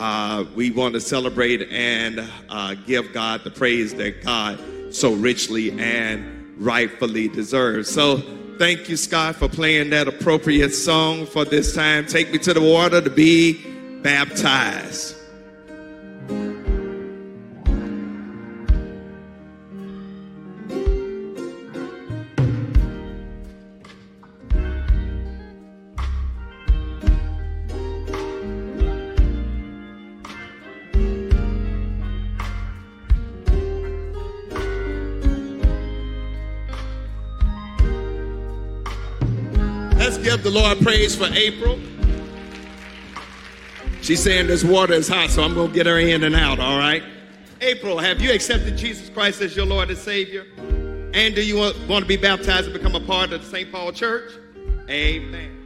[0.00, 4.58] uh, we want to celebrate and uh, give God the praise that God
[4.90, 7.90] so richly and rightfully deserves.
[7.90, 8.16] So,
[8.58, 12.06] thank you, Scott, for playing that appropriate song for this time.
[12.06, 13.62] Take me to the water to be
[14.02, 15.19] baptized.
[40.82, 41.78] Praise for April.
[44.02, 46.58] She's saying this water is hot, so I'm going to get her in and out,
[46.58, 47.02] all right?
[47.60, 50.46] April, have you accepted Jesus Christ as your Lord and Savior?
[51.12, 53.70] And do you want, to be baptized and become a part of the St.
[53.70, 54.32] Paul Church?
[54.88, 55.59] Amen.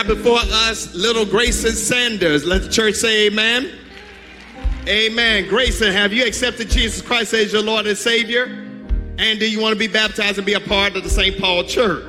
[0.00, 2.46] Have before us little Grayson Sanders.
[2.46, 3.70] Let the church say amen.
[4.88, 5.46] Amen.
[5.46, 8.44] Grayson, have you accepted Jesus Christ as your Lord and Savior?
[9.18, 11.38] And do you want to be baptized and be a part of the St.
[11.38, 12.02] Paul Church?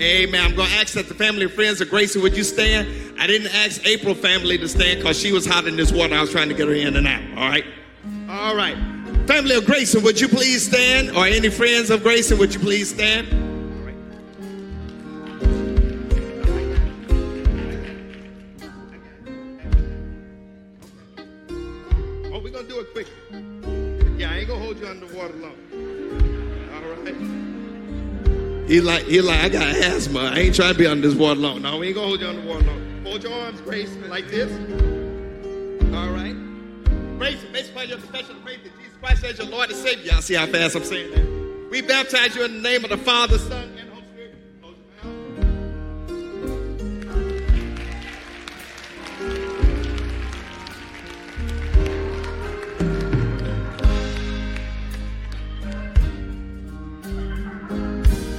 [0.00, 0.44] Amen.
[0.44, 2.88] I'm going to ask that the family and friends of Grayson, would you stand?
[3.20, 6.16] I didn't ask April family to stand because she was hot in this water.
[6.16, 7.22] I was trying to get her in and out.
[7.38, 7.64] All right?
[8.28, 8.76] All right.
[9.28, 11.16] Family of Grayson, would you please stand?
[11.16, 13.41] Or any friends of Grayson, would you please stand?
[28.80, 28.80] Right.
[28.80, 30.20] He like he like I got asthma.
[30.20, 31.62] I ain't trying to be under this water long.
[31.62, 33.04] No, we ain't gonna hold you underwater long.
[33.04, 34.50] Hold your arms, Grace, like this.
[35.94, 36.36] All right.
[37.18, 40.12] Grace, based upon your confession of faith that Jesus Christ as your Lord and Savior.
[40.12, 41.68] Y'all see how fast I'm saying that?
[41.70, 43.71] We baptize you in the name of the Father, Son,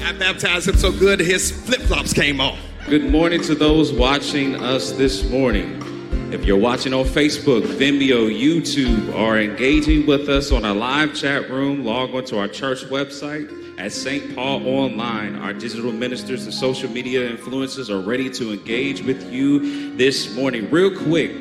[0.03, 2.59] and baptized him so good his flip flops came off.
[2.87, 5.79] Good morning to those watching us this morning.
[6.33, 11.49] If you're watching on Facebook, Vimeo, YouTube, or engaging with us on our live chat
[11.49, 14.35] room, log on to our church website at St.
[14.35, 15.37] Paul Online.
[15.37, 20.69] Our digital ministers and social media influencers are ready to engage with you this morning.
[20.69, 21.31] Real quick,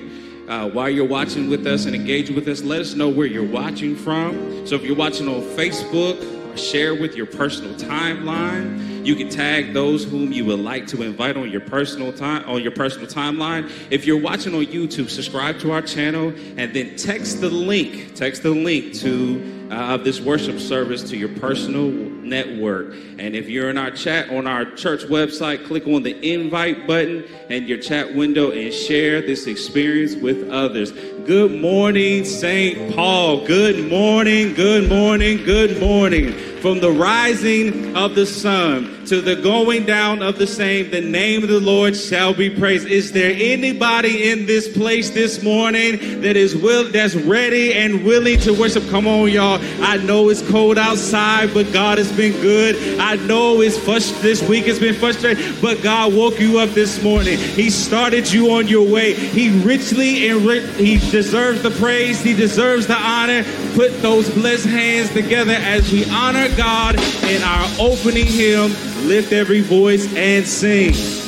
[0.49, 3.43] uh, while you're watching with us and engaging with us, let us know where you're
[3.43, 4.67] watching from.
[4.69, 8.92] So if you're watching on Facebook, share with your personal timeline.
[9.03, 12.63] You can tag those whom you would like to invite on your personal time on
[12.63, 13.71] your personal timeline.
[13.91, 18.15] If you're watching on YouTube, subscribe to our channel and then text the link.
[18.15, 22.95] Text the link to uh, this worship service to your personal network.
[23.19, 27.25] And if you're in our chat on our church website, click on the invite button
[27.51, 30.93] and your chat window and share this experience with others.
[31.27, 32.95] Good morning, St.
[32.95, 33.47] Paul.
[33.47, 36.52] Good morning, good morning, good morning.
[36.63, 41.43] From the rising of the sun to the going down of the same, the name
[41.43, 42.87] of the Lord shall be praised.
[42.87, 48.39] Is there anybody in this place this morning that is will that's ready and willing
[48.41, 48.89] to worship?
[48.91, 49.59] Come on, y'all.
[49.83, 53.01] I know it's cold outside, but God has been good.
[53.01, 57.03] I know it's frust- this week has been frustrating, but God woke you up this
[57.03, 57.39] morning.
[57.39, 59.15] He started you on your way.
[59.15, 62.23] He richly and ri- he deserves the praise.
[62.23, 63.45] He deserves the honor.
[63.75, 68.73] Put those blessed hands together as we honor God in our opening hymn,
[69.07, 71.22] Lift Every Voice and Sing.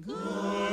[0.00, 0.63] Good.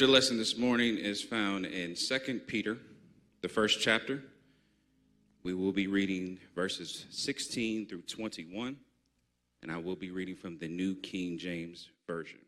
[0.00, 2.78] Scripture lesson this morning is found in 2 Peter,
[3.42, 4.22] the first chapter.
[5.42, 8.78] We will be reading verses 16 through 21,
[9.62, 12.38] and I will be reading from the New King James Version.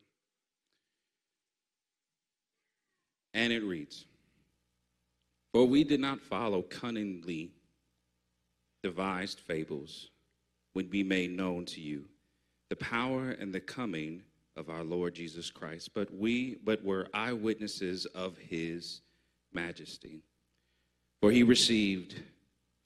[3.35, 4.07] And it reads
[5.53, 7.51] For we did not follow cunningly
[8.83, 10.09] devised fables
[10.73, 12.07] when we made known to you
[12.71, 14.23] the power and the coming
[14.57, 19.01] of our Lord Jesus Christ, but we but were eyewitnesses of his
[19.53, 20.23] majesty.
[21.21, 22.21] For he received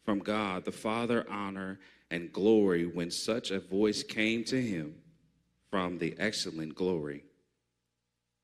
[0.05, 1.79] from God the Father honor
[2.11, 4.95] and glory when such a voice came to him
[5.71, 7.25] from the excellent glory.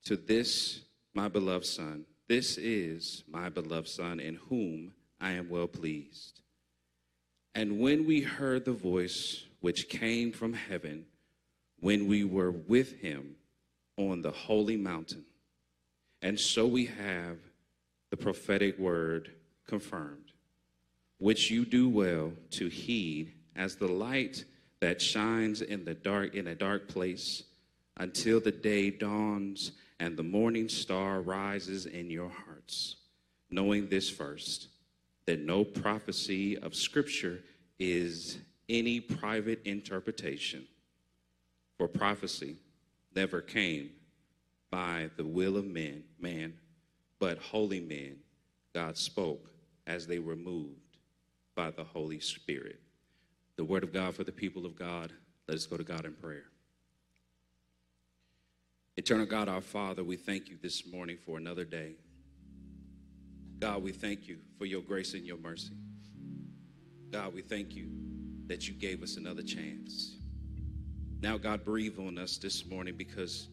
[0.06, 0.80] To this,
[1.14, 6.40] my beloved Son, this is my beloved Son, in whom I am well pleased.
[7.54, 11.04] And when we heard the voice which came from heaven,
[11.82, 13.34] when we were with him
[13.98, 15.24] on the holy mountain,
[16.22, 17.36] and so we have
[18.10, 19.32] the prophetic word
[19.66, 20.32] confirmed,
[21.18, 24.44] which you do well to heed as the light
[24.80, 27.42] that shines in the dark in a dark place
[27.98, 32.96] until the day dawns and the morning star rises in your hearts
[33.52, 34.68] knowing this first
[35.26, 37.40] that no prophecy of Scripture
[37.78, 40.66] is any private interpretation.
[41.82, 42.58] For prophecy
[43.12, 43.90] never came
[44.70, 46.54] by the will of men, man,
[47.18, 48.18] but holy men
[48.72, 49.50] God spoke
[49.88, 50.98] as they were moved
[51.56, 52.78] by the Holy Spirit.
[53.56, 55.12] The word of God for the people of God.
[55.48, 56.44] Let us go to God in prayer.
[58.96, 61.94] Eternal God, our Father, we thank you this morning for another day.
[63.58, 65.74] God, we thank you for your grace and your mercy.
[67.10, 67.88] God, we thank you
[68.46, 70.18] that you gave us another chance.
[71.22, 73.46] Now, God, breathe on us this morning because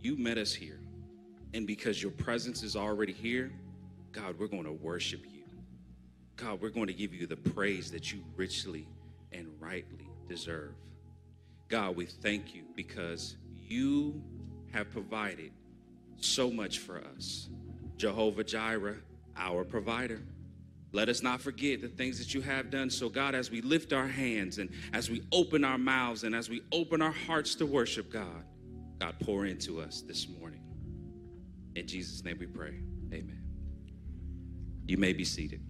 [0.00, 0.80] you met us here.
[1.52, 3.52] And because your presence is already here,
[4.12, 5.42] God, we're going to worship you.
[6.36, 8.88] God, we're going to give you the praise that you richly
[9.30, 10.72] and rightly deserve.
[11.68, 14.22] God, we thank you because you
[14.72, 15.52] have provided
[16.16, 17.50] so much for us.
[17.98, 18.96] Jehovah Jireh,
[19.36, 20.22] our provider.
[20.92, 22.90] Let us not forget the things that you have done.
[22.90, 26.50] So, God, as we lift our hands and as we open our mouths and as
[26.50, 28.44] we open our hearts to worship God,
[29.00, 30.60] God, pour into us this morning.
[31.74, 32.82] In Jesus' name we pray.
[33.12, 33.42] Amen.
[34.86, 35.62] You may be seated.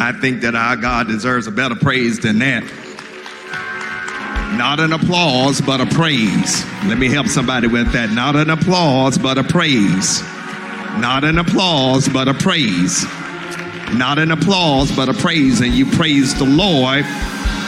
[0.00, 2.64] I think that our God deserves a better praise than that.
[4.56, 6.64] Not an applause, but a praise.
[6.86, 8.10] Let me help somebody with that.
[8.10, 10.22] Not an applause, but a praise.
[10.98, 13.04] Not an applause, but a praise.
[13.92, 15.60] Not an applause, but a praise.
[15.60, 17.04] And you praise the Lord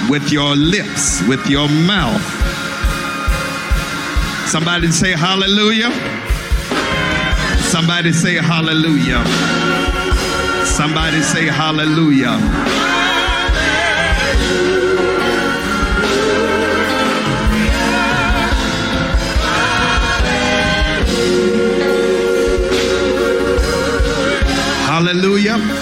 [0.09, 2.23] with your lips, with your mouth.
[4.49, 5.91] Somebody say hallelujah.
[7.71, 9.23] Somebody say hallelujah.
[10.73, 12.39] Somebody say hallelujah.
[24.89, 25.59] Hallelujah.
[25.59, 25.82] Hallelujah.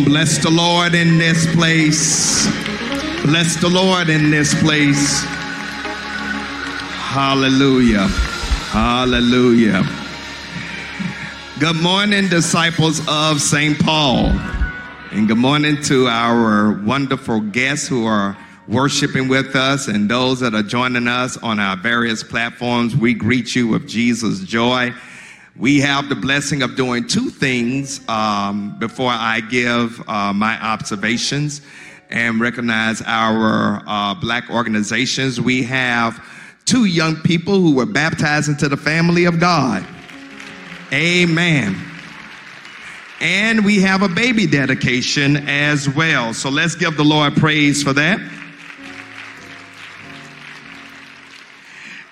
[0.00, 2.46] Bless the Lord in this place.
[3.24, 5.22] Bless the Lord in this place.
[7.12, 8.06] Hallelujah.
[8.70, 9.86] Hallelujah.
[11.58, 13.78] Good morning, disciples of St.
[13.80, 14.28] Paul.
[15.10, 18.34] And good morning to our wonderful guests who are
[18.68, 22.96] worshiping with us and those that are joining us on our various platforms.
[22.96, 24.94] We greet you with Jesus' joy.
[25.56, 31.60] We have the blessing of doing two things um, before I give uh, my observations
[32.08, 35.40] and recognize our uh, black organizations.
[35.40, 36.24] We have
[36.64, 39.86] two young people who were baptized into the family of God.
[40.90, 41.76] Amen.
[43.20, 46.32] And we have a baby dedication as well.
[46.32, 48.20] So let's give the Lord praise for that.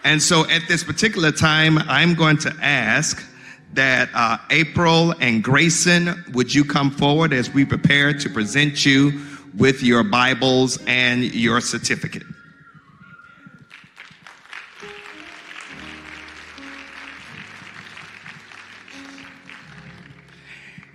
[0.05, 3.27] And so at this particular time, I'm going to ask
[3.75, 9.21] that uh, April and Grayson, would you come forward as we prepare to present you
[9.57, 12.25] with your Bibles and your certificate?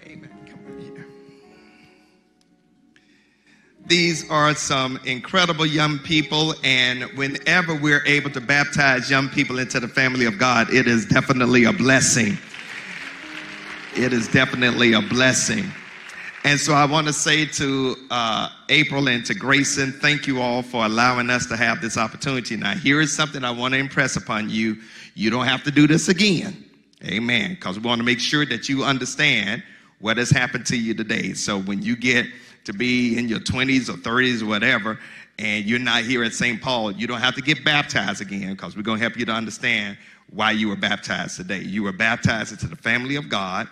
[0.06, 0.30] Amen.
[0.50, 1.08] Come here.
[3.88, 9.80] These are some incredible young people, and whenever we're able to baptize young people into
[9.80, 12.38] the family of God, it is definitely a blessing.
[13.96, 15.72] It is definitely a blessing.
[16.44, 20.62] And so I want to say to uh, April and to Grayson, thank you all
[20.62, 22.58] for allowing us to have this opportunity.
[22.58, 24.78] Now, here is something I want to impress upon you.
[25.14, 26.66] You don't have to do this again.
[27.06, 27.52] Amen.
[27.52, 29.64] Because we want to make sure that you understand
[30.00, 31.32] what has happened to you today.
[31.32, 32.26] So when you get
[32.66, 35.00] to be in your 20s or 30s or whatever,
[35.40, 36.62] and you're not here at St.
[36.62, 39.32] Paul, you don't have to get baptized again because we're going to help you to
[39.32, 39.98] understand
[40.32, 41.62] why you were baptized today.
[41.62, 43.68] You were baptized into the family of God,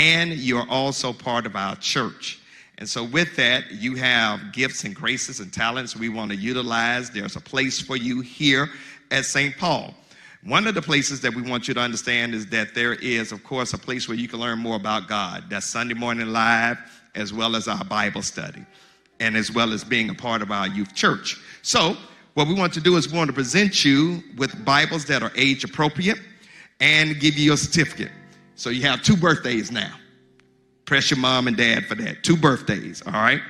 [0.00, 2.40] and you're also part of our church.
[2.78, 7.10] And so, with that, you have gifts and graces and talents we want to utilize.
[7.10, 8.70] There's a place for you here
[9.10, 9.54] at St.
[9.58, 9.94] Paul.
[10.42, 13.44] One of the places that we want you to understand is that there is, of
[13.44, 15.44] course, a place where you can learn more about God.
[15.50, 16.78] That's Sunday Morning Live,
[17.14, 18.64] as well as our Bible study,
[19.20, 21.36] and as well as being a part of our youth church.
[21.60, 21.94] So,
[22.32, 25.32] what we want to do is we want to present you with Bibles that are
[25.36, 26.18] age appropriate
[26.80, 28.12] and give you a certificate.
[28.60, 29.94] So, you have two birthdays now.
[30.84, 32.22] Press your mom and dad for that.
[32.22, 33.40] Two birthdays, all right?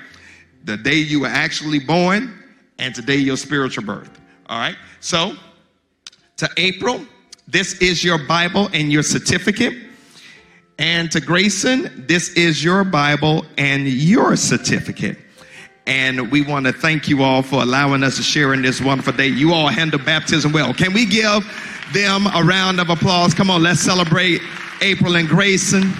[0.63, 2.33] The day you were actually born
[2.79, 4.77] and today your spiritual birth, all right?
[5.01, 5.35] So,
[6.37, 7.05] to April,
[7.49, 9.75] this is your Bible and your certificate.
[10.79, 15.19] And to Grayson, this is your Bible and your certificate.
[15.89, 19.15] And we want to thank you all for allowing us to share in this wonderful
[19.15, 19.27] day.
[19.27, 20.73] You all handle baptism well.
[20.73, 21.45] Can we give
[21.93, 23.35] them a round of applause?
[23.35, 24.41] Come on, let's celebrate
[24.83, 25.93] April and Grayson.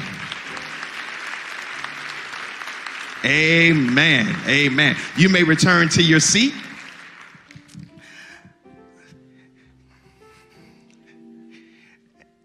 [3.25, 4.35] Amen.
[4.47, 4.97] Amen.
[5.17, 6.55] You may return to your seat.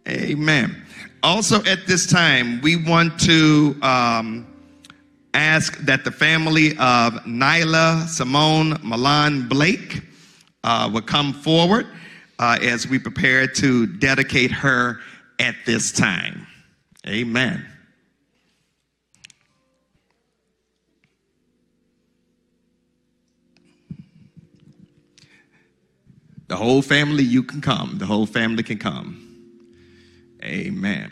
[0.07, 0.85] Amen.
[1.23, 4.45] Also, at this time, we want to um,
[5.33, 10.01] ask that the family of Nyla Simone Milan Blake
[10.65, 11.87] uh, would come forward
[12.39, 14.99] uh, as we prepare to dedicate her
[15.39, 16.47] at this time.
[17.07, 17.65] Amen.
[26.47, 27.97] The whole family, you can come.
[27.97, 29.21] The whole family can come.
[30.43, 31.11] Amen.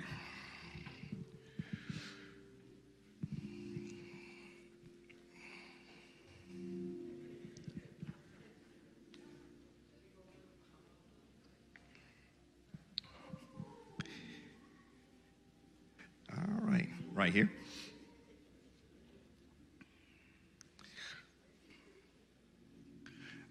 [17.13, 17.49] Right, here.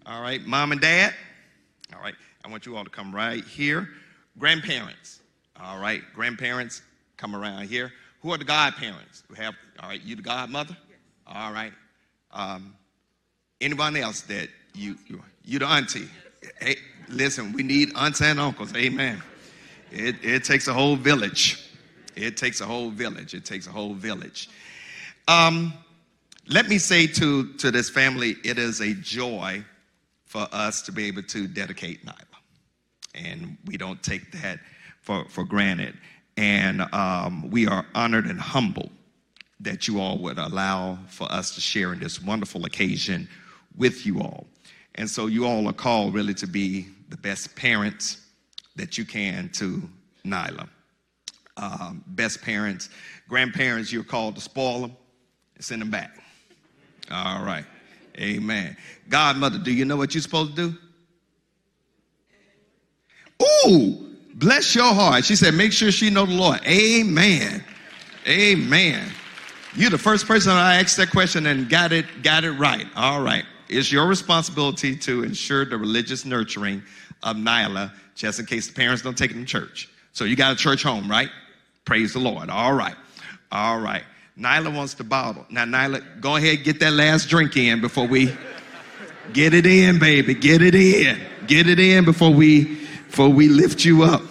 [0.05, 1.13] All right, mom and dad.
[1.95, 3.87] All right, I want you all to come right here.
[4.37, 5.21] Grandparents.
[5.61, 6.81] All right, grandparents,
[7.15, 7.93] come around here.
[8.21, 9.23] Who are the godparents?
[9.29, 10.75] We have, all right, you the godmother?
[11.27, 11.71] All right.
[12.31, 12.75] Um,
[13.61, 16.09] anyone else that you, you, you the auntie?
[16.59, 18.75] Hey, listen, we need aunts and uncles.
[18.75, 19.21] Amen.
[19.91, 21.62] It, it takes a whole village.
[22.15, 23.33] It takes a whole village.
[23.33, 24.49] It takes a whole village.
[25.27, 25.73] Um,
[26.47, 29.63] let me say to, to this family, it is a joy
[30.25, 32.15] for us to be able to dedicate Nyla.
[33.15, 34.59] And we don't take that
[35.01, 35.95] for, for granted.
[36.35, 38.89] And um, we are honored and humbled
[39.59, 43.29] that you all would allow for us to share in this wonderful occasion
[43.77, 44.47] with you all.
[44.95, 48.17] And so you all are called really to be the best parents
[48.75, 49.81] that you can to
[50.25, 50.67] Nyla.
[51.55, 52.89] Um, best parents,
[53.29, 54.97] grandparents, you're called to spoil them
[55.55, 56.17] and send them back.
[57.11, 57.65] All right.
[58.17, 58.75] Amen.
[59.09, 60.77] Godmother, do you know what you're supposed to do?
[63.67, 65.25] Ooh, bless your heart.
[65.25, 66.59] She said, make sure she know the Lord.
[66.65, 67.63] Amen.
[68.27, 69.11] Amen.
[69.75, 72.87] You're the first person I asked that question and got it, got it right.
[72.95, 73.43] All right.
[73.69, 76.83] It's your responsibility to ensure the religious nurturing
[77.23, 79.89] of Nyla, just in case the parents don't take it to church.
[80.13, 81.29] So you got a church home, right?
[81.85, 82.49] Praise the Lord.
[82.51, 82.95] All right.
[83.51, 84.03] All right.
[84.39, 85.45] Nyla wants the bottle.
[85.49, 88.35] Now, Nyla, go ahead, get that last drink in before we
[89.33, 90.33] get it in, baby.
[90.35, 91.19] Get it in.
[91.47, 94.21] Get it in before we before we lift you up.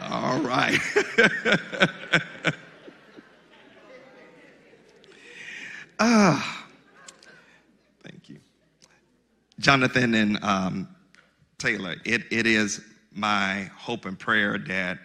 [0.00, 0.78] All right.
[5.98, 6.66] ah,
[8.02, 8.38] thank you,
[9.58, 10.88] Jonathan and um,
[11.58, 11.96] Taylor.
[12.04, 12.80] It it is
[13.18, 14.98] my hope and prayer that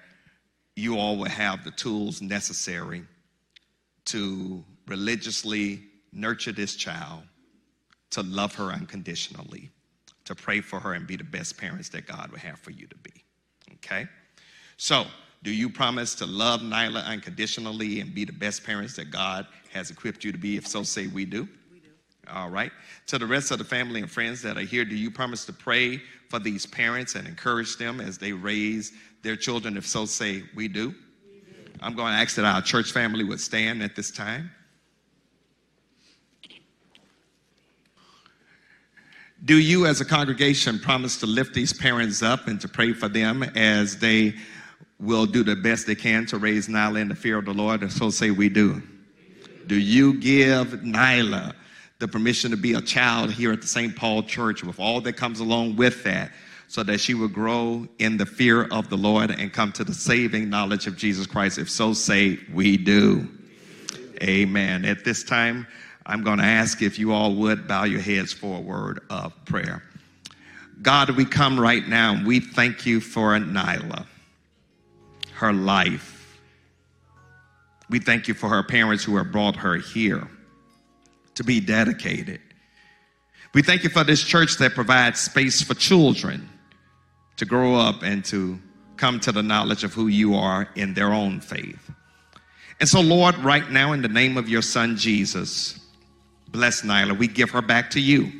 [0.75, 3.03] you all will have the tools necessary
[4.05, 7.23] to religiously nurture this child,
[8.11, 9.69] to love her unconditionally,
[10.25, 12.87] to pray for her and be the best parents that God would have for you
[12.87, 13.23] to be.
[13.75, 14.07] Okay?
[14.77, 15.05] So,
[15.43, 19.91] do you promise to love Nyla unconditionally and be the best parents that God has
[19.91, 20.55] equipped you to be?
[20.55, 21.47] If so, say we do.
[21.71, 21.89] We do.
[22.31, 22.71] All right.
[23.07, 25.53] To the rest of the family and friends that are here, do you promise to
[25.53, 26.01] pray
[26.33, 28.91] for these parents and encourage them as they raise
[29.21, 29.77] their children?
[29.77, 30.95] If so, say we do.
[31.79, 34.49] I'm going to ask that our church family would stand at this time.
[39.45, 43.09] Do you, as a congregation, promise to lift these parents up and to pray for
[43.09, 44.33] them as they
[44.99, 47.83] will do the best they can to raise Nyla in the fear of the Lord?
[47.83, 48.81] And so say we do.
[49.67, 51.53] Do you give Nyla
[52.03, 53.95] the permission to be a child here at the St.
[53.95, 56.31] Paul Church with all that comes along with that?
[56.67, 59.93] so that she would grow in the fear of the Lord and come to the
[59.93, 61.59] saving knowledge of Jesus Christ.
[61.59, 63.29] If so, say, We do.
[64.23, 64.83] Amen.
[64.83, 65.67] At this time,
[66.07, 69.33] I'm going to ask if you all would bow your heads for a word of
[69.45, 69.83] prayer.
[70.81, 74.07] God, we come right now and we thank you for Nyla,
[75.35, 76.39] her life.
[77.87, 80.27] We thank you for her parents who have brought her here
[81.35, 82.39] to be dedicated.
[83.53, 86.49] We thank you for this church that provides space for children
[87.37, 88.59] to grow up and to
[88.97, 91.91] come to the knowledge of who you are in their own faith.
[92.79, 95.79] And so, Lord, right now, in the name of your son Jesus,
[96.49, 97.17] bless Nyla.
[97.17, 98.31] We give her back to you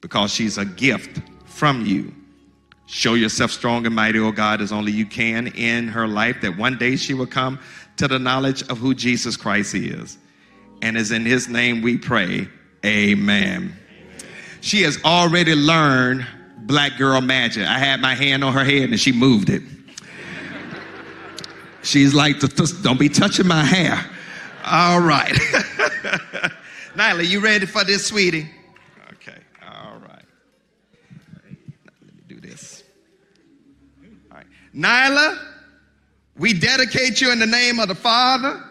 [0.00, 2.14] because she's a gift from you.
[2.86, 6.56] Show yourself strong and mighty, oh God, as only you can in her life, that
[6.56, 7.60] one day she will come
[7.98, 10.18] to the knowledge of who Jesus Christ is.
[10.82, 12.48] And as in his name we pray,
[12.84, 13.76] amen.
[14.60, 16.26] She has already learned
[16.58, 17.66] black girl magic.
[17.66, 19.62] I had my hand on her head and she moved it.
[21.82, 22.36] She's like,
[22.82, 24.04] don't be touching my hair.
[24.64, 25.32] All right.
[26.94, 28.48] Nyla, you ready for this, sweetie?
[29.12, 30.24] Okay, all right.
[32.04, 32.82] Let me do this.
[34.30, 34.46] All right.
[34.74, 35.38] Nyla,
[36.36, 38.62] we dedicate you in the name of the Father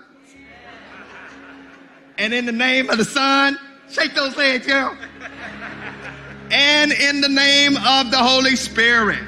[2.20, 3.58] and in the name of the Son.
[3.90, 4.96] Shake those legs, girl
[6.52, 9.20] and in the name of the Holy Spirit.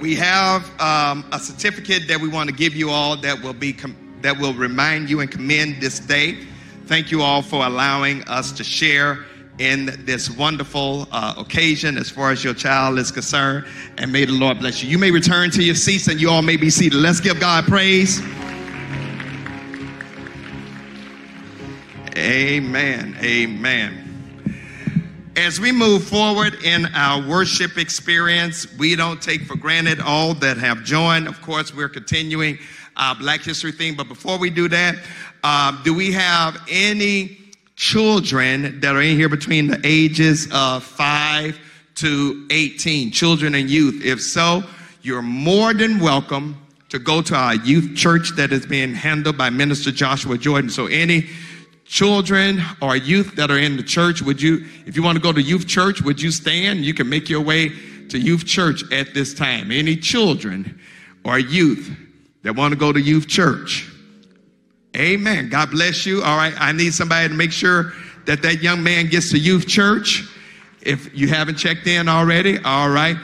[0.00, 3.72] We have um, a certificate that we want to give you all that will be
[3.74, 6.46] com- that will remind you and commend this day
[6.86, 9.24] thank you all for allowing us to share
[9.60, 13.66] in this wonderful uh, occasion as far as your child is concerned.
[13.98, 14.88] And may the Lord bless you.
[14.88, 16.98] You may return to your seats and you all may be seated.
[16.98, 18.22] Let's give God praise.
[22.16, 23.16] Amen.
[23.22, 24.06] Amen.
[25.36, 30.56] As we move forward in our worship experience, we don't take for granted all that
[30.56, 31.28] have joined.
[31.28, 32.58] Of course, we're continuing
[32.96, 33.94] our Black History theme.
[33.94, 34.96] But before we do that,
[35.44, 37.39] uh, do we have any
[37.80, 41.58] children that are in here between the ages of 5
[41.94, 44.04] to 18, children and youth.
[44.04, 44.62] If so,
[45.00, 49.48] you're more than welcome to go to our youth church that is being handled by
[49.48, 50.68] Minister Joshua Jordan.
[50.68, 51.30] So, any
[51.86, 55.32] children or youth that are in the church, would you, if you want to go
[55.32, 56.84] to youth church, would you stand?
[56.84, 57.70] You can make your way
[58.10, 59.72] to youth church at this time.
[59.72, 60.78] Any children
[61.24, 61.96] or youth
[62.42, 63.90] that want to go to youth church,
[64.96, 65.48] Amen.
[65.48, 66.22] God bless you.
[66.22, 66.54] All right.
[66.58, 67.92] I need somebody to make sure
[68.26, 70.28] that that young man gets to youth church.
[70.82, 73.16] If you haven't checked in already, all right.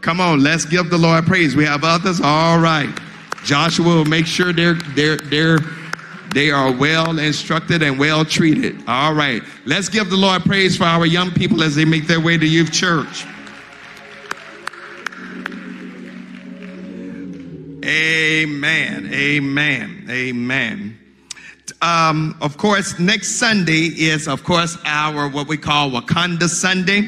[0.00, 1.56] Come on, let's give the Lord praise.
[1.56, 2.20] We have others.
[2.20, 2.88] All right.
[3.44, 5.58] Joshua will make sure they're they're they're
[6.32, 8.82] they are well instructed and well treated.
[8.88, 9.42] All right.
[9.66, 12.46] Let's give the Lord praise for our young people as they make their way to
[12.46, 13.24] youth church.
[17.84, 19.10] Amen.
[19.12, 20.06] Amen.
[20.08, 21.03] Amen.
[21.80, 26.98] Um, of course, next Sunday is, of course, our what we call Wakanda Sunday.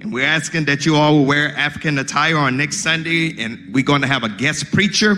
[0.00, 3.42] And we're asking that you all will wear African attire on next Sunday.
[3.42, 5.16] And we're going to have a guest preacher.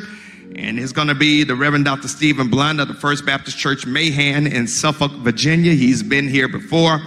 [0.56, 2.08] And it's going to be the Reverend Dr.
[2.08, 5.72] Stephen Blunt of the First Baptist Church Mahan in Suffolk, Virginia.
[5.72, 7.00] He's been here before,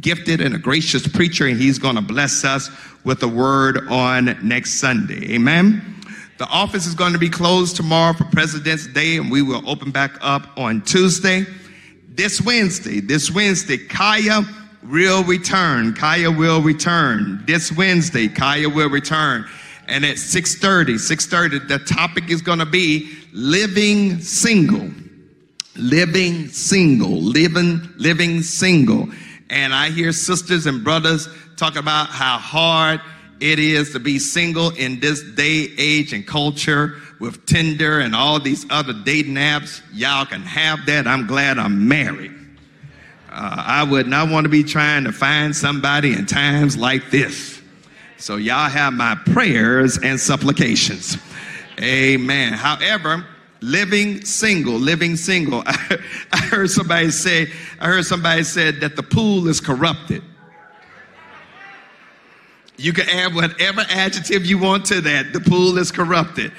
[0.00, 2.70] gifted and a gracious preacher, and he's going to bless us
[3.04, 5.34] with a word on next Sunday.
[5.34, 5.93] Amen.
[6.36, 9.92] The office is going to be closed tomorrow for President's Day, and we will open
[9.92, 11.46] back up on Tuesday.
[12.08, 14.42] This Wednesday, this Wednesday, Kaya
[14.82, 15.94] will return.
[15.94, 17.44] Kaya will return.
[17.46, 19.46] This Wednesday, Kaya will return.
[19.86, 24.90] And at 6:30, 6:30, the topic is going to be living single.
[25.76, 29.08] Living single, living, living single.
[29.50, 33.00] And I hear sisters and brothers talk about how hard
[33.40, 38.38] it is to be single in this day, age, and culture with Tinder and all
[38.40, 39.82] these other dating apps.
[39.92, 41.06] Y'all can have that.
[41.06, 42.32] I'm glad I'm married.
[43.30, 47.60] Uh, I would not want to be trying to find somebody in times like this.
[48.16, 51.18] So, y'all have my prayers and supplications.
[51.80, 52.52] Amen.
[52.52, 53.26] However,
[53.60, 55.62] living single, living single.
[55.66, 60.22] I heard somebody say, I heard somebody said that the pool is corrupted.
[62.76, 65.32] You can add whatever adjective you want to that.
[65.32, 66.52] The pool is corrupted.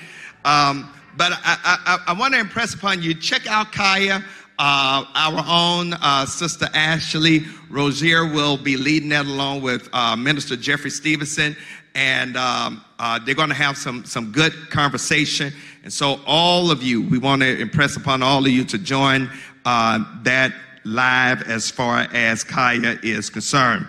[0.46, 4.24] Um, but I, I, I want to impress upon you check out Kaya.
[4.58, 10.56] Uh, our own uh, sister Ashley Rozier will be leading that along with uh, Minister
[10.56, 11.58] Jeffrey Stevenson,
[11.94, 15.52] and um, uh, they're going to have some some good conversation.
[15.84, 19.30] And so, all of you, we want to impress upon all of you to join
[19.66, 20.54] uh, that
[20.86, 23.86] live as far as Kaya is concerned.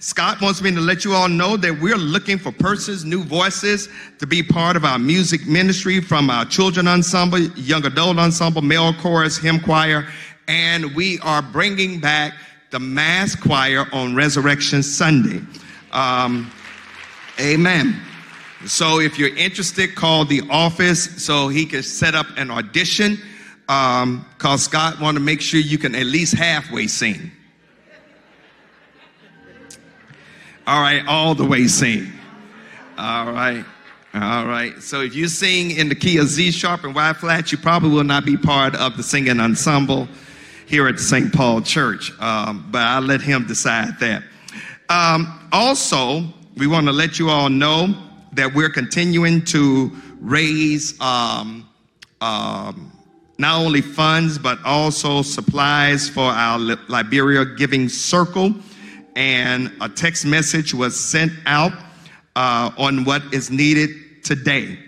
[0.00, 3.88] Scott wants me to let you all know that we're looking for persons, new voices
[4.20, 8.94] to be part of our music ministry from our children ensemble, young adult ensemble, male
[8.94, 10.06] chorus, hymn choir,
[10.46, 12.34] and we are bringing back
[12.70, 15.44] the mass choir on Resurrection Sunday.
[15.90, 16.52] Um,
[17.40, 18.00] amen.
[18.66, 23.18] So if you're interested, call the office so he can set up an audition.
[23.68, 27.32] Um, cause Scott want to make sure you can at least halfway sing.
[30.68, 32.12] All right, all the way sing.
[32.98, 33.64] All right.
[34.12, 34.78] All right.
[34.82, 37.88] So if you sing in the key of Z sharp and Y flat, you probably
[37.88, 40.06] will not be part of the singing ensemble
[40.66, 41.32] here at St.
[41.32, 42.12] Paul Church.
[42.20, 44.24] Um, but I'll let him decide that.
[44.90, 46.24] Um, also,
[46.58, 47.94] we want to let you all know
[48.34, 51.66] that we're continuing to raise um,
[52.20, 52.92] um
[53.38, 58.54] not only funds but also supplies for our Liberia Giving Circle
[59.18, 61.72] and a text message was sent out
[62.36, 63.90] uh, on what is needed
[64.22, 64.78] today.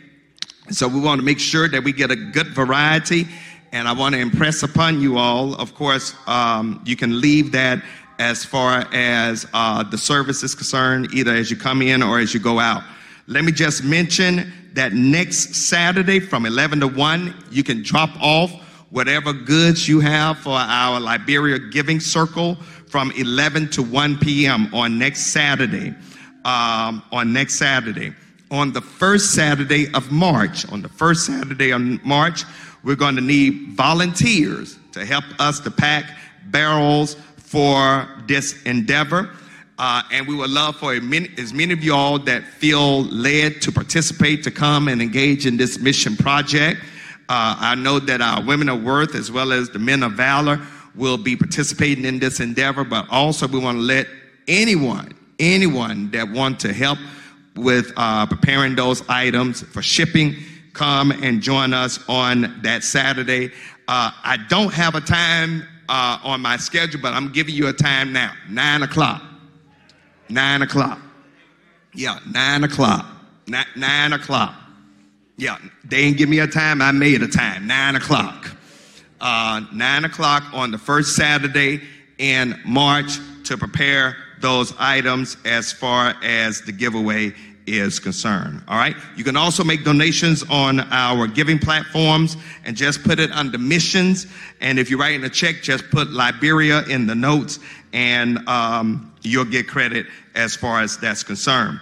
[0.71, 3.27] So we want to make sure that we get a good variety.
[3.73, 7.83] And I want to impress upon you all, of course, um, you can leave that
[8.21, 12.33] as far as uh, the service is concerned, either as you come in or as
[12.33, 12.85] you go out.
[13.27, 18.53] Let me just mention that next Saturday from 11 to 1, you can drop off
[18.91, 22.57] whatever goods you have for our Liberia Giving Circle
[22.91, 24.69] from 11 to 1 p.m.
[24.75, 25.95] on next Saturday.
[26.45, 28.13] Um, on next Saturday.
[28.51, 32.45] On the first Saturday of March, on the first Saturday of March,
[32.83, 39.31] we're going to need volunteers to help us to pack barrels for this endeavor.
[39.79, 43.71] Uh, and we would love for as many of you all that feel led to
[43.71, 46.81] participate to come and engage in this mission project.
[47.29, 50.61] Uh, I know that our women of worth as well as the men of valor
[50.95, 54.07] will be participating in this endeavor, but also we want to let
[54.49, 56.99] anyone, anyone that want to help
[57.57, 60.37] with uh, preparing those items for shipping
[60.73, 63.47] come and join us on that Saturday.
[63.89, 67.73] Uh, I don't have a time uh, on my schedule, but I'm giving you a
[67.73, 69.23] time now, nine o'clock.
[70.29, 71.01] Nine o'clock.
[71.95, 73.05] Yeah, nine o'clock.
[73.49, 74.55] Nine, nine o'clock.
[75.37, 76.81] Yeah, they didn't give me a time.
[76.81, 77.67] I made a time.
[77.67, 78.55] Nine o'clock.
[79.21, 81.83] Uh, nine o'clock on the first Saturday
[82.19, 87.35] in March to prepare those items as far as the giveaway
[87.67, 88.63] is concerned.
[88.67, 88.97] All right.
[89.17, 94.27] You can also make donations on our giving platforms and just put it under missions.
[94.61, 97.59] And if you're writing a check, just put Liberia in the notes
[97.93, 101.81] and um, you'll get credit as far as that's concerned.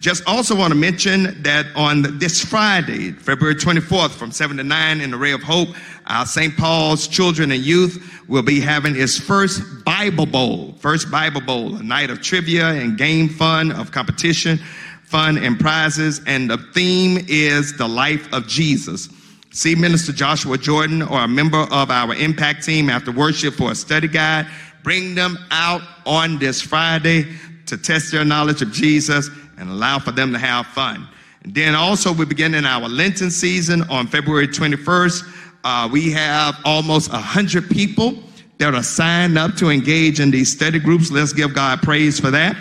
[0.00, 5.00] Just also want to mention that on this Friday, February 24th, from 7 to 9
[5.00, 5.70] in the Ray of Hope,
[6.08, 6.56] our St.
[6.56, 11.82] Paul's Children and Youth will be having its first Bible Bowl, first Bible Bowl, a
[11.82, 14.58] night of trivia and game fun, of competition,
[15.04, 16.20] fun and prizes.
[16.26, 19.08] And the theme is the life of Jesus.
[19.50, 23.74] See Minister Joshua Jordan or a member of our impact team after worship for a
[23.74, 24.46] study guide.
[24.82, 27.26] Bring them out on this Friday
[27.66, 31.06] to test their knowledge of Jesus and allow for them to have fun.
[31.42, 35.34] And then also, we begin in our Lenten season on February 21st.
[35.70, 38.14] Uh, we have almost 100 people
[38.56, 41.10] that are signed up to engage in these study groups.
[41.10, 42.56] Let's give God praise for that.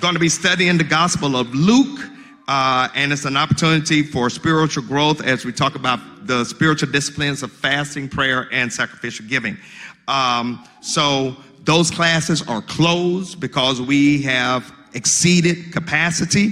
[0.00, 1.98] Going to be studying the Gospel of Luke,
[2.46, 7.42] uh, and it's an opportunity for spiritual growth as we talk about the spiritual disciplines
[7.42, 9.56] of fasting, prayer, and sacrificial giving.
[10.08, 11.34] Um, so
[11.64, 16.50] those classes are closed because we have exceeded capacity.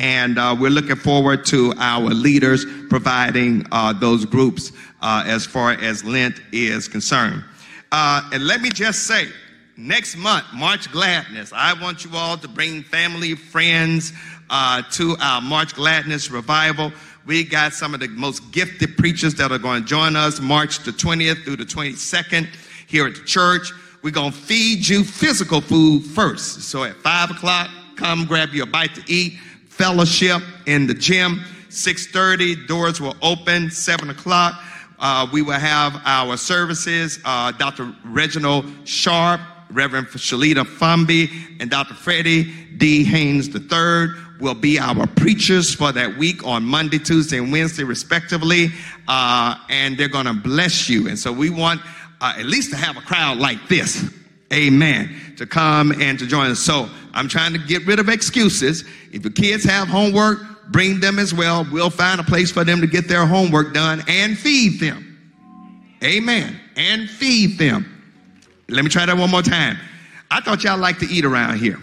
[0.00, 4.72] And uh, we're looking forward to our leaders providing uh, those groups
[5.02, 7.44] uh, as far as Lent is concerned.
[7.92, 9.28] Uh, and let me just say,
[9.76, 14.14] next month, March Gladness, I want you all to bring family, friends
[14.48, 16.94] uh, to our March Gladness revival.
[17.26, 20.78] We got some of the most gifted preachers that are going to join us March
[20.78, 22.48] the 20th through the 22nd
[22.86, 23.70] here at the church.
[24.02, 26.62] We're going to feed you physical food first.
[26.62, 29.34] So at 5 o'clock, come grab you a bite to eat,
[29.80, 31.42] fellowship in the gym.
[31.70, 33.70] 6.30, doors will open.
[33.70, 34.62] 7 o'clock,
[34.98, 37.18] uh, we will have our services.
[37.24, 37.94] Uh, Dr.
[38.04, 41.94] Reginald Sharp, Reverend Shalita Fumby, and Dr.
[41.94, 43.04] Freddie D.
[43.04, 44.08] Haynes III
[44.38, 48.68] will be our preachers for that week on Monday, Tuesday, and Wednesday, respectively.
[49.08, 51.08] Uh, and they're going to bless you.
[51.08, 51.80] And so we want
[52.20, 54.12] uh, at least to have a crowd like this.
[54.52, 55.34] Amen.
[55.36, 56.58] To come and to join us.
[56.58, 58.84] So I'm trying to get rid of excuses.
[59.12, 60.38] If the kids have homework,
[60.70, 61.66] bring them as well.
[61.70, 65.06] We'll find a place for them to get their homework done and feed them.
[66.02, 66.58] Amen.
[66.76, 67.86] And feed them.
[68.68, 69.76] Let me try that one more time.
[70.30, 71.78] I thought y'all like to eat around here.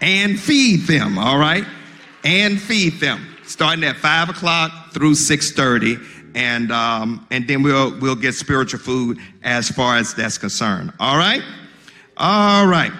[0.00, 1.64] And feed them, all right?
[2.24, 3.26] And feed them.
[3.44, 9.18] Starting at five o'clock through 630 and um, and then we'll we'll get spiritual food
[9.42, 10.92] as far as that's concerned.
[10.98, 11.42] All right,
[12.16, 12.92] all right.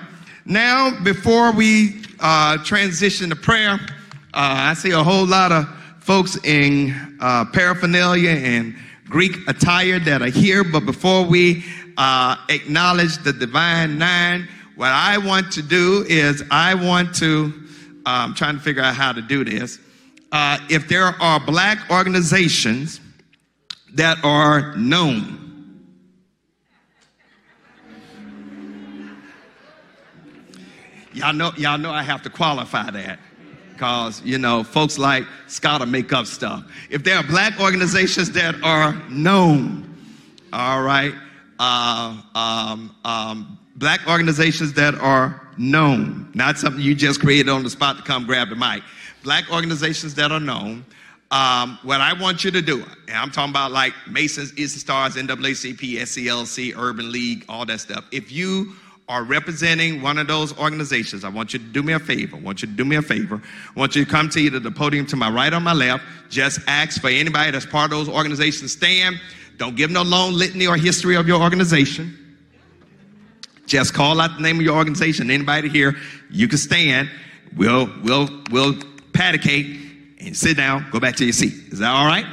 [0.44, 3.78] Now, before we uh, transition to prayer, uh,
[4.34, 5.68] I see a whole lot of
[6.00, 8.74] folks in uh, paraphernalia and
[9.04, 10.64] Greek attire that are here.
[10.64, 11.64] But before we
[11.96, 17.52] uh, acknowledge the divine nine, what I want to do is I want to.
[18.04, 19.78] I'm um, trying to figure out how to do this.
[20.32, 23.00] Uh, if there are black organizations
[23.94, 25.38] that are known.
[31.14, 33.18] Y'all know, y'all know I have to qualify that
[33.72, 36.64] because, you know, folks like Scott make up stuff.
[36.88, 39.94] If there are black organizations that are known,
[40.52, 41.12] all right,
[41.58, 47.70] uh, um, um, black organizations that are known, not something you just created on the
[47.70, 48.82] spot to come grab the mic,
[49.22, 50.84] black organizations that are known,
[51.32, 55.16] um, what I want you to do, and I'm talking about like Masons, Eastern Stars,
[55.16, 58.04] NAACP, SCLC, Urban League, all that stuff.
[58.12, 58.74] If you
[59.08, 62.36] are representing one of those organizations, I want you to do me a favor.
[62.36, 63.40] I want you to do me a favor.
[63.74, 66.04] I want you to come to either the podium to my right or my left.
[66.28, 68.72] Just ask for anybody that's part of those organizations.
[68.72, 69.18] Stand.
[69.56, 72.36] Don't give no long litany or history of your organization.
[73.66, 75.30] Just call out the name of your organization.
[75.30, 75.96] Anybody here,
[76.30, 77.10] you can stand.
[77.56, 78.76] We'll we'll we'll
[79.14, 79.81] paticate
[80.26, 81.54] and sit down, go back to your seat.
[81.72, 82.26] Is that all right?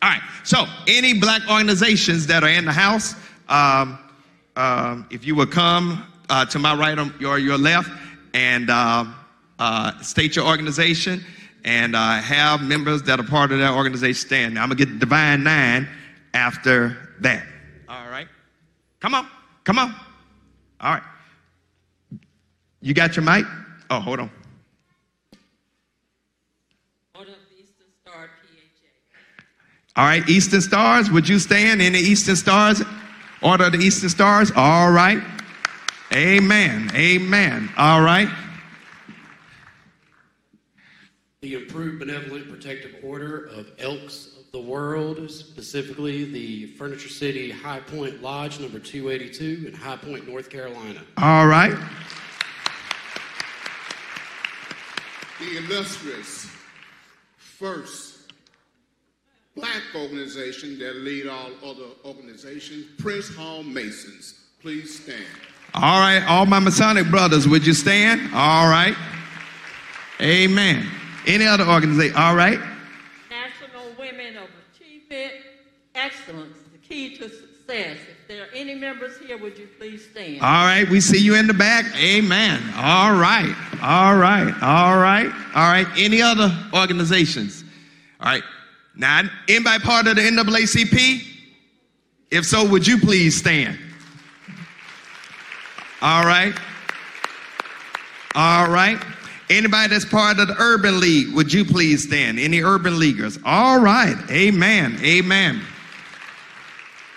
[0.00, 0.22] All right.
[0.44, 3.14] So, any black organizations that are in the house,
[3.48, 3.98] um,
[4.56, 7.90] um, if you would come uh, to my right or your left
[8.34, 9.04] and uh,
[9.58, 11.24] uh, state your organization
[11.64, 14.54] and uh, have members that are part of that organization stand.
[14.54, 15.88] Now, I'm going to get the Divine Nine
[16.34, 17.44] after that.
[17.88, 18.28] All right.
[19.00, 19.26] Come on.
[19.64, 19.94] Come on.
[20.80, 21.02] All right.
[22.80, 23.44] You got your mic?
[23.90, 24.30] Oh, hold on.
[27.14, 29.87] Order of the Eastern Star PHA.
[29.98, 32.80] All right, Eastern Stars, would you stand in the Eastern Stars?
[33.42, 34.52] Order of the Eastern Stars?
[34.54, 35.20] All right.
[36.14, 36.88] Amen.
[36.94, 37.68] Amen.
[37.76, 38.28] All right.
[41.40, 47.80] The Improved Benevolent Protective Order of Elks of the World, specifically the Furniture City High
[47.80, 51.02] Point Lodge number 282 in High Point, North Carolina.
[51.16, 51.76] All right.
[55.40, 56.48] the illustrious
[57.36, 58.07] first
[59.58, 64.34] black organization that lead all other organizations, Prince Hall Masons.
[64.60, 65.24] Please stand.
[65.74, 66.22] All right.
[66.26, 68.20] All my Masonic brothers, would you stand?
[68.34, 68.96] All right.
[70.20, 70.86] Amen.
[71.26, 72.16] Any other organization?
[72.16, 72.58] All right.
[73.30, 75.32] National Women of Achievement
[75.94, 77.98] Excellence, the key to success.
[77.98, 80.40] If there are any members here, would you please stand?
[80.40, 80.88] All right.
[80.88, 81.84] We see you in the back.
[81.96, 82.62] Amen.
[82.76, 83.54] All right.
[83.82, 84.54] All right.
[84.62, 85.30] All right.
[85.54, 85.86] All right.
[85.96, 87.64] Any other organizations?
[88.20, 88.42] All right.
[88.98, 91.24] Now, anybody part of the NAACP?
[92.30, 93.78] If so, would you please stand?
[96.02, 96.52] All right.
[98.34, 99.02] All right.
[99.48, 102.38] Anybody that's part of the Urban League, would you please stand?
[102.38, 103.38] Any Urban Leaguers?
[103.44, 104.16] All right.
[104.30, 104.98] Amen.
[105.02, 105.62] Amen.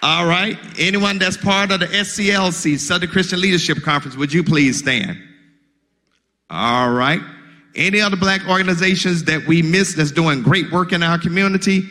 [0.02, 0.58] All right.
[0.80, 5.18] Anyone that's part of the SCLC, Southern Christian Leadership Conference, would you please stand?
[6.50, 7.22] All right.
[7.76, 11.84] Any other black organizations that we miss that's doing great work in our community?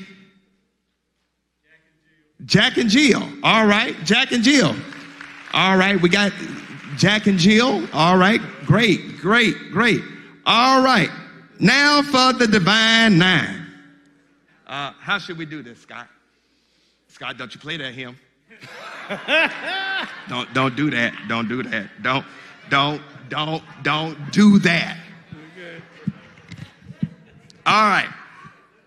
[2.44, 3.22] Jack and Jill.
[3.42, 3.96] All right.
[4.04, 4.74] Jack and Jill.
[5.52, 6.00] All right.
[6.00, 6.32] We got
[6.96, 7.86] Jack and Jill.
[7.92, 8.40] All right.
[8.64, 10.02] Great, great, great.
[10.46, 11.10] All right.
[11.58, 13.66] Now for the divine nine.
[14.66, 16.08] Uh, how should we do this, Scott?
[17.08, 18.16] Scott, don't you play that hymn?
[20.28, 21.14] don't don't do that.
[21.28, 21.90] Don't do that.
[22.02, 22.24] Don't
[22.68, 24.96] don't don't don't do that.
[27.70, 28.08] All right.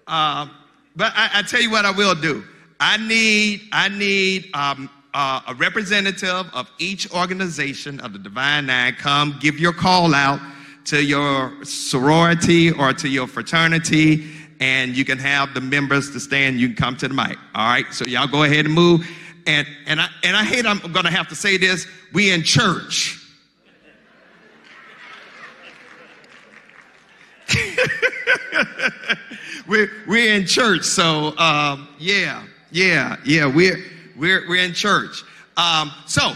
[0.08, 0.52] Um,
[0.98, 2.44] but I, I tell you what I will do.
[2.82, 8.96] I need I need um, uh, a representative of each organization of the Divine Nine
[8.96, 10.42] come give your call out
[10.84, 14.30] to your sorority or to your fraternity,
[14.60, 16.60] and you can have the members to stand.
[16.60, 17.38] You can come to the mic.
[17.56, 17.86] All right.
[17.94, 19.08] So y'all go ahead and move.
[19.48, 21.88] And and I and I hate I'm going to have to say this.
[22.12, 23.23] We in church.
[29.68, 33.46] we're we're in church, so um, yeah, yeah, yeah.
[33.46, 33.84] We're
[34.18, 35.24] we're we're in church.
[35.58, 36.34] Um, so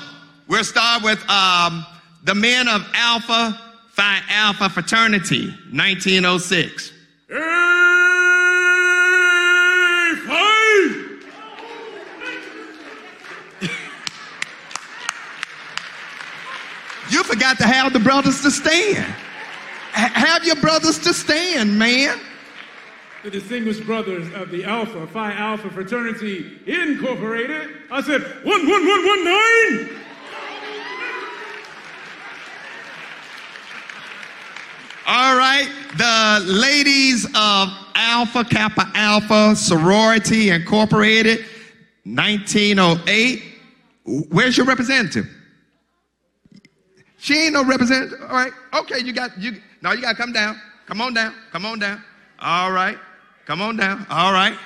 [0.48, 1.86] we'll start with um,
[2.24, 3.60] the men of Alpha
[3.92, 6.94] Phi Alpha Fraternity, 1906.
[17.10, 19.16] You forgot to have the brothers to stand.
[19.98, 22.20] Have your brothers to stand, man.
[23.24, 27.70] the distinguished brothers of the Alpha Phi Alpha Fraternity Incorporated.
[27.92, 29.90] I said one one one one nine.
[35.10, 41.46] All right, the ladies of Alpha Kappa Alpha Sorority Incorporated,
[42.04, 43.42] 1908.
[44.30, 45.26] Where's your representative?
[47.18, 48.20] She ain't no representative.
[48.22, 49.62] All right, okay, you got you.
[49.88, 50.60] No, you got to come down.
[50.86, 51.34] Come on down.
[51.50, 52.04] Come on down.
[52.42, 52.98] All right,
[53.46, 54.06] come on down.
[54.10, 54.58] All right.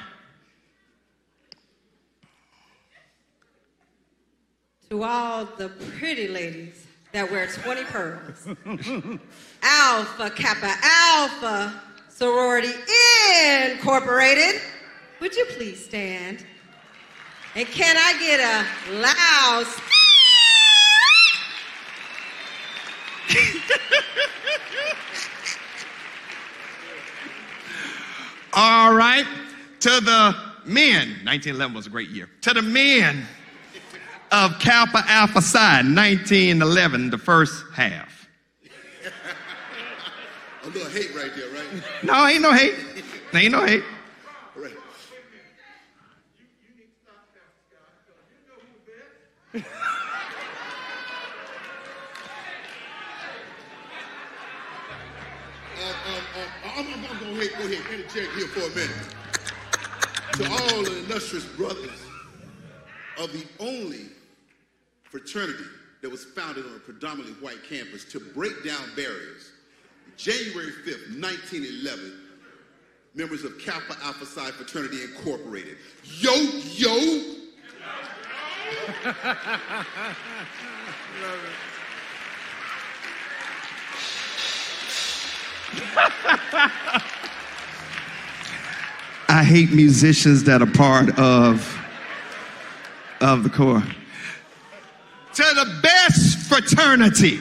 [4.90, 5.70] To all the
[6.00, 8.48] pretty ladies that wear 20 pearls.
[9.62, 12.74] Alpha Kappa Alpha Sorority
[13.70, 14.60] Incorporated.
[15.20, 16.44] Would you please stand?
[17.54, 18.66] And can I get a
[19.00, 19.68] loud
[28.54, 29.26] All right.
[29.82, 30.36] To the
[30.66, 32.30] men, 1911 was a great year.
[32.42, 33.26] To the men
[34.32, 38.28] of Kappa Alpha Psi, 1911, the first half.
[40.64, 41.84] A little hate right there, right?
[42.04, 42.76] No, ain't no hate.
[43.34, 43.84] Ain't no hate.
[44.56, 44.76] All right.
[57.42, 58.92] Go ahead, interject here for a minute.
[60.34, 62.06] to all the illustrious brothers
[63.18, 64.06] of the only
[65.06, 65.64] fraternity
[66.04, 69.54] that was founded on a predominantly white campus to break down barriers.
[70.18, 72.14] January 5th, 1911,
[73.16, 75.78] members of Kappa Alpha Psi Fraternity Incorporated.
[76.04, 76.36] Yo,
[76.76, 77.38] yo!
[89.32, 91.82] I hate musicians that are part of,
[93.22, 93.82] of the core.
[93.82, 97.40] To the best fraternity,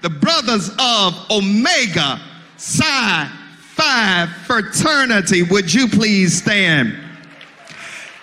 [0.00, 2.20] the brothers of Omega
[2.56, 3.28] Psi
[3.74, 6.96] Phi Fraternity, would you please stand?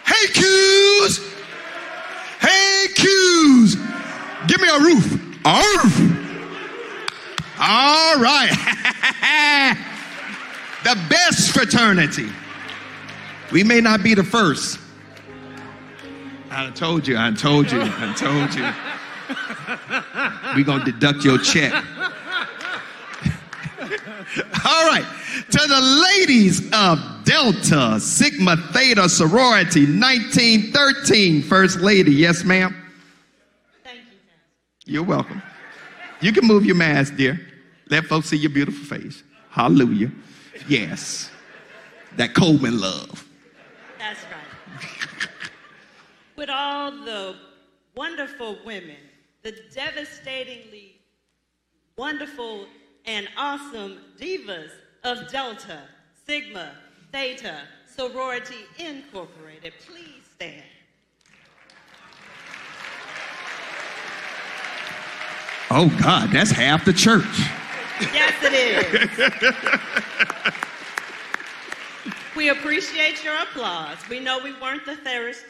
[0.06, 1.20] Hey, Q's!
[2.40, 3.76] Hey, Q's!
[4.48, 5.20] Give me a roof.
[5.44, 6.00] A roof.
[7.60, 9.78] All right.
[10.84, 12.30] the best fraternity.
[13.52, 14.80] We may not be the first.
[16.50, 18.68] I told you, I told you, I told you.
[20.56, 21.74] We're gonna deduct your check.
[24.66, 25.06] All right.
[25.50, 32.12] To the ladies of Delta Sigma Theta Sorority 1913, First Lady.
[32.12, 32.76] Yes, ma'am.
[33.84, 34.92] Thank you, Pastor.
[34.92, 35.42] You're welcome.
[36.22, 37.40] You can move your mask, dear.
[37.90, 39.24] Let folks see your beautiful face.
[39.50, 40.12] Hallelujah.
[40.68, 41.30] Yes.
[42.18, 43.28] That Coleman love.
[43.98, 45.30] That's right.
[46.36, 47.36] With all the
[47.96, 48.98] wonderful women,
[49.44, 51.02] the devastatingly
[51.98, 52.66] wonderful
[53.06, 54.72] and awesome divas
[55.04, 55.82] of Delta,
[56.26, 56.72] Sigma,
[57.12, 60.64] Theta, Sorority Incorporated, please stand.
[65.70, 67.24] Oh, God, that's half the church.
[68.14, 69.54] Yes, it is.
[72.36, 73.98] we appreciate your applause.
[74.10, 75.46] We know we weren't the fairest,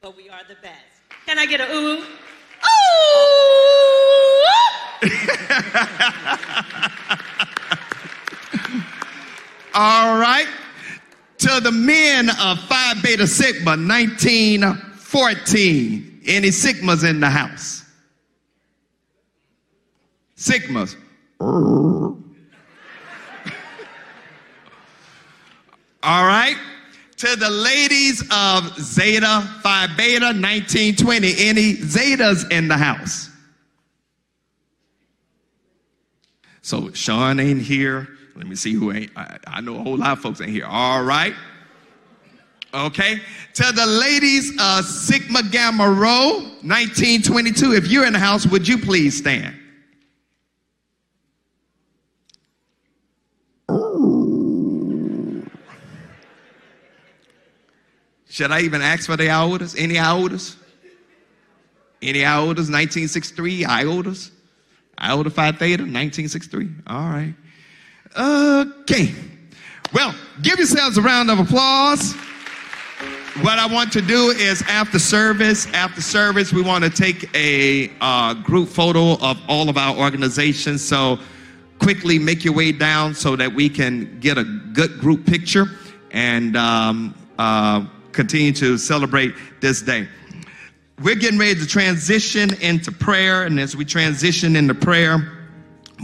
[0.00, 1.00] but we are the best.
[1.26, 1.98] Can I get a ooh?
[1.98, 2.04] Ooh!
[9.74, 10.46] All right.
[11.38, 16.22] To the men of Phi Beta Sigma 1914.
[16.26, 17.84] Any Sigmas in the house?
[20.36, 20.96] Sigmas.
[21.40, 22.16] All
[26.26, 26.56] right.
[27.16, 31.34] To the ladies of Zeta Phi Beta 1920.
[31.38, 33.30] Any Zetas in the house?
[36.62, 38.08] So Sean ain't here.
[38.36, 39.10] Let me see who ain't.
[39.16, 40.66] I, I know a whole lot of folks ain't here.
[40.66, 41.34] All right.
[42.74, 43.20] Okay.
[43.54, 47.74] To the ladies of Sigma Gamma Rho 1922.
[47.74, 49.54] If you're in the house, would you please stand?
[58.34, 59.76] Should I even ask for the iotas?
[59.78, 60.56] Any iotas?
[62.02, 62.66] Any iotas?
[62.68, 64.32] 1963 iotas?
[65.00, 66.68] Iota Phi Theta, 1963.
[66.88, 67.32] All right.
[68.18, 69.14] Okay.
[69.92, 70.12] Well,
[70.42, 72.14] give yourselves a round of applause.
[73.42, 77.92] What I want to do is after service, after service, we want to take a
[78.00, 80.82] uh, group photo of all of our organizations.
[80.82, 81.20] So
[81.78, 85.66] quickly make your way down so that we can get a good group picture
[86.10, 87.84] and um, uh,
[88.14, 90.08] continue to celebrate this day.
[91.02, 95.48] We're getting ready to transition into prayer, and as we transition into prayer,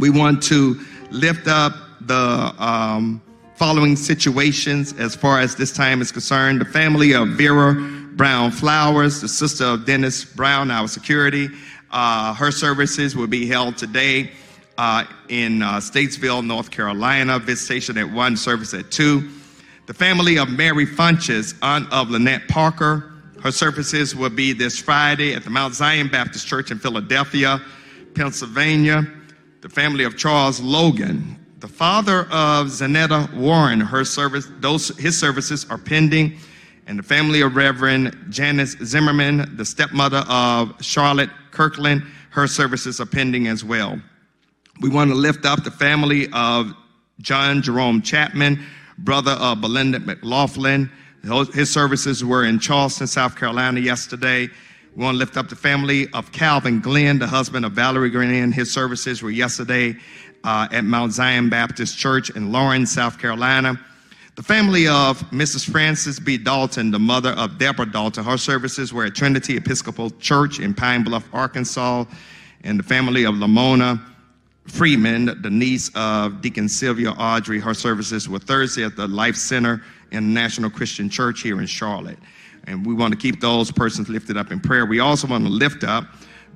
[0.00, 0.80] we want to
[1.10, 3.22] lift up the um,
[3.54, 6.60] following situations as far as this time is concerned.
[6.60, 7.74] The family of Vera
[8.14, 11.48] Brown Flowers, the sister of Dennis Brown, our security.
[11.90, 14.32] Uh, her services will be held today
[14.76, 17.38] uh, in uh, Statesville, North Carolina.
[17.38, 19.28] Visitation at 1, service at 2.
[19.90, 23.12] The family of Mary Funches, aunt of Lynette Parker.
[23.42, 27.60] Her services will be this Friday at the Mount Zion Baptist Church in Philadelphia,
[28.14, 29.04] Pennsylvania.
[29.62, 35.66] The family of Charles Logan, the father of Zanetta Warren, her service, those his services
[35.70, 36.38] are pending,
[36.86, 43.06] and the family of Reverend Janice Zimmerman, the stepmother of Charlotte Kirkland, her services are
[43.06, 44.00] pending as well.
[44.80, 46.74] We want to lift up the family of
[47.20, 48.64] John Jerome Chapman,
[49.04, 50.90] brother of Belinda McLaughlin.
[51.52, 54.48] His services were in Charleston, South Carolina yesterday.
[54.96, 58.52] We want to lift up the family of Calvin Glenn, the husband of Valerie Glenn.
[58.52, 59.96] His services were yesterday
[60.44, 63.78] uh, at Mount Zion Baptist Church in Laurens, South Carolina.
[64.36, 65.70] The family of Mrs.
[65.70, 66.38] Frances B.
[66.38, 71.04] Dalton, the mother of Deborah Dalton, her services were at Trinity Episcopal Church in Pine
[71.04, 72.04] Bluff, Arkansas.
[72.64, 74.00] And the family of Lamona
[74.66, 77.58] Freeman, the niece of Deacon Sylvia Audrey.
[77.58, 79.82] Her services were Thursday at the Life Center
[80.12, 82.18] in National Christian Church here in Charlotte.
[82.64, 84.86] And we want to keep those persons lifted up in prayer.
[84.86, 86.04] We also want to lift up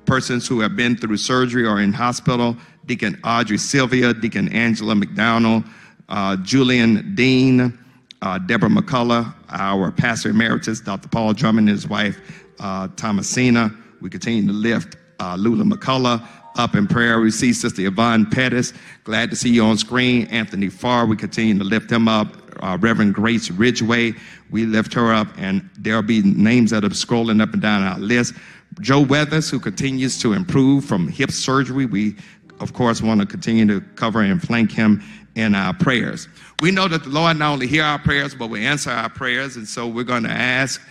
[0.05, 5.63] persons who have been through surgery or in hospital Deacon Audrey Sylvia, Deacon Angela McDonald,
[6.09, 7.77] uh, Julian Dean,
[8.21, 11.07] uh, Deborah McCullough, our pastor emeritus, Dr.
[11.09, 12.19] Paul Drummond, and his wife,
[12.59, 13.75] uh, Thomasina.
[14.01, 17.19] We continue to lift uh, Lula McCullough up in prayer.
[17.19, 18.73] We see Sister Yvonne Pettis.
[19.03, 20.27] Glad to see you on screen.
[20.27, 22.27] Anthony Farr, we continue to lift him up.
[22.61, 24.13] Uh, Reverend Grace Ridgeway,
[24.49, 27.99] we lift her up, and there'll be names that are scrolling up and down our
[27.99, 28.33] list.
[28.79, 31.85] Joe Weathers, who continues to improve from hip surgery.
[31.85, 32.15] We,
[32.61, 35.03] of course, want to continue to cover and flank him
[35.35, 36.29] in our prayers.
[36.61, 39.57] We know that the Lord not only hear our prayers, but we answer our prayers,
[39.57, 40.81] and so we're going to ask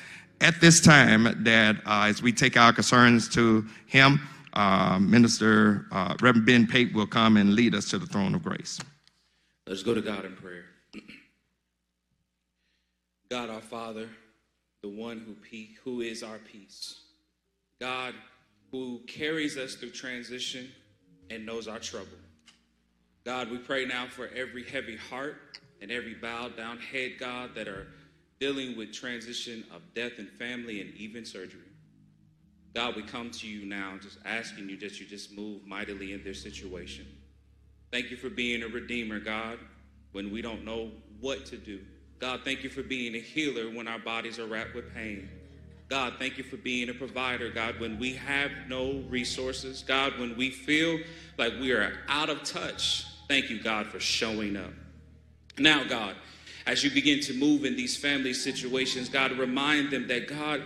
[0.41, 4.21] at this time that uh, as we take our concerns to Him,
[4.55, 8.43] uh, Minister uh, Reverend Ben Pate will come and lead us to the throne of
[8.43, 8.81] grace.
[9.67, 10.65] Let's go to God in prayer.
[13.31, 14.09] God our Father,
[14.83, 17.01] the one who, pe- who is our peace.
[17.81, 18.15] God
[18.71, 20.71] who carries us through transition
[21.31, 22.19] and knows our trouble.
[23.25, 27.69] God, we pray now for every heavy heart and every bowed down head, God, that
[27.69, 27.89] are
[28.39, 31.61] dealing with transition of death and family and even surgery.
[32.75, 36.25] God, we come to you now just asking you that you just move mightily in
[36.25, 37.07] their situation.
[37.93, 39.61] Thank you for being a redeemer, God,
[40.11, 41.81] when we don't know what to do.
[42.19, 45.29] God, thank you for being a healer when our bodies are wrapped with pain.
[45.89, 49.85] God, thank you for being a provider, God, when we have no resources.
[49.87, 50.99] God, when we feel
[51.39, 53.07] like we are out of touch.
[53.29, 54.73] Thank you, God, for showing up.
[55.59, 56.17] Now, God,
[56.67, 60.63] as you begin to move in these family situations, God, remind them that, God,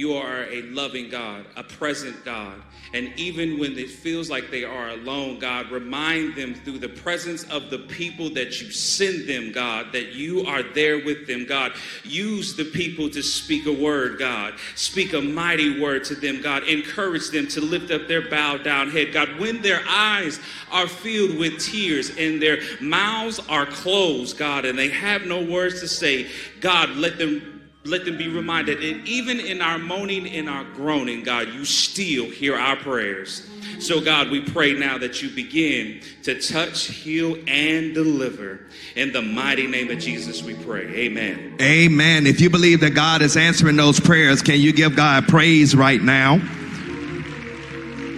[0.00, 2.54] you are a loving God, a present God.
[2.94, 7.44] And even when it feels like they are alone, God, remind them through the presence
[7.44, 11.72] of the people that you send them, God, that you are there with them, God.
[12.02, 14.54] Use the people to speak a word, God.
[14.74, 16.64] Speak a mighty word to them, God.
[16.64, 19.38] Encourage them to lift up their bowed down head, God.
[19.38, 20.40] When their eyes
[20.72, 25.80] are filled with tears and their mouths are closed, God, and they have no words
[25.80, 26.28] to say,
[26.60, 27.49] God, let them
[27.84, 32.26] let them be reminded that even in our moaning and our groaning, God, you still
[32.26, 33.48] hear our prayers.
[33.78, 38.60] So, God, we pray now that you begin to touch, heal, and deliver.
[38.96, 40.86] In the mighty name of Jesus, we pray.
[40.94, 41.56] Amen.
[41.60, 42.26] Amen.
[42.26, 46.02] If you believe that God is answering those prayers, can you give God praise right
[46.02, 46.36] now?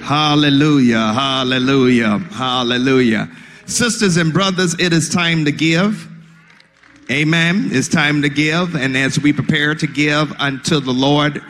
[0.02, 3.30] Hallelujah, hallelujah, hallelujah.
[3.66, 6.11] Sisters and brothers, it is time to give.
[7.12, 7.68] Amen.
[7.72, 8.74] It's time to give.
[8.74, 11.42] And as we prepare to give unto the Lord,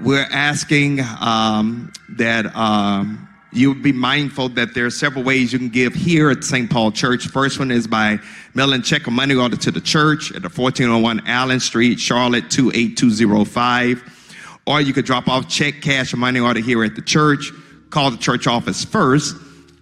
[0.00, 5.68] we're asking um, that um, you be mindful that there are several ways you can
[5.68, 6.70] give here at St.
[6.70, 7.26] Paul Church.
[7.26, 8.20] First one is by
[8.54, 14.60] mailing check or money order to the church at the 1401 Allen Street, Charlotte 28205.
[14.64, 17.50] Or you could drop off check, cash, or money order here at the church.
[17.90, 19.34] Call the church office first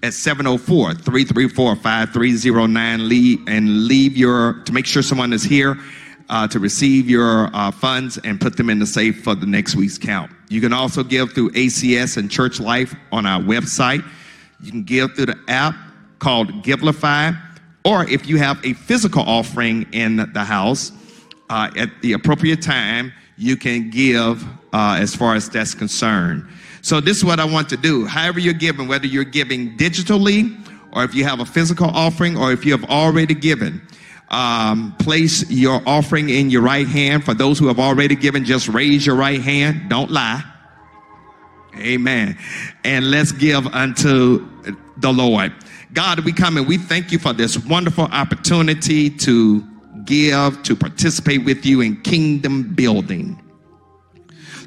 [0.03, 5.79] at 704-334-5309 leave, and leave your to make sure someone is here
[6.29, 9.77] uh, to receive your uh, funds and put them in the safe for the next
[9.77, 10.31] week's count.
[10.49, 14.05] You can also give through acs and church life on our website.
[14.61, 15.75] You can give through the app
[16.19, 17.39] called givelify
[17.85, 20.93] or if you have a physical offering in the house
[21.51, 26.47] uh, at the appropriate time you can give uh, as far as that's concerned
[26.83, 28.05] so this is what I want to do.
[28.05, 30.59] However you're giving, whether you're giving digitally
[30.93, 33.81] or if you have a physical offering or if you have already given,
[34.31, 37.25] um, place your offering in your right hand.
[37.25, 39.91] For those who have already given, just raise your right hand.
[39.91, 40.43] Don't lie.
[41.79, 42.37] Amen.
[42.85, 44.49] And let's give unto
[44.97, 45.53] the Lord.
[45.93, 49.63] God, we come and we thank you for this wonderful opportunity to
[50.05, 53.42] give, to participate with you in kingdom building.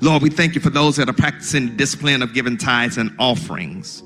[0.01, 3.15] Lord, we thank you for those that are practicing the discipline of giving tithes and
[3.19, 4.03] offerings.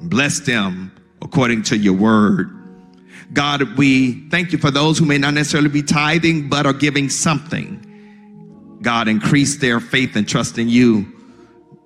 [0.00, 2.52] Bless them according to your word.
[3.32, 7.08] God, we thank you for those who may not necessarily be tithing, but are giving
[7.08, 7.82] something.
[8.82, 11.12] God, increase their faith and trust in you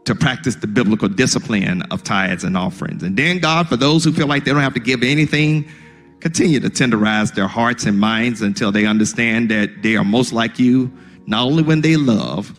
[0.05, 3.03] to practice the biblical discipline of tithes and offerings.
[3.03, 5.69] And then, God, for those who feel like they don't have to give anything,
[6.21, 10.59] continue to tenderize their hearts and minds until they understand that they are most like
[10.59, 10.93] you,
[11.27, 12.59] not only when they love,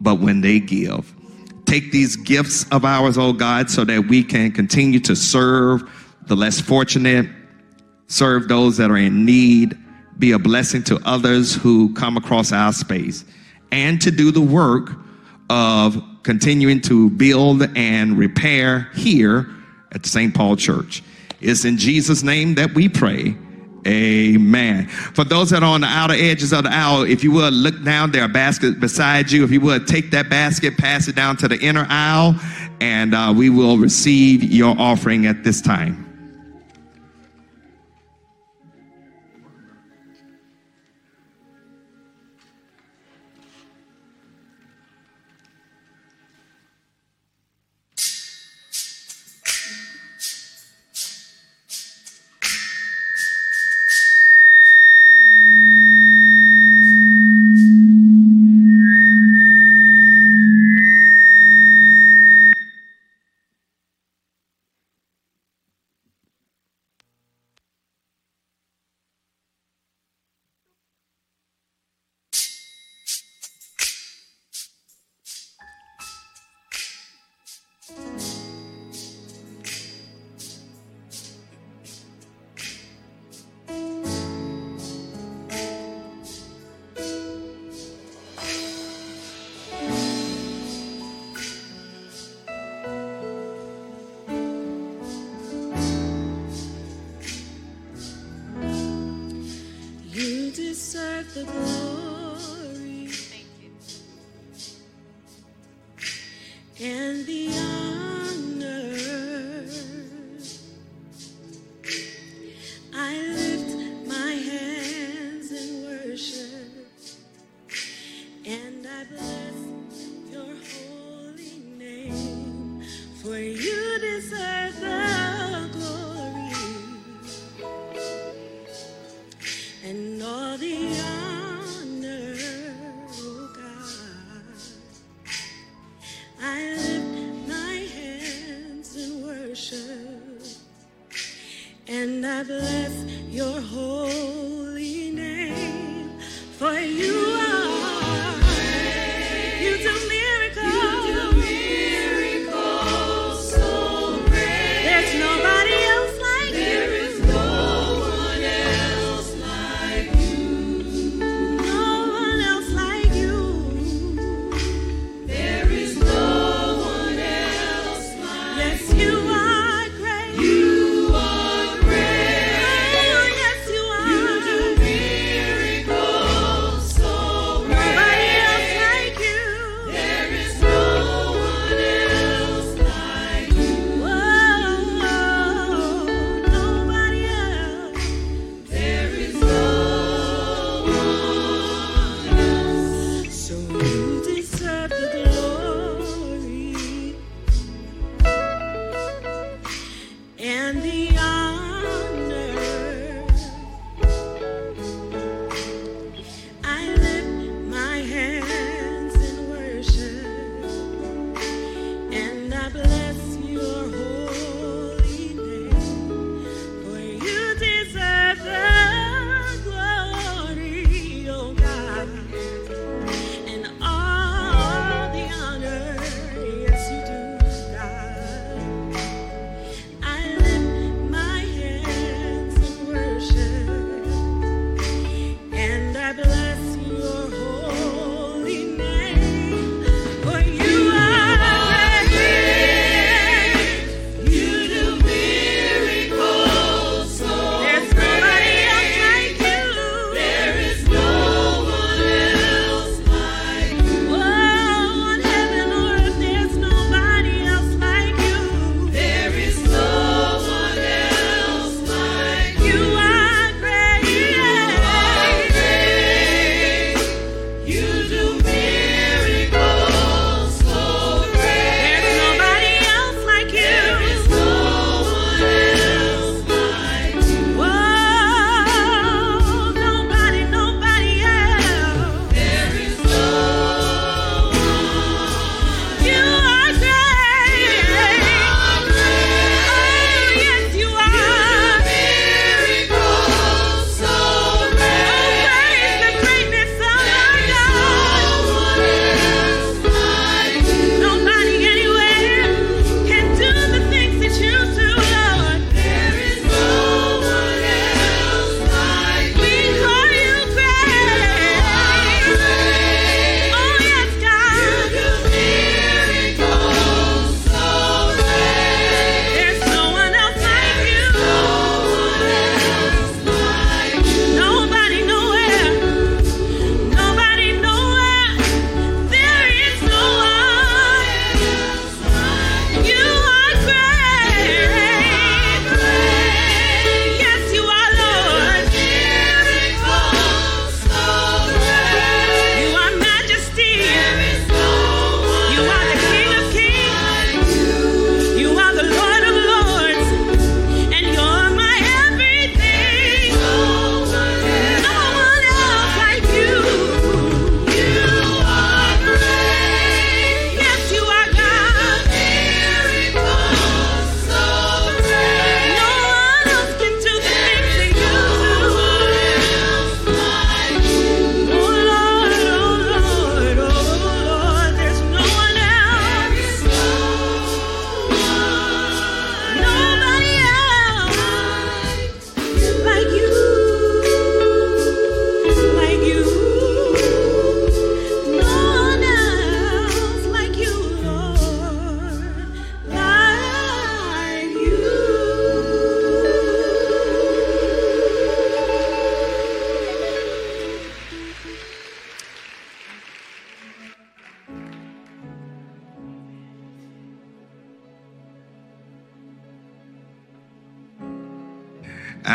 [0.00, 1.12] but when they give.
[1.66, 5.82] Take these gifts of ours, oh God, so that we can continue to serve
[6.26, 7.26] the less fortunate,
[8.06, 9.76] serve those that are in need,
[10.18, 13.24] be a blessing to others who come across our space,
[13.72, 14.90] and to do the work
[15.50, 19.48] of continuing to build and repair here
[19.92, 20.34] at St.
[20.34, 21.02] Paul Church.
[21.40, 23.36] It's in Jesus' name that we pray.
[23.86, 24.86] Amen.
[24.88, 27.82] For those that are on the outer edges of the aisle, if you would look
[27.82, 29.44] down, there are baskets beside you.
[29.44, 32.34] If you would take that basket, pass it down to the inner aisle,
[32.80, 36.13] and uh, we will receive your offering at this time.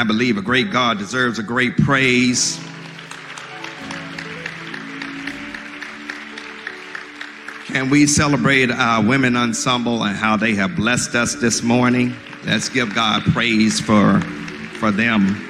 [0.09, 2.59] Believe a great God deserves a great praise.
[7.67, 12.15] Can we celebrate our women ensemble and how they have blessed us this morning?
[12.43, 14.19] Let's give God praise for,
[14.79, 15.45] for them.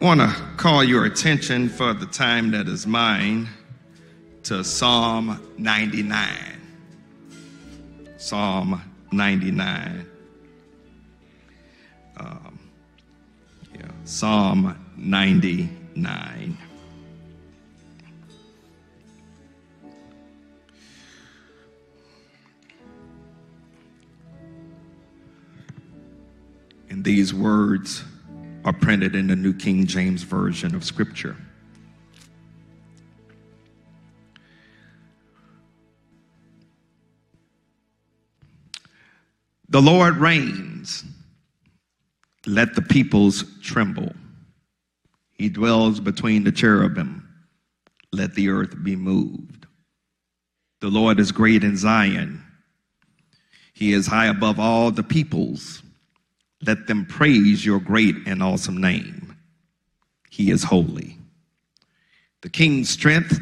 [0.00, 3.46] I want to call your attention for the time that is mine
[4.44, 6.53] to Psalm 99.
[8.24, 8.80] Psalm
[9.12, 10.06] 99.
[12.16, 12.58] Um,
[13.74, 16.58] yeah, Psalm 99.
[26.88, 28.04] And these words
[28.64, 31.36] are printed in the New King James Version of Scripture.
[39.68, 41.04] The Lord reigns.
[42.46, 44.12] Let the peoples tremble.
[45.32, 47.28] He dwells between the cherubim.
[48.12, 49.66] Let the earth be moved.
[50.80, 52.44] The Lord is great in Zion.
[53.72, 55.82] He is high above all the peoples.
[56.64, 59.36] Let them praise your great and awesome name.
[60.30, 61.18] He is holy.
[62.42, 63.40] The king's strength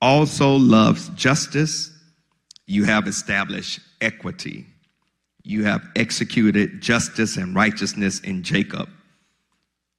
[0.00, 1.90] also loves justice.
[2.66, 4.66] You have established equity.
[5.44, 8.88] You have executed justice and righteousness in Jacob.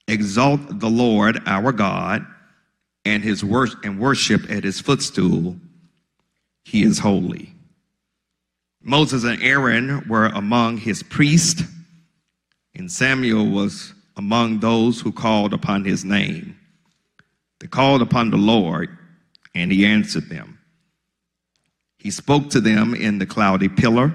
[0.08, 2.26] Exalt the Lord our God
[3.04, 5.56] and his wor- and worship at his footstool.
[6.64, 7.52] He is holy.
[8.82, 11.62] Moses and Aaron were among his priests,
[12.74, 16.58] and Samuel was among those who called upon his name.
[17.60, 18.96] They called upon the Lord,
[19.54, 20.58] and he answered them.
[21.98, 24.14] He spoke to them in the cloudy pillar.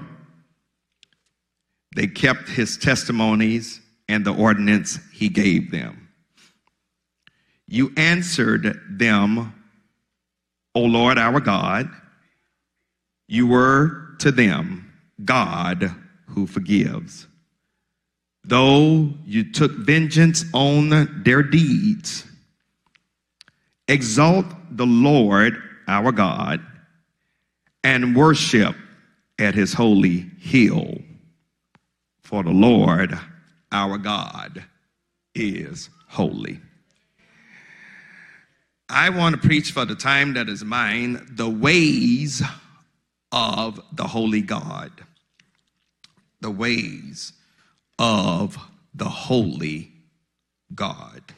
[1.94, 6.08] They kept his testimonies and the ordinance he gave them.
[7.66, 9.54] You answered them,
[10.74, 11.90] O Lord our God.
[13.28, 14.92] You were to them
[15.24, 15.94] God
[16.26, 17.26] who forgives.
[18.44, 22.26] Though you took vengeance on their deeds,
[23.88, 26.60] exalt the Lord our God
[27.84, 28.74] and worship
[29.38, 30.98] at his holy hill.
[32.32, 33.18] For the Lord
[33.72, 34.64] our God
[35.34, 36.60] is holy.
[38.88, 42.42] I want to preach for the time that is mine the ways
[43.32, 44.92] of the holy God.
[46.40, 47.34] The ways
[47.98, 48.56] of
[48.94, 49.92] the holy
[50.74, 51.34] God.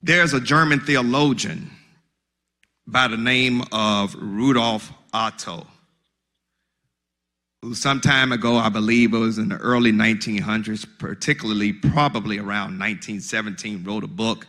[0.00, 1.72] There's a German theologian
[2.86, 5.66] by the name of Rudolf Otto,
[7.60, 12.78] who some time ago, I believe it was in the early 1900s, particularly probably around
[12.78, 14.46] 1917, wrote a book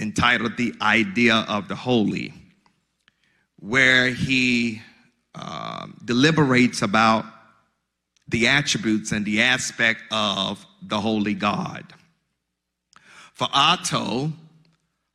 [0.00, 2.34] entitled The Idea of the Holy,
[3.60, 4.82] where he
[5.36, 7.24] um, deliberates about
[8.26, 11.84] the attributes and the aspect of the holy God.
[13.32, 14.32] For Otto,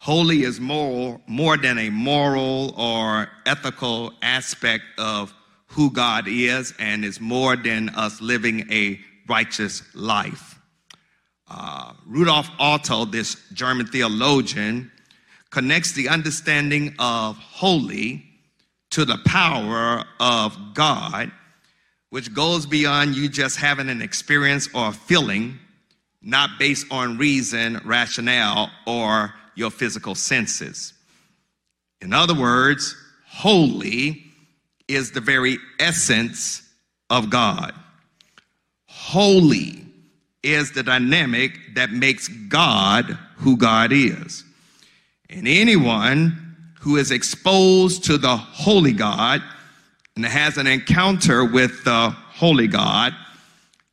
[0.05, 5.33] holy is more, more than a moral or ethical aspect of
[5.65, 10.59] who God is and is more than us living a righteous life.
[11.49, 14.91] Uh, Rudolf Otto, this German theologian,
[15.49, 18.23] connects the understanding of holy
[18.91, 21.31] to the power of God,
[22.11, 25.57] which goes beyond you just having an experience or feeling,
[26.21, 30.93] not based on reason, rationale, or your physical senses.
[32.01, 32.95] In other words,
[33.27, 34.23] holy
[34.87, 36.61] is the very essence
[37.09, 37.73] of God.
[38.85, 39.85] Holy
[40.43, 44.43] is the dynamic that makes God who God is.
[45.29, 49.41] And anyone who is exposed to the holy God
[50.15, 53.13] and has an encounter with the holy God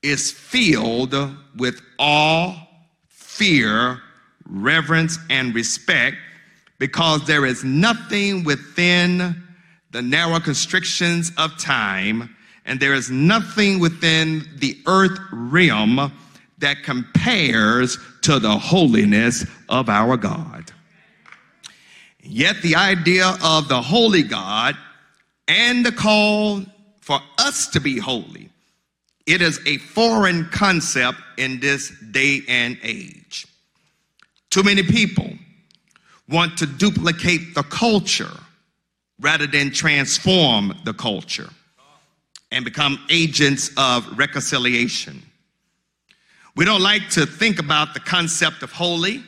[0.03, 1.15] is filled
[1.57, 2.55] with awe,
[3.09, 4.03] fear,
[4.53, 6.17] reverence, and respect
[6.79, 9.43] because there is nothing within
[9.93, 12.35] the narrow constrictions of time
[12.65, 16.13] and there is nothing within the earth realm
[16.59, 20.71] that compares to the holiness of our God.
[22.23, 24.77] Yet the idea of the holy God
[25.49, 26.63] and the call
[27.01, 28.49] for us to be holy,
[29.27, 33.47] it is a foreign concept in this day and age.
[34.53, 35.31] Too many people
[36.29, 38.39] want to duplicate the culture
[39.19, 41.49] rather than transform the culture
[42.51, 45.23] and become agents of reconciliation.
[46.55, 49.23] We don't like to think about the concept of holy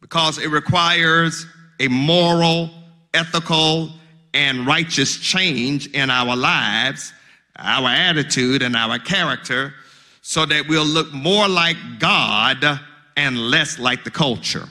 [0.00, 1.46] because it requires
[1.78, 2.68] a moral,
[3.14, 3.92] ethical,
[4.34, 7.12] and righteous change in our lives,
[7.54, 9.74] our attitude, and our character
[10.22, 12.80] so that we'll look more like God
[13.16, 14.68] and less like the culture.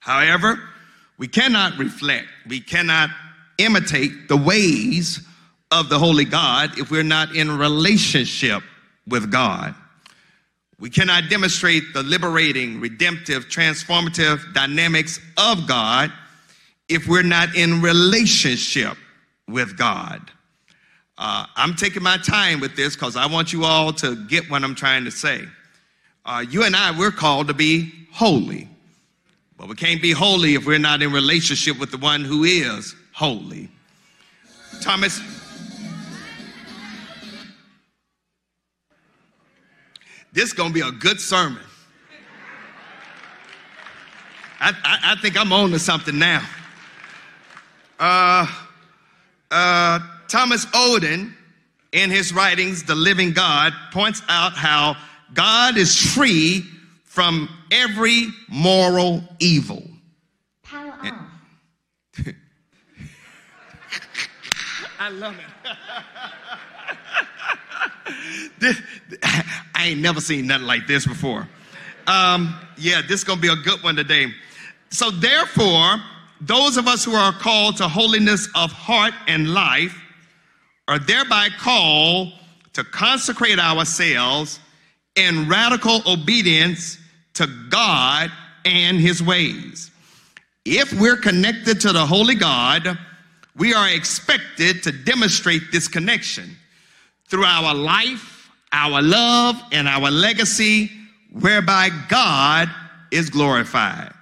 [0.00, 0.60] However,
[1.18, 3.10] we cannot reflect, we cannot
[3.58, 5.26] imitate the ways
[5.70, 8.62] of the Holy God if we're not in relationship
[9.06, 9.74] with God.
[10.78, 16.12] We cannot demonstrate the liberating, redemptive, transformative dynamics of God
[16.88, 18.96] if we're not in relationship
[19.46, 20.20] with God.
[21.16, 24.64] Uh, I'm taking my time with this because I want you all to get what
[24.64, 25.44] I'm trying to say.
[26.24, 28.68] Uh, you and I, we're called to be holy.
[29.56, 32.94] But we can't be holy if we're not in relationship with the one who is
[33.12, 33.68] holy.
[34.80, 35.20] Thomas,
[40.32, 41.62] this is going to be a good sermon.
[44.60, 46.46] I, I, I think I'm on to something now.
[47.98, 48.46] Uh,
[49.50, 49.98] uh,
[50.28, 51.32] Thomas Oden,
[51.92, 54.96] in his writings, The Living God, points out how
[55.34, 56.64] God is free
[57.04, 59.82] from every moral evil.
[60.62, 61.30] Power And- on.
[64.98, 65.44] I love it.
[68.58, 68.80] This-
[69.74, 71.48] I ain't never seen nothing like this before.
[72.06, 74.32] Um, yeah, this is gonna be a good one today.
[74.90, 75.96] So, therefore,
[76.40, 79.96] those of us who are called to holiness of heart and life
[80.88, 82.32] are thereby called
[82.74, 84.60] to consecrate ourselves
[85.16, 86.98] in radical obedience
[87.34, 88.30] to God
[88.64, 89.90] and His ways.
[90.64, 92.98] If we're connected to the Holy God,
[93.56, 96.56] we are expected to demonstrate this connection
[97.26, 100.90] through our life, our love, and our legacy,
[101.40, 102.68] whereby God
[103.10, 104.12] is glorified.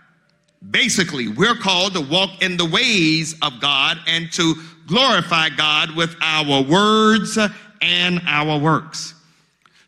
[0.70, 4.54] Basically, we're called to walk in the ways of God and to
[4.86, 7.38] glorify God with our words
[7.80, 9.14] and our works.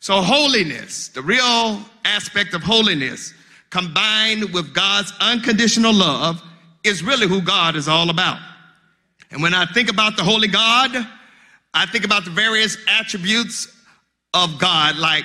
[0.03, 3.33] So, holiness, the real aspect of holiness,
[3.71, 6.43] combined with God's unconditional love,
[6.83, 8.41] is really who God is all about.
[9.31, 10.91] And when I think about the Holy God,
[11.73, 13.73] I think about the various attributes
[14.35, 15.25] of God, like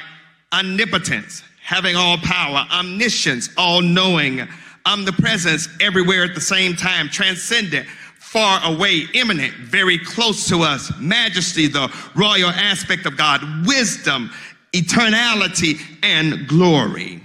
[0.54, 4.48] omnipotence, having all power, omniscience, all knowing,
[4.86, 7.88] omnipresence, everywhere at the same time, transcendent,
[8.20, 14.30] far away, immanent, very close to us, majesty, the royal aspect of God, wisdom,
[14.74, 17.22] eternality, and glory.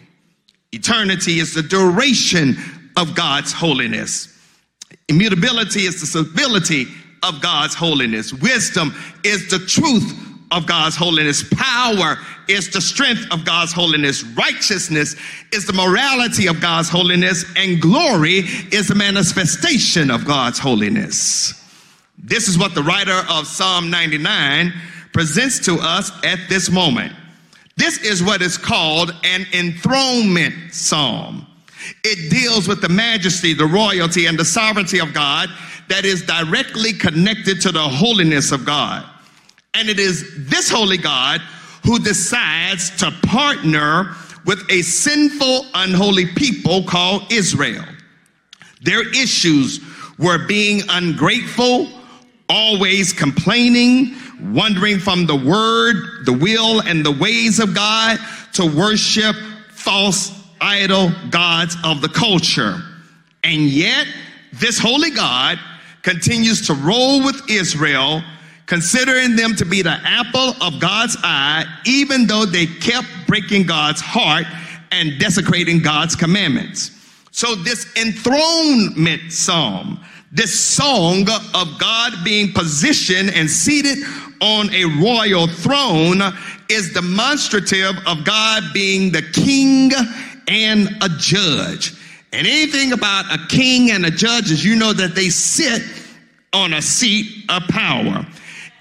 [0.73, 2.57] Eternity is the duration
[2.97, 4.29] of God's holiness.
[5.09, 6.87] Immutability is the stability
[7.23, 8.33] of God's holiness.
[8.33, 8.95] Wisdom
[9.25, 10.19] is the truth
[10.51, 11.45] of God's holiness.
[11.55, 14.23] Power is the strength of God's holiness.
[14.23, 15.17] Righteousness
[15.53, 17.45] is the morality of God's holiness.
[17.57, 18.41] And glory
[18.71, 21.59] is the manifestation of God's holiness.
[22.19, 24.73] This is what the writer of Psalm 99
[25.13, 27.13] presents to us at this moment.
[27.77, 31.47] This is what is called an enthronement psalm.
[32.05, 35.49] It deals with the majesty, the royalty, and the sovereignty of God
[35.89, 39.05] that is directly connected to the holiness of God.
[39.75, 41.41] And it is this holy God
[41.85, 47.85] who decides to partner with a sinful, unholy people called Israel.
[48.83, 49.81] Their issues
[50.19, 51.89] were being ungrateful,
[52.49, 58.19] always complaining, wandering from the word, the will, and the ways of God
[58.55, 59.37] to worship
[59.71, 62.81] false idol gods of the culture.
[63.45, 64.07] And yet,
[64.53, 65.59] this holy God
[66.03, 68.23] continues to roll with Israel,
[68.67, 74.01] considering them to be the apple of God's eye, even though they kept breaking God's
[74.01, 74.47] heart
[74.91, 76.91] and desecrating God's commandments.
[77.31, 80.01] So, this enthronement psalm,
[80.33, 83.99] this song of God being positioned and seated
[84.41, 86.21] on a royal throne,
[86.69, 89.93] is demonstrative of God being the king
[90.49, 91.95] and a judge.
[92.33, 95.83] And anything about a king and a judge is you know that they sit
[96.55, 98.27] on a seat of power.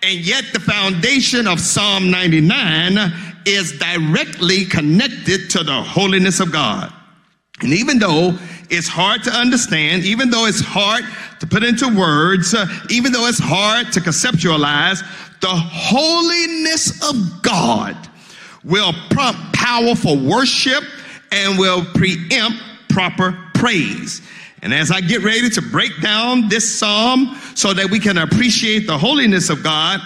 [0.04, 2.98] And yet, the foundation of Psalm 99
[3.46, 6.92] is directly connected to the holiness of God.
[7.62, 8.38] And even though
[8.70, 11.04] it's hard to understand, even though it's hard
[11.40, 15.02] to put into words, uh, even though it's hard to conceptualize,
[15.42, 17.98] the holiness of God
[18.64, 20.84] will prompt powerful worship
[21.32, 22.58] and will preempt
[22.90, 24.22] proper praise.
[24.62, 28.86] And as I get ready to break down this psalm so that we can appreciate
[28.86, 30.00] the holiness of God,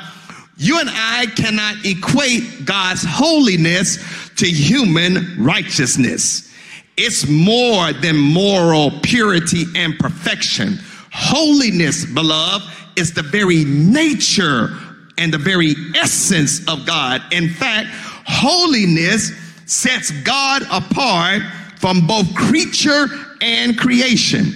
[0.58, 3.98] you and I cannot equate God's holiness
[4.38, 6.54] to human righteousness.
[6.98, 10.80] It's more than moral purity and perfection.
[11.12, 12.66] Holiness, beloved,
[12.96, 14.70] is the very nature
[15.18, 17.22] and the very essence of God.
[17.32, 17.88] In fact,
[18.26, 19.32] holiness
[19.66, 21.42] sets God apart
[21.78, 23.08] from both creature
[23.42, 24.54] and creation.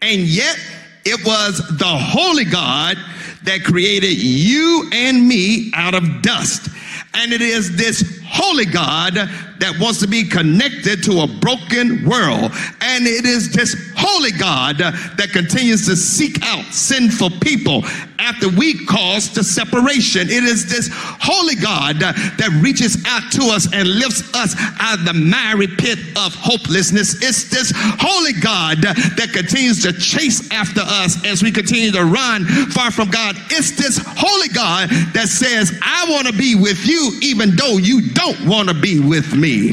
[0.00, 0.58] And yet,
[1.04, 2.96] it was the holy God
[3.44, 6.68] that created you and me out of dust.
[7.14, 12.52] And it is this holy God that wants to be connected to a broken world.
[12.80, 17.84] And it is this holy God that continues to seek out sinful people
[18.18, 20.28] after we cause to separation.
[20.28, 25.04] It is this holy God that reaches out to us and lifts us out of
[25.04, 27.22] the miry pit of hopelessness.
[27.22, 32.44] It's this holy God that continues to chase after us as we continue to run
[32.72, 33.36] far from God.
[33.50, 38.12] It's this holy God that says, I want to be with you even though you
[38.14, 39.72] don't want to be with me.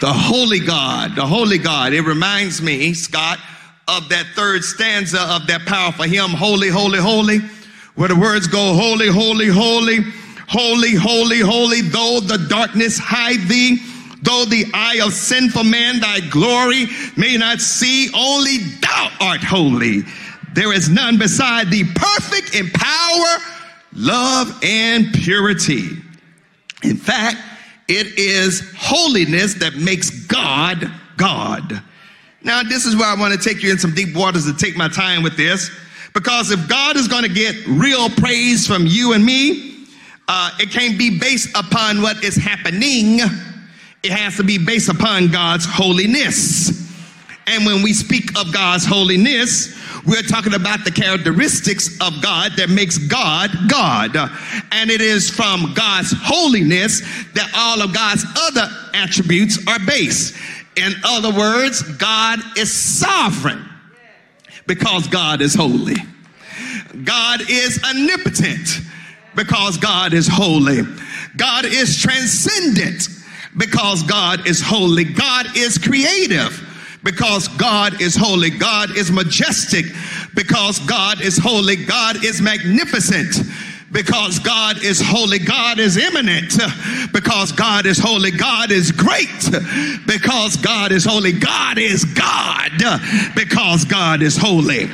[0.00, 1.92] The holy God, the holy God.
[1.92, 3.38] It reminds me, Scott,
[3.88, 7.38] of that third stanza of that powerful hymn, Holy, Holy, Holy,
[7.94, 9.98] where the words go, Holy, Holy, Holy,
[10.48, 13.78] Holy, Holy, Holy, though the darkness hide thee,
[14.22, 16.86] though the eye of sinful man thy glory
[17.16, 20.02] may not see, only thou art holy.
[20.54, 23.38] There is none beside thee, perfect in power,
[23.94, 26.01] love, and purity.
[26.82, 27.38] In fact,
[27.88, 31.82] it is holiness that makes God God.
[32.42, 34.76] Now, this is where I want to take you in some deep waters to take
[34.76, 35.70] my time with this.
[36.14, 39.86] Because if God is going to get real praise from you and me,
[40.28, 43.20] uh, it can't be based upon what is happening.
[44.02, 46.90] It has to be based upon God's holiness.
[47.46, 52.68] And when we speak of God's holiness, we're talking about the characteristics of God that
[52.68, 54.16] makes God God.
[54.72, 57.00] And it is from God's holiness
[57.34, 60.34] that all of God's other attributes are based.
[60.76, 63.64] In other words, God is sovereign
[64.66, 65.96] because God is holy.
[67.04, 68.80] God is omnipotent
[69.34, 70.82] because God is holy.
[71.36, 73.08] God is transcendent
[73.56, 75.04] because God is holy.
[75.04, 76.68] God is creative
[77.04, 78.50] because God is holy.
[78.50, 79.86] God is majestic
[80.34, 81.76] because God is holy.
[81.76, 83.34] God is magnificent
[83.92, 85.38] because God is holy.
[85.38, 86.54] God is eminent
[87.12, 88.30] because God is holy.
[88.30, 89.28] God is great
[90.06, 91.32] because God is holy.
[91.32, 92.70] God is God
[93.34, 94.88] because God is holy.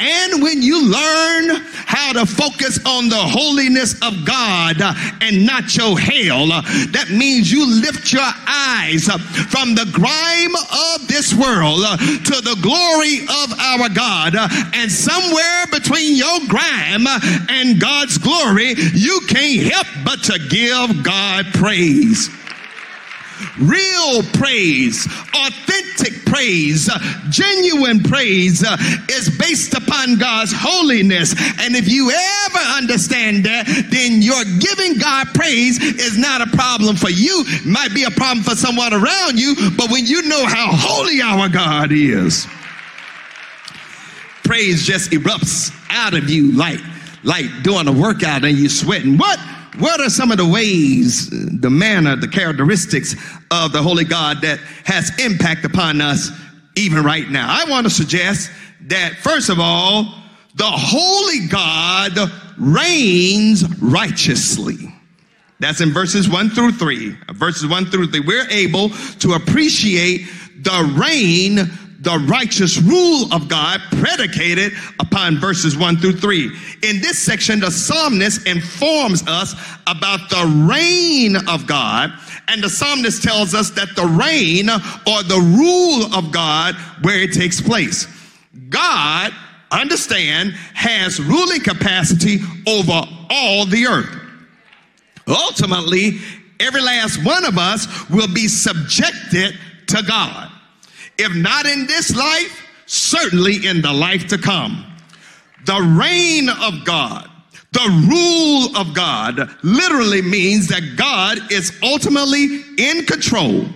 [0.00, 4.80] And when you learn how to focus on the holiness of God
[5.20, 11.34] and not your hell, that means you lift your eyes from the grime of this
[11.34, 14.34] world to the glory of our God.
[14.74, 17.06] And somewhere between your grime
[17.48, 22.30] and God's glory, you can't help but to give God praise
[23.58, 26.88] real praise, authentic praise,
[27.30, 28.76] genuine praise uh,
[29.10, 31.34] is based upon God's holiness.
[31.60, 36.96] And if you ever understand that, then your giving God praise is not a problem
[36.96, 37.44] for you.
[37.46, 41.20] It might be a problem for someone around you, but when you know how holy
[41.20, 42.46] our God is,
[44.44, 46.80] praise just erupts out of you like
[47.22, 49.18] like doing a workout and you're sweating.
[49.18, 49.38] What
[49.78, 53.14] what are some of the ways, the manner, the characteristics
[53.50, 56.30] of the Holy God that has impact upon us
[56.76, 57.46] even right now?
[57.48, 58.50] I want to suggest
[58.86, 60.14] that, first of all,
[60.56, 62.18] the Holy God
[62.58, 64.92] reigns righteously.
[65.60, 67.16] That's in verses one through three.
[67.32, 68.20] Verses one through three.
[68.20, 68.88] We're able
[69.20, 70.26] to appreciate
[70.62, 76.46] the reign the righteous rule of God predicated upon verses 1 through 3.
[76.82, 79.54] In this section, the psalmist informs us
[79.86, 82.12] about the reign of God,
[82.48, 87.34] and the psalmist tells us that the reign or the rule of God where it
[87.34, 88.06] takes place.
[88.70, 89.32] God,
[89.70, 94.16] understand, has ruling capacity over all the earth.
[95.28, 96.18] Ultimately,
[96.58, 99.54] every last one of us will be subjected
[99.88, 100.50] to God.
[101.20, 104.86] If not in this life, certainly in the life to come.
[105.66, 107.30] The reign of God,
[107.72, 113.66] the rule of God literally means that God is ultimately in control.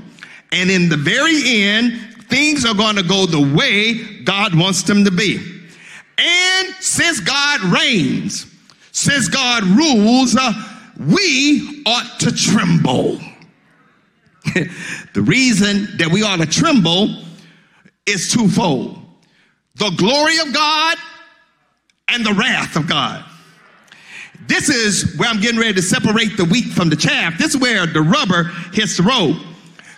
[0.52, 2.00] And in the very end,
[2.30, 5.36] things are going to go the way God wants them to be.
[6.16, 8.46] And since God reigns,
[8.92, 10.52] since God rules, uh,
[10.98, 13.20] we ought to tremble.
[14.54, 17.23] the reason that we ought to tremble
[18.06, 19.00] is twofold
[19.76, 20.96] the glory of God
[22.08, 23.24] and the wrath of God.
[24.46, 27.38] This is where I'm getting ready to separate the wheat from the chaff.
[27.38, 29.40] This is where the rubber hits the road.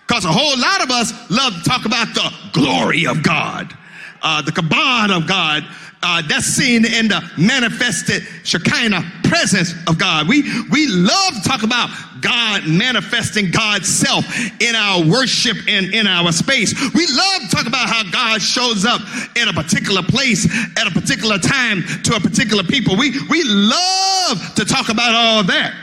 [0.07, 3.77] Because a whole lot of us love to talk about the glory of God,
[4.23, 5.65] uh, the kabod of God.
[6.03, 10.29] Uh, that's seen in the manifested Shekinah presence of God.
[10.29, 11.91] We, we love to talk about
[12.21, 14.25] God manifesting God's self
[14.61, 16.75] in our worship and in our space.
[16.95, 19.01] We love to talk about how God shows up
[19.37, 20.47] in a particular place
[20.79, 22.97] at a particular time to a particular people.
[22.97, 25.75] We, we love to talk about all that.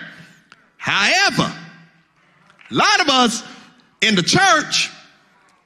[0.78, 1.54] However,
[2.72, 3.44] a lot of us
[4.02, 4.90] in the church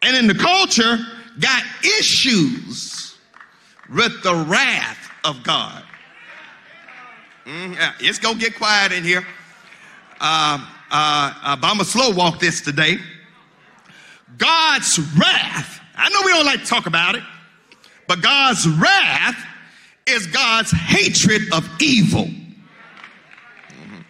[0.01, 0.97] and in the culture
[1.39, 2.96] got issues
[3.93, 5.83] with the wrath of God.
[7.45, 9.25] Mm, yeah, it's gonna get quiet in here.
[10.19, 12.97] Uh, uh, uh, but I'm gonna slow walk this today.
[14.37, 15.79] God's wrath.
[15.95, 17.23] I know we don't like to talk about it,
[18.07, 19.37] but God's wrath
[20.05, 22.25] is God's hatred of evil.
[22.25, 24.03] Mhm.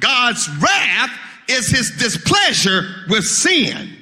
[0.00, 1.10] God's wrath
[1.48, 3.96] is his displeasure with sin.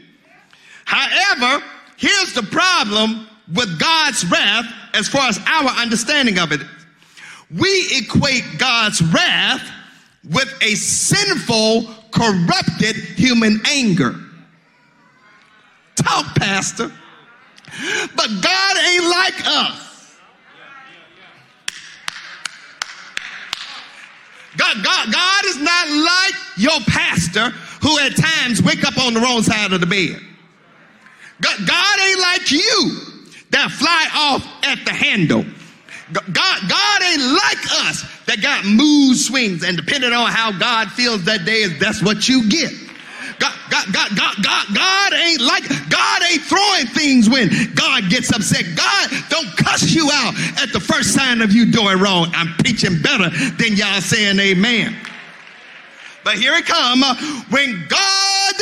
[0.85, 1.65] However,
[1.97, 6.61] here's the problem with God's wrath as far as our understanding of it.
[7.51, 9.69] We equate God's wrath
[10.29, 14.15] with a sinful, corrupted human anger.
[15.97, 16.93] Talk, Pastor.
[18.17, 20.17] But God ain't like us.
[24.57, 27.51] God, God, God is not like your pastor
[27.81, 30.21] who at times wake up on the wrong side of the bed.
[31.41, 33.10] God, God ain't like you
[33.51, 35.45] that fly off at the handle.
[36.13, 41.25] God, God ain't like us that got mood swings, and depending on how God feels
[41.25, 42.73] that day, is that's what you get.
[43.39, 48.31] God, God, God, God, God, God ain't like God ain't throwing things when God gets
[48.33, 48.65] upset.
[48.77, 52.31] God don't cuss you out at the first sign of you doing wrong.
[52.35, 54.97] I'm preaching better than y'all saying amen.
[56.23, 57.03] But here it come.
[57.03, 57.15] Uh,
[57.51, 58.55] when God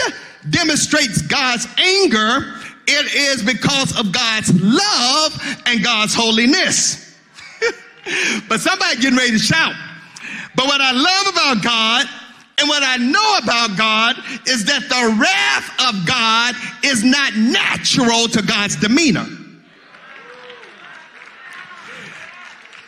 [0.50, 2.54] demonstrates God's anger,
[2.88, 7.16] it is because of God's love and God's holiness.
[8.48, 9.74] but somebody getting ready to shout.
[10.56, 12.06] But what I love about God
[12.58, 14.16] and what I know about God
[14.48, 16.54] is that the wrath of God
[16.84, 19.26] is not natural to God's demeanor.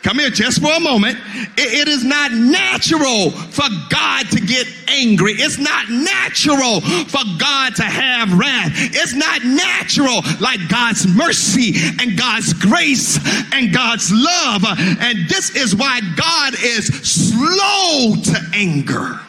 [0.03, 1.17] Come here just for a moment.
[1.57, 5.33] It, it is not natural for God to get angry.
[5.33, 8.71] It's not natural for God to have wrath.
[8.75, 13.19] It's not natural like God's mercy and God's grace
[13.53, 14.65] and God's love.
[14.67, 19.19] And this is why God is slow to anger.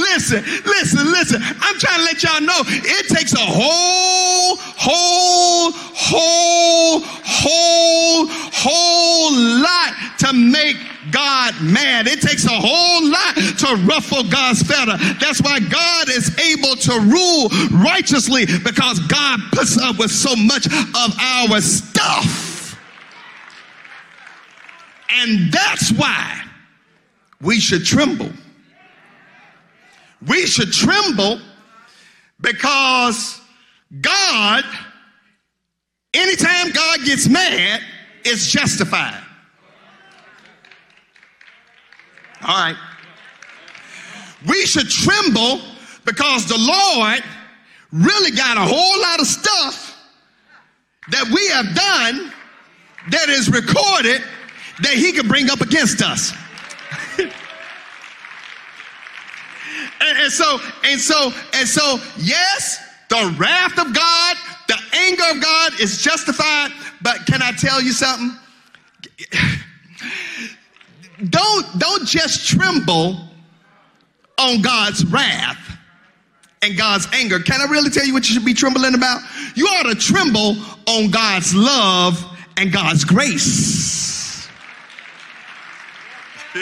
[0.00, 1.42] Listen, listen, listen.
[1.42, 9.32] I'm trying to let y'all know it takes a whole, whole, whole, whole, whole
[9.62, 10.76] lot to make
[11.10, 12.06] God mad.
[12.06, 14.96] It takes a whole lot to ruffle God's feather.
[15.20, 17.48] That's why God is able to rule
[17.82, 22.78] righteously because God puts up with so much of our stuff.
[25.10, 26.42] And that's why
[27.42, 28.30] we should tremble.
[30.26, 31.40] We should tremble
[32.40, 33.40] because
[34.00, 34.64] God,
[36.14, 37.80] anytime God gets mad,
[38.24, 39.22] is justified.
[42.42, 42.76] All right.
[44.48, 45.60] We should tremble
[46.04, 47.22] because the Lord
[47.92, 49.96] really got a whole lot of stuff
[51.10, 52.32] that we have done
[53.10, 54.22] that is recorded
[54.82, 56.32] that he can bring up against us.
[60.00, 64.36] And, and so, and so, and so, yes, the wrath of God,
[64.68, 66.70] the anger of God is justified.
[67.02, 68.36] But can I tell you something?
[71.28, 73.20] Don't, don't just tremble
[74.38, 75.76] on God's wrath
[76.62, 77.38] and God's anger.
[77.40, 79.20] Can I really tell you what you should be trembling about?
[79.54, 80.56] You ought to tremble
[80.86, 82.24] on God's love
[82.56, 84.48] and God's grace.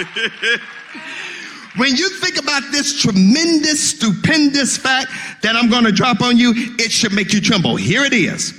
[1.79, 5.11] When you think about this tremendous, stupendous fact
[5.43, 7.77] that I'm going to drop on you, it should make you tremble.
[7.77, 8.53] Here it is.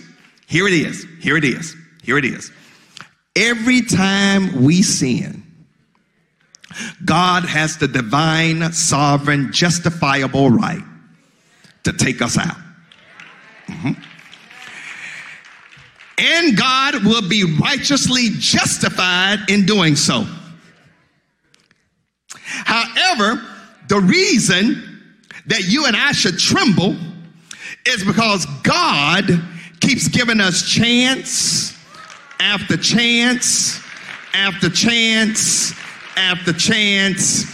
[0.47, 1.05] Here it is.
[1.19, 1.75] Here it is.
[2.01, 2.49] Here it is.
[3.35, 5.43] Every time we sin,
[7.03, 10.83] God has the divine, sovereign, justifiable right
[11.83, 12.57] to take us out.
[13.67, 13.97] Mhm.
[16.17, 20.27] And God will be righteously justified in doing so.
[22.49, 23.41] However,
[23.87, 25.01] the reason
[25.47, 26.95] that you and I should tremble
[27.85, 29.41] is because God
[29.79, 31.77] keeps giving us chance
[32.39, 33.81] after chance
[34.33, 35.73] after chance
[36.17, 37.45] after chance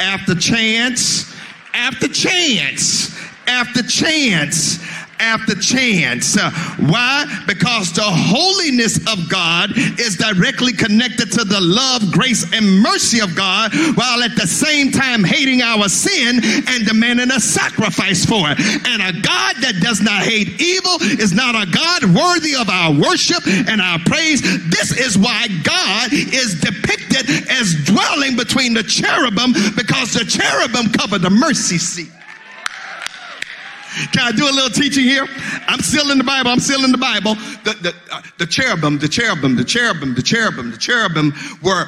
[0.00, 1.34] after chance
[1.74, 4.78] after chance after chance
[5.22, 6.36] after chance.
[6.36, 6.50] Uh,
[6.80, 7.24] Why?
[7.46, 13.34] Because the holiness of God is directly connected to the love, grace, and mercy of
[13.34, 18.58] God, while at the same time hating our sin and demanding a sacrifice for it.
[18.58, 22.92] And a God that does not hate evil is not a God worthy of our
[22.92, 24.42] worship and our praise.
[24.68, 31.18] This is why God is depicted as dwelling between the cherubim because the cherubim cover
[31.18, 32.10] the mercy seat.
[34.12, 35.26] Can I do a little teaching here?
[35.66, 36.50] I'm still in the Bible.
[36.50, 37.34] I'm still in the Bible.
[37.64, 41.86] The, the, uh, the cherubim, the cherubim, the cherubim, the cherubim, the cherubim were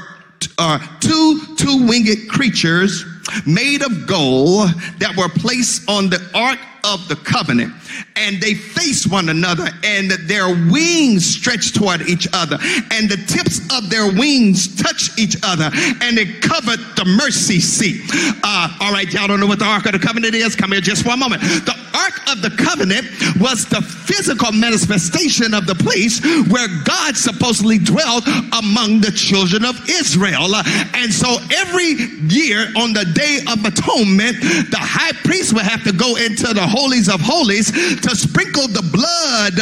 [0.59, 3.05] uh, two two-winged creatures
[3.47, 4.69] made of gold
[4.99, 7.73] that were placed on the ark of the covenant
[8.17, 12.59] and they face one another and their wings stretch toward each other
[12.93, 18.03] and the tips of their wings touch each other and it covered the mercy seat.
[18.45, 20.55] Uh, all right y'all don't know what the ark of the covenant is?
[20.55, 21.41] Come here just for a moment.
[21.43, 23.07] The ark of the covenant
[23.41, 26.21] was the physical manifestation of the place
[26.53, 28.29] where god supposedly dwelled
[28.61, 30.55] among the children of israel.
[30.95, 31.97] And so every
[32.29, 34.37] year on the day of atonement
[34.71, 37.71] the high priest would have to go into the holies of holies
[38.01, 39.57] to sprinkle the blood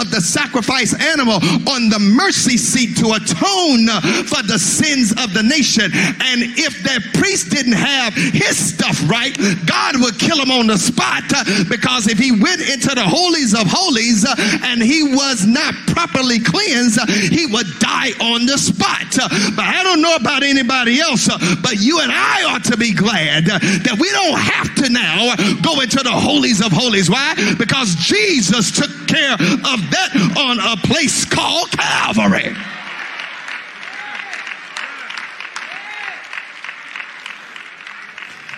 [0.00, 1.36] of the sacrifice animal
[1.70, 3.88] on the mercy seat to atone
[4.26, 5.90] for the sins of the nation.
[5.92, 10.78] And if that priest didn't have his stuff right, God would kill him on the
[10.78, 11.24] spot
[11.68, 14.26] because if he went into the holies of holies
[14.64, 16.98] and he was not properly cleansed,
[17.30, 19.06] he would die on the spot.
[19.54, 21.28] But I don't know about anybody else,
[21.62, 25.34] but you and I ought to be glad uh, that we don't have to now
[25.62, 27.10] go into the holies of holies.
[27.10, 27.34] Why?
[27.58, 32.54] Because Jesus took care of that on a place called Calvary.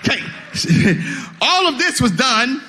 [0.00, 0.20] Okay.
[1.40, 2.62] All of this was done.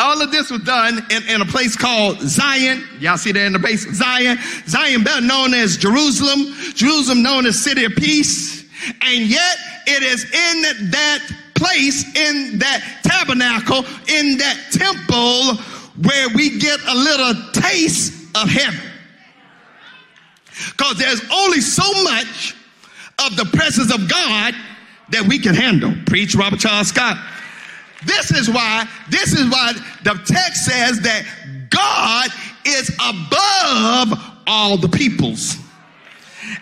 [0.00, 2.82] All of this was done in, in a place called Zion.
[3.00, 3.86] Y'all see that in the base?
[3.94, 4.38] Zion.
[4.66, 6.54] Zion, better known as Jerusalem.
[6.74, 8.64] Jerusalem known as City of Peace.
[9.02, 9.56] And yet
[9.90, 11.18] it is in that
[11.54, 15.56] place, in that tabernacle, in that temple
[16.06, 18.80] where we get a little taste of heaven.
[20.70, 22.54] Because there's only so much
[23.26, 24.54] of the presence of God
[25.10, 25.92] that we can handle.
[26.06, 27.18] Preach Robert Charles Scott.
[28.04, 29.72] This is why, this is why
[30.04, 31.26] the text says that
[31.68, 32.30] God
[32.64, 35.58] is above all the peoples.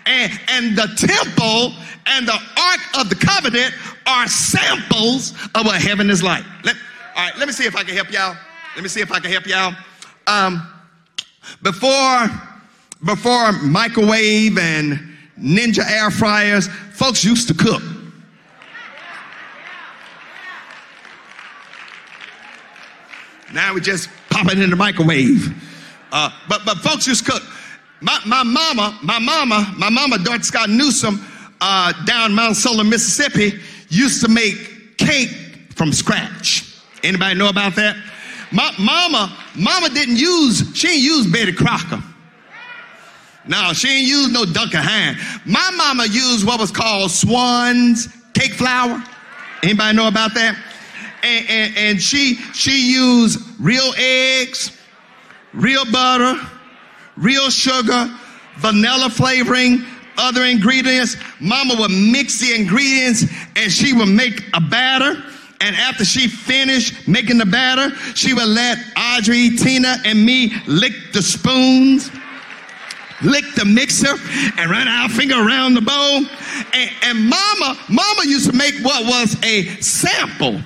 [0.07, 1.75] And, and the temple
[2.07, 3.75] and the ark of the covenant
[4.07, 6.45] are samples of what heaven is like.
[6.65, 6.77] Let,
[7.17, 8.37] all right, let me see if I can help y'all.
[8.75, 9.75] Let me see if I can help y'all.
[10.27, 10.67] Um,
[11.63, 12.29] before,
[13.05, 17.83] before microwave and ninja air fryers, folks used to cook.
[23.53, 25.55] Now we just pop it in the microwave.
[26.13, 27.43] Uh, but but folks just cook.
[28.01, 31.25] My, my mama, my mama, my mama, Dorothy Scott Newsom,
[31.61, 33.59] uh, down Mount Solon, Mississippi,
[33.89, 35.31] used to make cake
[35.75, 36.81] from scratch.
[37.03, 37.97] Anybody know about that?
[38.53, 42.03] My mama, mama didn't use, she didn't use Betty Crocker.
[43.47, 45.17] No, she didn't use no Duncan Hine.
[45.45, 49.03] My mama used what was called Swan's cake flour.
[49.63, 50.57] Anybody know about that?
[51.23, 54.77] And, and, and she she used real eggs,
[55.53, 56.39] real butter,
[57.19, 58.15] real sugar,
[58.59, 59.85] vanilla flavoring,
[60.17, 61.17] other ingredients.
[61.41, 63.25] Mama would mix the ingredients
[63.57, 65.23] and she would make a batter.
[65.61, 70.93] And after she finished making the batter, she would let Audrey, Tina, and me lick
[71.13, 72.11] the spoons
[73.23, 74.15] lick the mixer
[74.59, 76.25] and run our finger around the bowl.
[76.73, 80.61] And, and mama, mama used to make what was a sample.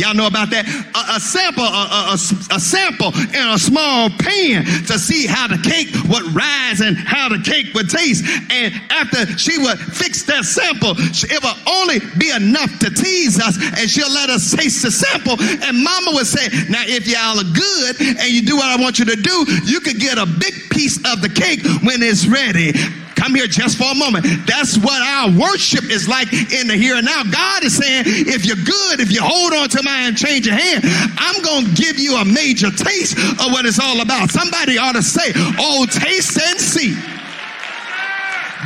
[0.00, 0.64] Y'all know about that?
[0.64, 5.60] A, a sample, a, a- a- sample in a small pan to see how the
[5.60, 8.24] cake would rise and how the cake would taste.
[8.50, 13.60] And after she would fix that sample, it would only be enough to tease us,
[13.78, 15.36] and she'll let us taste the sample.
[15.38, 18.98] And Mama would say, "Now, if y'all are good and you do what I want
[18.98, 19.36] you to do,
[19.68, 22.72] you could get a big piece of the cake when it's ready."
[23.20, 24.24] Come here just for a moment.
[24.46, 27.22] That's what our worship is like in the here and now.
[27.22, 30.56] God is saying, if you're good, if you hold on to mine and change your
[30.56, 30.80] hand,
[31.20, 34.30] I'm going to give you a major taste of what it's all about.
[34.30, 36.94] Somebody ought to say, oh, taste and see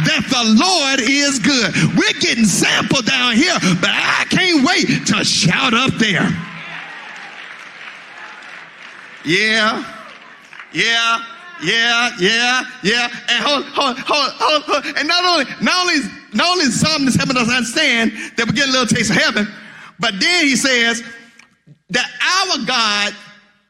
[0.06, 1.74] that the Lord is good.
[1.98, 6.31] We're getting sampled down here, but I can't wait to shout up there.
[9.24, 9.82] Yeah.
[10.72, 11.34] Yeah.
[11.64, 13.08] Yeah, yeah, yeah.
[13.30, 14.96] And hold, hold, hold, hold, hold.
[14.98, 16.04] And not only, not only,
[16.34, 19.48] not only is that's helping us understand that we get a little taste of heaven,
[19.98, 21.02] but then he says
[21.88, 23.14] that our God,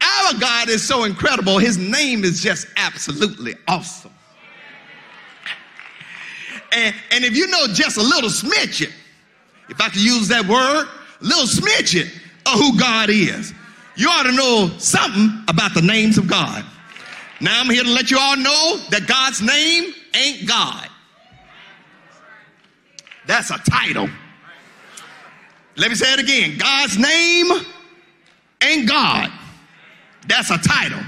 [0.03, 1.59] our God is so incredible.
[1.59, 4.11] His name is just absolutely awesome.
[6.73, 8.93] And, and if you know just a little smidgen,
[9.69, 10.89] if I could use that word,
[11.21, 12.07] little smidgen
[12.47, 13.55] of who God is,
[13.95, 16.65] you ought to know something about the names of God.
[17.45, 20.89] Now I'm here to let you all know that God's name ain't God.
[23.27, 24.09] That's a title.
[25.77, 26.57] Let me say it again.
[26.57, 27.67] God's name
[28.63, 29.31] ain't God.
[30.27, 31.01] That's a title.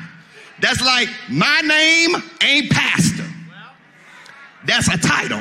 [0.61, 3.25] That's like my name ain't pastor.
[4.67, 5.41] That's a title.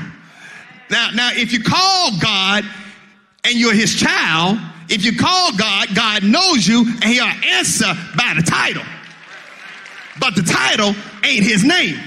[0.90, 2.64] Now, now, if you call God
[3.44, 8.34] and you're his child, if you call God, God knows you and he'll answer by
[8.34, 8.84] the title.
[10.20, 12.00] But the title ain't his name.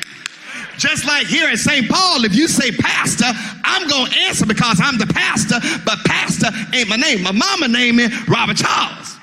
[0.78, 1.88] Just like here at St.
[1.88, 3.26] Paul, if you say pastor,
[3.64, 7.22] I'm going to answer because I'm the pastor, but pastor ain't my name.
[7.22, 9.16] My mama name is Robert Charles.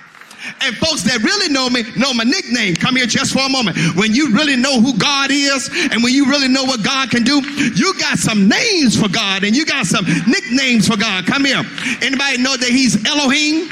[0.62, 2.76] And folks that really know me know my nickname.
[2.76, 3.78] Come here just for a moment.
[3.96, 7.24] When you really know who God is and when you really know what God can
[7.24, 7.42] do,
[7.74, 11.26] you got some names for God and you got some nicknames for God.
[11.26, 11.64] Come here.
[12.02, 13.72] Anybody know that he's Elohim?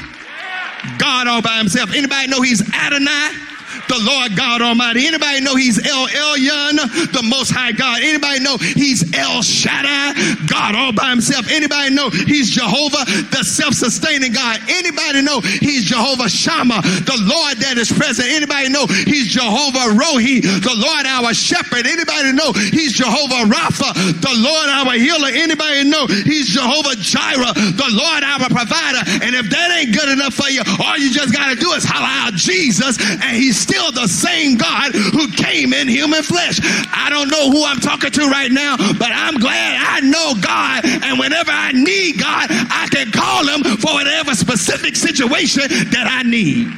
[0.98, 1.92] God all by himself.
[1.94, 3.53] Anybody know he's Adonai?
[3.88, 5.06] The Lord God Almighty.
[5.06, 8.02] Anybody know he's El Elyon, the Most High God?
[8.02, 11.50] Anybody know he's El Shaddai, God all by himself?
[11.50, 14.60] Anybody know he's Jehovah, the self-sustaining God?
[14.68, 18.28] Anybody know he's Jehovah Shammah, the Lord that is present?
[18.28, 21.86] Anybody know he's Jehovah Rohi, the Lord our shepherd?
[21.86, 25.28] Anybody know he's Jehovah Rapha, the Lord our healer?
[25.28, 29.02] Anybody know he's Jehovah Jireh, the Lord our provider?
[29.24, 31.84] And if that ain't good enough for you, all you just got to do is
[31.84, 36.60] holler out Jesus, and he's still the same God who came in human flesh.
[36.62, 40.84] I don't know who I'm talking to right now, but I'm glad I know God.
[40.84, 46.22] And whenever I need God, I can call him for whatever specific situation that I
[46.22, 46.72] need.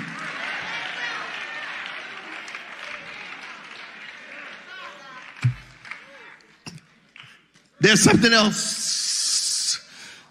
[7.81, 9.81] There's something else.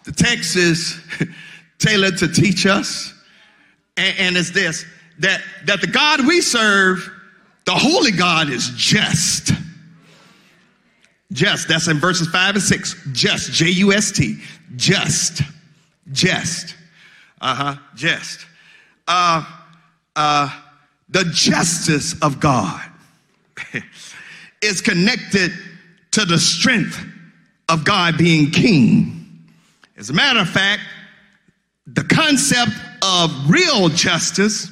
[0.04, 1.00] The text is
[1.80, 3.14] tailored to teach us,
[3.98, 4.86] and, and it's this
[5.20, 7.10] that, that the God we serve,
[7.66, 9.52] the holy God, is just.
[11.32, 11.68] Just.
[11.68, 13.08] That's in verses 5 and 6.
[13.12, 13.52] Just.
[13.54, 14.40] J U S T.
[14.76, 15.42] Just.
[16.12, 16.76] Just.
[17.42, 17.76] Uh huh.
[17.96, 18.46] Just.
[19.08, 19.44] Uh,
[20.16, 20.50] uh,
[21.10, 22.82] the justice of God
[24.62, 25.52] is connected
[26.12, 27.04] to the strength
[27.70, 29.44] of God being king.
[29.98, 30.82] As a matter of fact,
[31.88, 32.72] the concept
[33.02, 34.72] of real justice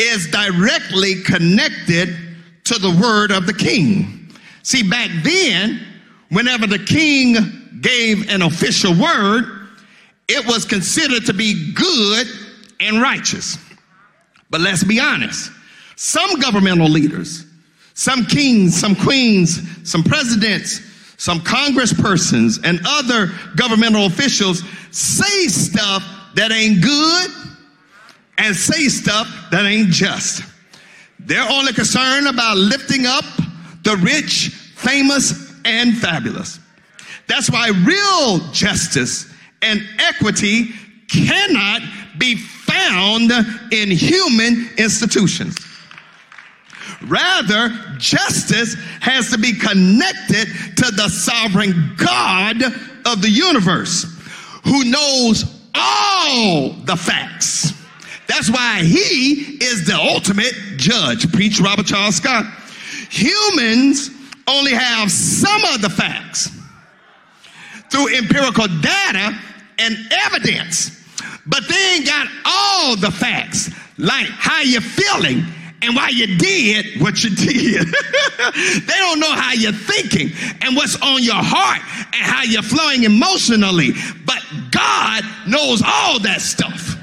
[0.00, 2.16] is directly connected
[2.64, 4.32] to the word of the king.
[4.62, 5.80] See, back then,
[6.30, 7.34] whenever the king
[7.80, 9.44] gave an official word,
[10.28, 12.26] it was considered to be good
[12.80, 13.58] and righteous.
[14.48, 15.50] But let's be honest,
[15.96, 17.44] some governmental leaders,
[17.94, 20.80] some kings, some queens, some presidents,
[21.18, 26.02] some congresspersons, and other governmental officials say stuff
[26.34, 27.30] that ain't good
[28.40, 30.42] and say stuff that ain't just.
[31.18, 33.24] They're only concerned about lifting up
[33.82, 36.58] the rich, famous, and fabulous.
[37.28, 39.30] That's why real justice
[39.60, 40.70] and equity
[41.08, 41.82] cannot
[42.18, 43.30] be found
[43.72, 45.56] in human institutions.
[47.02, 47.68] Rather,
[47.98, 50.46] justice has to be connected
[50.76, 52.62] to the sovereign God
[53.06, 54.04] of the universe
[54.64, 55.44] who knows
[55.74, 57.79] all the facts
[58.30, 61.30] that's why he is the ultimate judge.
[61.32, 62.44] Preach Robert Charles Scott.
[63.10, 64.08] Humans
[64.46, 66.48] only have some of the facts
[67.90, 69.36] through empirical data
[69.80, 69.96] and
[70.26, 71.04] evidence,
[71.44, 75.44] but they ain't got all the facts, like how you're feeling
[75.82, 77.84] and why you did what you did.
[77.84, 80.30] they don't know how you're thinking
[80.62, 81.80] and what's on your heart
[82.14, 83.90] and how you're flowing emotionally.
[84.24, 84.40] But
[84.70, 86.99] God knows all that stuff.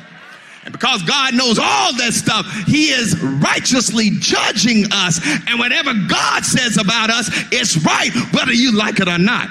[0.79, 5.19] Because God knows all that stuff, He is righteously judging us.
[5.47, 9.49] And whatever God says about us, it's right, whether you like it or not.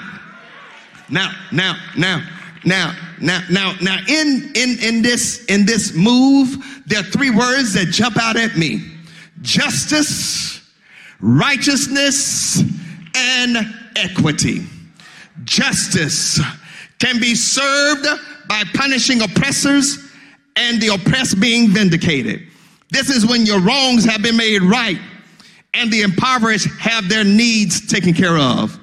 [1.09, 2.25] Now, now, now,
[2.63, 7.73] now, now, now, now, in in in this in this move, there are three words
[7.73, 8.81] that jump out at me:
[9.41, 10.61] justice,
[11.19, 12.61] righteousness,
[13.15, 13.57] and
[13.97, 14.65] equity.
[15.43, 16.39] Justice
[16.99, 18.05] can be served
[18.47, 20.06] by punishing oppressors
[20.57, 22.47] and the oppressed being vindicated.
[22.89, 24.99] This is when your wrongs have been made right
[25.73, 28.77] and the impoverished have their needs taken care of.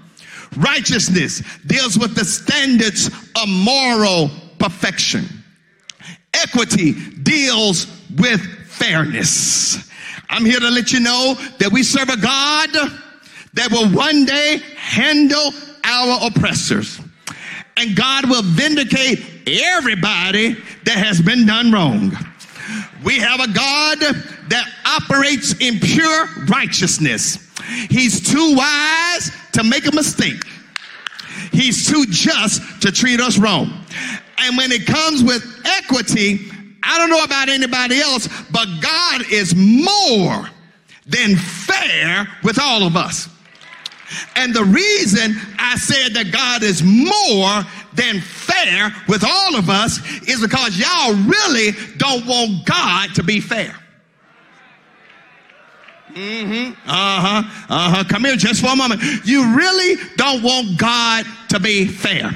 [0.56, 5.26] Righteousness deals with the standards of moral perfection.
[6.32, 6.92] Equity
[7.22, 7.86] deals
[8.16, 9.90] with fairness.
[10.30, 12.70] I'm here to let you know that we serve a God
[13.54, 15.50] that will one day handle
[15.84, 17.00] our oppressors.
[17.76, 22.12] And God will vindicate everybody that has been done wrong.
[23.04, 23.98] We have a God
[24.48, 27.52] that operates in pure righteousness.
[27.90, 30.42] He's too wise to make a mistake.
[31.52, 33.84] He's too just to treat us wrong.
[34.38, 36.40] And when it comes with equity,
[36.82, 40.48] I don't know about anybody else, but God is more
[41.06, 43.28] than fair with all of us.
[44.36, 47.64] And the reason I said that God is more
[47.94, 49.98] than fair with all of us
[50.28, 53.74] is because y'all really don't want God to be fair.
[56.12, 56.88] Mm-hmm.
[56.88, 57.42] Uh-huh.
[57.68, 58.04] Uh-huh.
[58.08, 59.02] Come here just for a moment.
[59.24, 62.30] You really don't want God to be fair.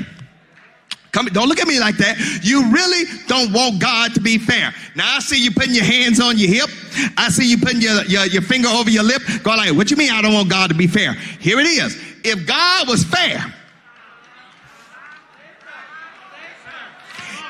[1.12, 2.18] Come, don't look at me like that.
[2.42, 4.74] You really don't want God to be fair.
[4.94, 6.68] Now I see you putting your hands on your hip.
[7.16, 9.22] I see you putting your, your, your finger over your lip.
[9.42, 11.14] Go like, what you mean I don't want God to be fair?
[11.14, 11.98] Here it is.
[12.24, 13.54] If God was fair,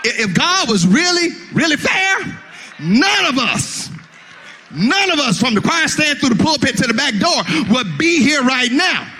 [0.04, 2.20] if God was really, really fair,
[2.78, 3.90] none of us,
[4.72, 7.42] none of us from the choir stand through the pulpit to the back door
[7.74, 9.10] would be here right now.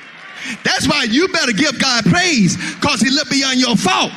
[0.62, 4.12] That's why you better give God praise because he looked beyond your fault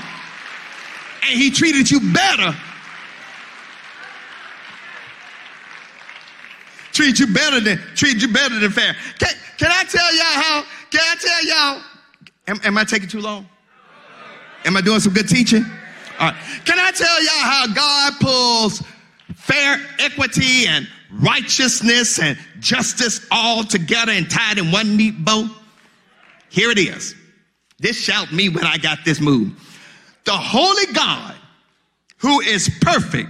[1.24, 2.56] and he treated you better.
[6.94, 8.96] Treat you better than treat you better than fair.
[9.18, 10.64] Can, can I tell y'all how?
[10.90, 11.84] Can I tell y'all?
[12.48, 13.48] Am, am I taking too long?
[14.66, 15.64] Am I doing some good teaching?
[16.20, 16.36] All right.
[16.66, 18.84] Can I tell y'all how God pulls
[19.36, 25.50] fair equity and righteousness and justice all together and tied in one neat bow?
[26.50, 27.16] Here it is.
[27.80, 29.71] This shout me when I got this move.
[30.26, 31.36] The holy God,
[32.18, 33.30] who is perfect,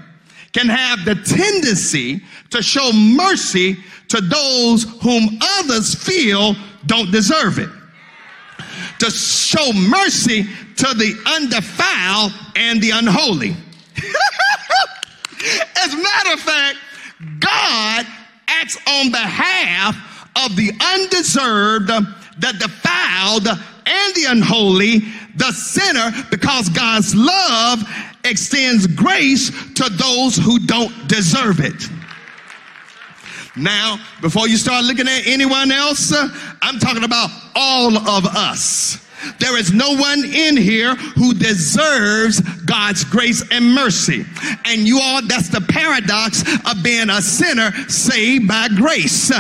[0.54, 3.78] can have the tendency to show mercy
[4.10, 6.56] to those whom others feel
[6.86, 7.70] don't deserve it.
[9.00, 13.56] To show mercy to the undefiled and the unholy.
[15.84, 16.78] As a matter of fact,
[17.40, 18.06] God
[18.48, 19.96] acts on behalf
[20.46, 25.02] of the undeserved, the defiled, and the unholy,
[25.36, 27.84] the sinner, because God's love
[28.24, 31.90] extends grace to those who don't deserve it.
[33.56, 36.30] Now, before you start looking at anyone else, uh,
[36.62, 39.06] I'm talking about all of us.
[39.40, 44.26] There is no one in here who deserves God's grace and mercy.
[44.66, 49.32] And you all, that's the paradox of being a sinner saved by grace.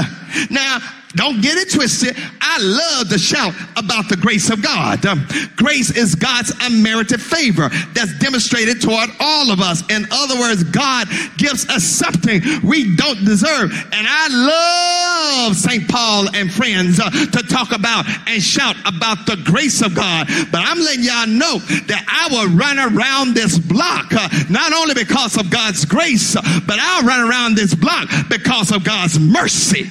[0.49, 0.79] Now,
[1.15, 2.15] don't get it twisted.
[2.39, 5.05] I love to shout about the grace of God.
[5.05, 9.83] Um, grace is God's unmerited favor that's demonstrated toward all of us.
[9.89, 11.07] In other words, God
[11.37, 13.71] gives us something we don't deserve.
[13.91, 15.87] And I love St.
[15.89, 20.27] Paul and friends uh, to talk about and shout about the grace of God.
[20.51, 24.93] But I'm letting y'all know that I will run around this block uh, not only
[24.93, 29.89] because of God's grace, but I'll run around this block because of God's mercy.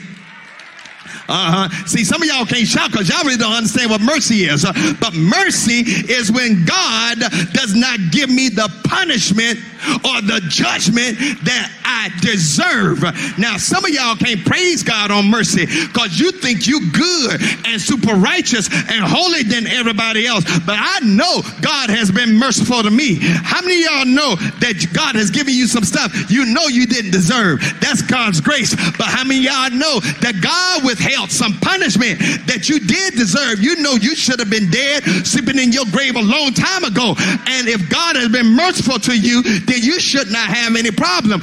[1.29, 1.87] Uh huh.
[1.87, 4.65] See, some of y'all can't shout because y'all really don't understand what mercy is.
[4.65, 7.19] Uh, but mercy is when God
[7.53, 9.59] does not give me the punishment
[10.05, 13.03] or the judgment that I deserve.
[13.37, 17.81] Now, some of y'all can't praise God on mercy because you think you good and
[17.81, 20.45] super righteous and holy than everybody else.
[20.65, 23.19] But I know God has been merciful to me.
[23.21, 26.87] How many of y'all know that God has given you some stuff you know you
[26.87, 27.61] didn't deserve?
[27.81, 28.75] That's God's grace.
[28.97, 33.59] But how many of y'all know that God withheld some punishment that you did deserve?
[33.59, 37.19] You know you should have been dead, sleeping in your grave a long time ago.
[37.51, 41.43] And if God has been merciful to you, then you should not have any problem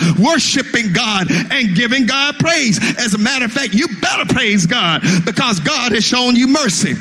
[0.93, 2.79] God and giving God praise.
[2.97, 6.95] As a matter of fact, you better praise God because God has shown you mercy.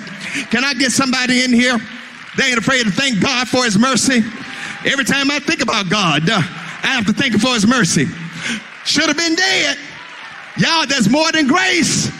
[0.51, 1.79] Can I get somebody in here?
[2.37, 4.23] They ain't afraid to thank God for his mercy.
[4.85, 8.07] Every time I think about God, uh, I have to thank him for his mercy.
[8.85, 9.79] Should have been dead.
[10.59, 12.11] Y'all, that's more than grace.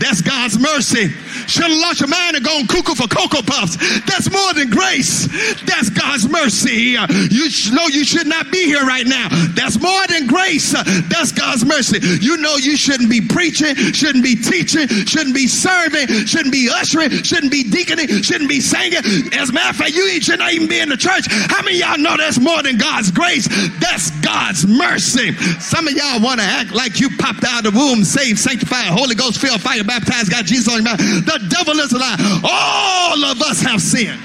[0.00, 1.08] That's God's mercy.
[1.46, 3.76] Should have lost your mind and gone cuckoo for Cocoa Puffs.
[4.06, 5.28] That's more than grace.
[5.64, 6.96] That's God's mercy.
[7.30, 9.28] You know you should not be here right now.
[9.54, 10.72] That's more than grace.
[11.08, 11.98] That's God's mercy.
[12.20, 17.10] You know you shouldn't be preaching, shouldn't be teaching, shouldn't be serving, shouldn't be ushering,
[17.10, 19.02] shouldn't be deaconing, shouldn't be singing.
[19.32, 21.26] As a matter of fact, you should not even be in the church.
[21.28, 23.48] How many y'all know that's more than God's grace?
[23.80, 25.32] That's God's mercy.
[25.60, 28.86] Some of y'all want to act like you popped out of the womb, saved, sanctified,
[28.86, 31.25] Holy Ghost filled, fire baptized, got Jesus on your mouth.
[31.26, 32.16] The devil is a lie.
[32.44, 34.20] All of us have sinned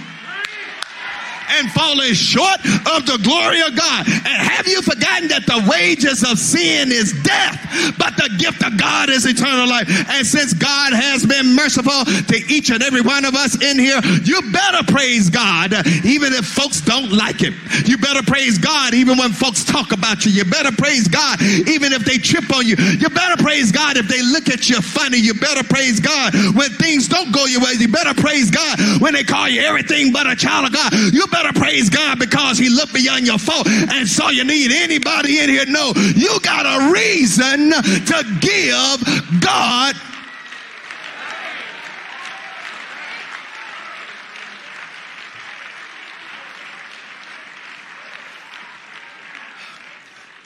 [1.57, 2.59] and falling short
[2.95, 4.07] of the glory of God.
[4.07, 7.57] And have you forgotten that the wages of sin is death,
[7.97, 9.87] but the gift of God is eternal life?
[10.09, 13.99] And since God has been merciful to each and every one of us in here,
[14.23, 15.73] you better praise God
[16.05, 17.53] even if folks don't like it.
[17.87, 20.31] You better praise God even when folks talk about you.
[20.31, 22.75] You better praise God even if they trip on you.
[22.77, 25.17] You better praise God if they look at you funny.
[25.17, 27.73] You better praise God when things don't go your way.
[27.77, 30.93] You better praise God when they call you everything but a child of God.
[31.13, 34.71] You better praise God because He looked beyond your fault and saw your need.
[34.71, 39.95] Anybody in here know you got a reason to give God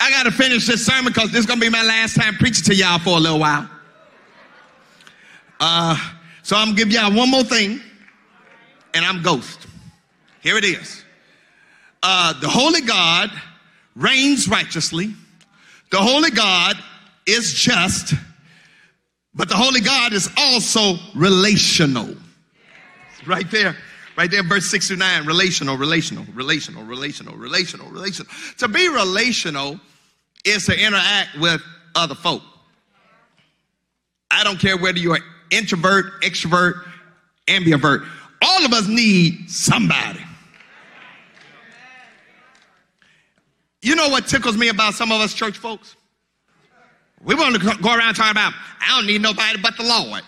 [0.05, 2.35] I got to finish this sermon because this is going to be my last time
[2.35, 3.67] preaching to y'all for a little while.
[5.59, 5.97] Uh,
[6.43, 7.81] so I'm going to give y'all one more thing,
[8.93, 9.65] and I'm ghost.
[10.45, 11.03] Here it is.
[12.03, 13.31] Uh, the Holy God
[13.95, 15.11] reigns righteously.
[15.89, 16.75] The Holy God
[17.25, 18.13] is just,
[19.33, 22.15] but the Holy God is also relational.
[23.25, 23.75] Right there.
[24.15, 25.25] Right there, verse 6 to 9.
[25.25, 28.31] Relational, relational, relational, relational, relational, relational.
[28.59, 29.79] To be relational
[30.45, 31.63] is to interact with
[31.95, 32.43] other folk.
[34.29, 35.17] I don't care whether you're
[35.49, 36.85] introvert, extrovert,
[37.47, 38.07] ambivert.
[38.43, 40.24] All of us need somebody.
[43.85, 45.95] You know what tickles me about some of us church folks?
[47.23, 48.51] We want to go around talking about,
[48.81, 50.23] I don't need nobody but the Lord.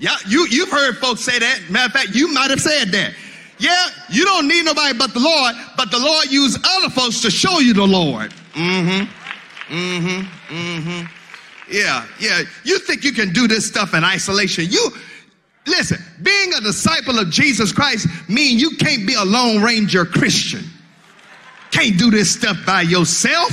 [0.00, 1.60] Yeah, you, you've heard folks say that.
[1.70, 3.14] Matter of fact, you might have said that.
[3.60, 7.30] Yeah, you don't need nobody but the Lord, but the Lord used other folks to
[7.30, 8.32] show you the Lord.
[8.54, 9.04] Mm-hmm.
[9.72, 10.54] Mm-hmm.
[10.56, 11.72] Mm-hmm.
[11.72, 12.42] Yeah, yeah.
[12.64, 14.66] You think you can do this stuff in isolation.
[14.68, 14.90] You
[15.68, 20.64] listen, being a disciple of Jesus Christ mean you can't be a lone ranger Christian.
[21.70, 23.52] Can't do this stuff by yourself.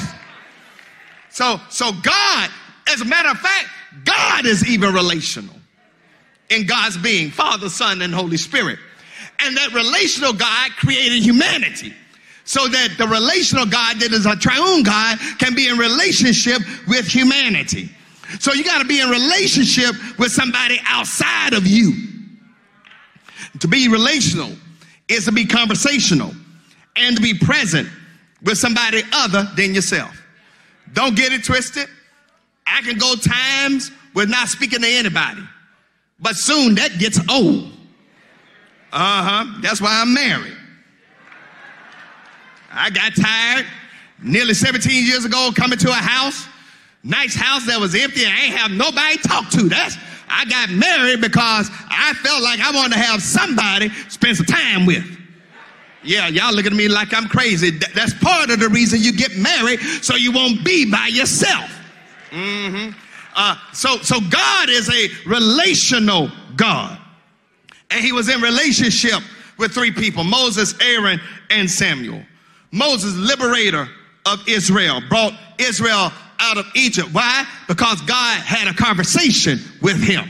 [1.30, 2.50] So, so God,
[2.88, 3.68] as a matter of fact,
[4.04, 5.56] God is even relational
[6.50, 8.80] in God's being, Father, Son, and Holy Spirit.
[9.40, 11.94] And that relational God created humanity
[12.46, 17.08] so that the relational God that is a triune God can be in relationship with
[17.08, 17.90] humanity.
[18.40, 21.94] So you got to be in relationship with somebody outside of you.
[23.60, 24.52] To be relational
[25.08, 26.34] is to be conversational
[26.96, 27.88] and to be present
[28.44, 30.22] with somebody other than yourself.
[30.94, 31.88] Don't get it twisted.
[32.68, 35.42] I can go times with not speaking to anybody,
[36.20, 37.72] but soon that gets old.
[38.92, 39.60] Uh huh.
[39.62, 40.56] That's why I'm married.
[42.72, 43.66] I got tired
[44.22, 46.48] nearly 17 years ago coming to a house,
[47.06, 49.70] nice house that was empty and I ain't have nobody talk to.
[49.70, 54.48] That's I got married because I felt like I wanted to have somebody spend some
[54.48, 55.06] time with.
[56.04, 57.72] Yeah, y'all look at me like I'm crazy.
[57.72, 61.72] Th- That's part of the reason you get married, so you won't be by yourself.
[62.32, 62.92] Mm-hmm.
[63.36, 67.00] Uh, so, so God is a relational God,
[67.90, 69.22] and He was in relationship
[69.58, 71.20] with three people: Moses, Aaron,
[71.50, 72.22] and Samuel.
[72.72, 73.88] Moses, liberator
[74.26, 77.10] of Israel, brought Israel out of Egypt.
[77.12, 77.46] Why?
[77.68, 80.26] Because God had a conversation with him.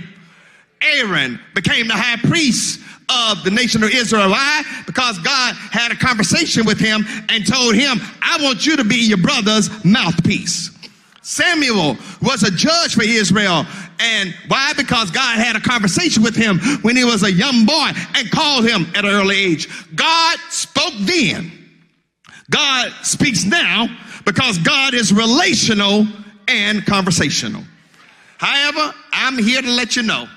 [0.82, 4.30] Aaron became the high priest of the nation of Israel.
[4.30, 4.64] Why?
[4.86, 8.98] Because God had a conversation with him and told him, I want you to be
[8.98, 10.72] your brother's mouthpiece.
[11.22, 13.66] Samuel was a judge for Israel.
[14.00, 14.74] And why?
[14.78, 18.68] Because God had a conversation with him when he was a young boy and called
[18.68, 19.68] him at an early age.
[19.96, 21.52] God spoke then.
[22.52, 23.88] God speaks now
[24.26, 26.08] because God is relational
[26.48, 27.64] and conversational.
[28.38, 30.28] However, I'm here to let you know,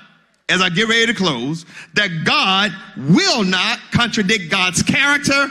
[0.47, 5.49] as I get ready to close, that God will not contradict God's character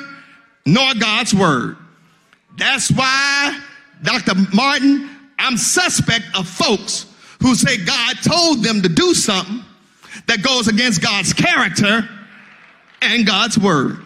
[0.65, 1.77] nor God's word.
[2.57, 3.61] That's why,
[4.03, 4.35] Dr.
[4.55, 7.07] Martin, I'm suspect of folks
[7.41, 9.65] who say God told them to do something
[10.27, 12.09] that goes against God's character
[13.03, 13.99] and God's word.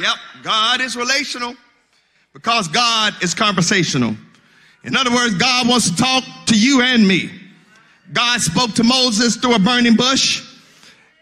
[0.00, 1.54] Yep, God is relational
[2.32, 4.16] because God is conversational.
[4.84, 7.30] In other words, God wants to talk to you and me.
[8.12, 10.44] God spoke to Moses through a burning bush,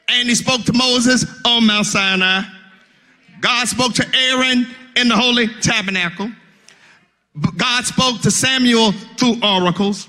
[0.08, 2.42] and he spoke to Moses on Mount Sinai.
[3.40, 4.66] God spoke to Aaron
[4.96, 6.30] in the holy tabernacle.
[7.56, 10.08] God spoke to Samuel through oracles.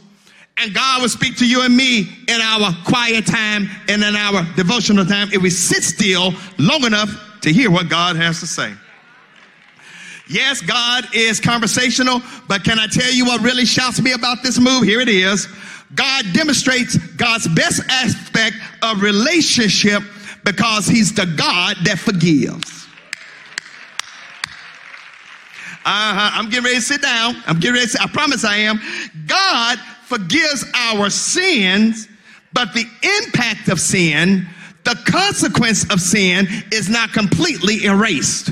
[0.60, 4.44] And God will speak to you and me in our quiet time and in our
[4.56, 8.74] devotional time if we sit still long enough to hear what God has to say.
[10.30, 14.60] Yes, God is conversational, but can I tell you what really shouts me about this
[14.60, 14.84] move?
[14.84, 15.48] Here it is.
[15.96, 20.04] God demonstrates God's best aspect of relationship
[20.44, 22.88] because he's the God that forgives.
[25.86, 26.32] Uh-huh.
[26.34, 27.42] I'm getting ready to sit down.
[27.46, 28.02] I'm getting ready to sit.
[28.02, 28.82] I promise I am.
[29.26, 32.10] God forgives our sins,
[32.52, 32.86] but the
[33.24, 34.46] impact of sin,
[34.84, 38.52] the consequence of sin, is not completely erased.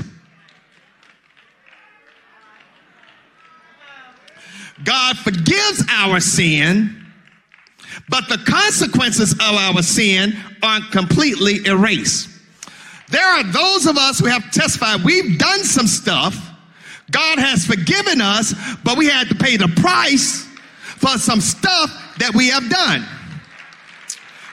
[4.86, 7.04] God forgives our sin,
[8.08, 12.30] but the consequences of our sin aren't completely erased.
[13.08, 16.34] There are those of us who have testified we've done some stuff.
[17.10, 18.54] God has forgiven us,
[18.84, 20.46] but we had to pay the price
[20.96, 23.04] for some stuff that we have done.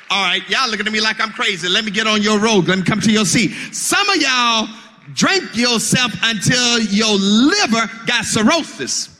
[0.09, 1.67] All right, y'all looking at me like I'm crazy.
[1.69, 2.67] Let me get on your road.
[2.67, 3.51] Let me come to your seat.
[3.71, 4.67] Some of y'all
[5.13, 9.12] drank yourself until your liver got cirrhosis.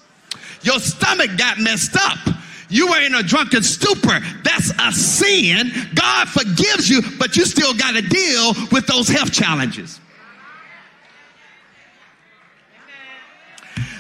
[0.61, 2.19] Your stomach got messed up.
[2.69, 4.19] You were in a drunken stupor.
[4.43, 5.71] That's a sin.
[5.93, 9.99] God forgives you, but you still got to deal with those health challenges.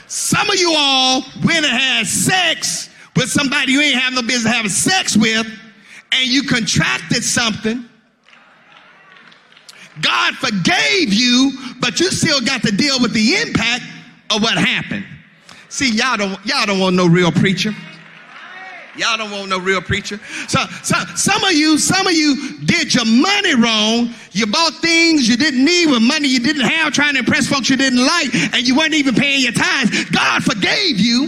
[0.07, 4.53] Some of you all went and had sex with somebody you ain't have no business
[4.53, 5.47] having sex with,
[6.11, 7.85] and you contracted something.
[10.01, 13.83] God forgave you, but you still got to deal with the impact
[14.31, 15.05] of what happened.
[15.73, 17.73] See, y'all don't y'all don't want no real preacher.
[18.95, 20.19] Y'all don't want no real preacher.
[20.47, 24.13] So, so some of you, some of you did your money wrong.
[24.33, 27.71] You bought things you didn't need with money you didn't have, trying to impress folks
[27.71, 30.05] you didn't like, and you weren't even paying your tithes.
[30.11, 31.27] God forgave you,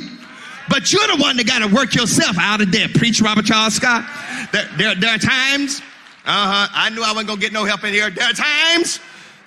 [0.70, 2.94] but you're the one that got to work yourself out of debt.
[2.94, 4.06] Preach Robert Charles Scott.
[4.52, 5.80] There, there, there are times,
[6.24, 8.12] uh-huh, I knew I wasn't gonna get no help in here.
[8.12, 9.00] There are times,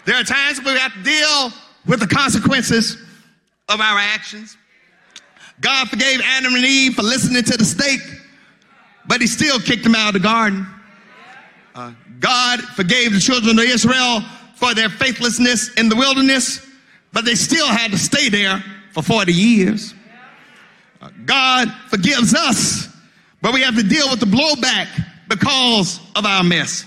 [0.07, 1.53] there are times we have to deal
[1.87, 2.97] with the consequences
[3.69, 4.58] of our actions.
[5.61, 8.01] God forgave Adam and Eve for listening to the snake,
[9.07, 10.67] but he still kicked them out of the garden.
[11.75, 14.21] Uh, God forgave the children of Israel
[14.55, 16.67] for their faithlessness in the wilderness,
[17.13, 18.63] but they still had to stay there
[18.93, 19.95] for 40 years.
[21.01, 22.89] Uh, God forgives us,
[23.41, 24.89] but we have to deal with the blowback
[25.29, 26.87] because of our mess.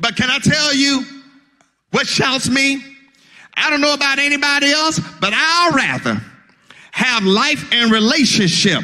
[0.00, 1.04] But can I tell you
[1.90, 2.82] what shouts me?
[3.54, 6.22] I don't know about anybody else, but I'll rather
[6.98, 8.82] have life and relationship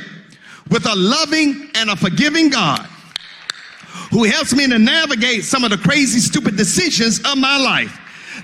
[0.71, 2.87] with a loving and a forgiving God
[4.13, 7.99] who helps me to navigate some of the crazy, stupid decisions of my life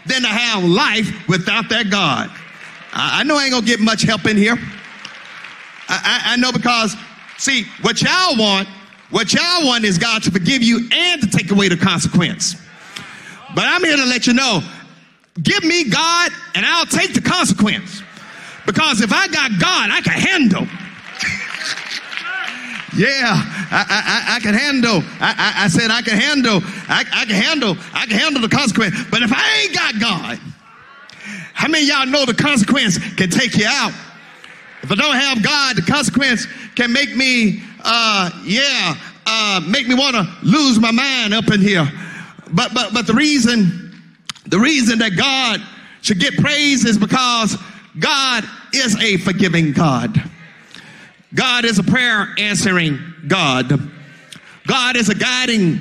[0.06, 2.28] than to have life without that God.
[2.92, 4.58] I, I know I ain't gonna get much help in here.
[5.88, 6.96] I, I, I know because,
[7.38, 8.66] see, what y'all want,
[9.10, 12.56] what y'all want is God to forgive you and to take away the consequence.
[13.54, 14.62] But I'm here to let you know,
[15.40, 18.02] give me God and I'll take the consequence.
[18.66, 20.66] Because if I got God, I can handle.
[22.96, 23.34] yeah,
[23.70, 25.02] I, I, I can handle.
[25.20, 26.60] I, I, I said I can handle.
[26.88, 27.76] I, I can handle.
[27.92, 28.94] I can handle the consequence.
[29.10, 30.40] But if I ain't got God,
[31.52, 33.92] how many y'all know the consequence can take you out?
[34.82, 38.96] If I don't have God, the consequence can make me, uh, yeah,
[39.26, 41.86] uh, make me want to lose my mind up in here.
[42.52, 43.92] But but but the reason,
[44.46, 45.60] the reason that God
[46.02, 47.56] should get praise is because
[48.00, 50.20] God is a forgiving God.
[51.34, 52.98] God is a prayer answering
[53.28, 53.72] God.
[54.66, 55.80] God is a guiding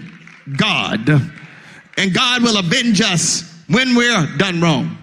[0.57, 1.09] God.
[1.97, 4.97] And God will avenge us when we're done wrong.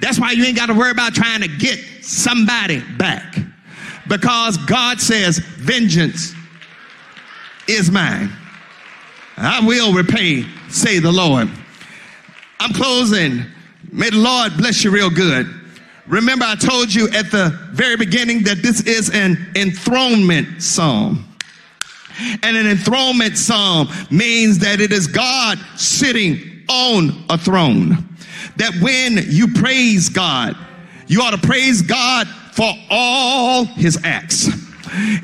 [0.00, 3.36] That's why you ain't got to worry about trying to get somebody back.
[4.08, 6.34] Because God says, Vengeance
[7.68, 8.30] is mine.
[9.36, 11.48] I will repay, say the Lord.
[12.60, 13.44] I'm closing.
[13.92, 15.63] May the Lord bless you real good.
[16.06, 21.26] Remember, I told you at the very beginning that this is an enthronement psalm.
[22.42, 28.08] And an enthronement psalm means that it is God sitting on a throne.
[28.56, 30.56] That when you praise God,
[31.06, 34.48] you ought to praise God for all his acts.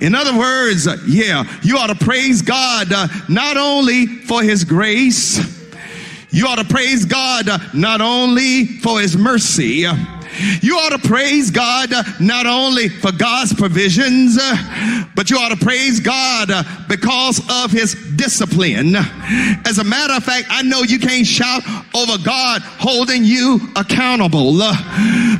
[0.01, 5.39] In other words, yeah, you ought to praise God uh, not only for his grace,
[6.31, 9.95] you ought to praise God uh, not only for his mercy, uh,
[10.63, 11.91] You ought to praise God
[12.21, 14.37] not only for God's provisions,
[15.15, 16.49] but you ought to praise God
[16.89, 18.97] because of his discipline.
[18.97, 21.63] As a matter of fact, I know you can't shout
[21.95, 24.59] over God holding you accountable.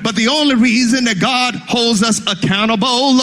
[0.03, 3.21] But the only reason that God holds us accountable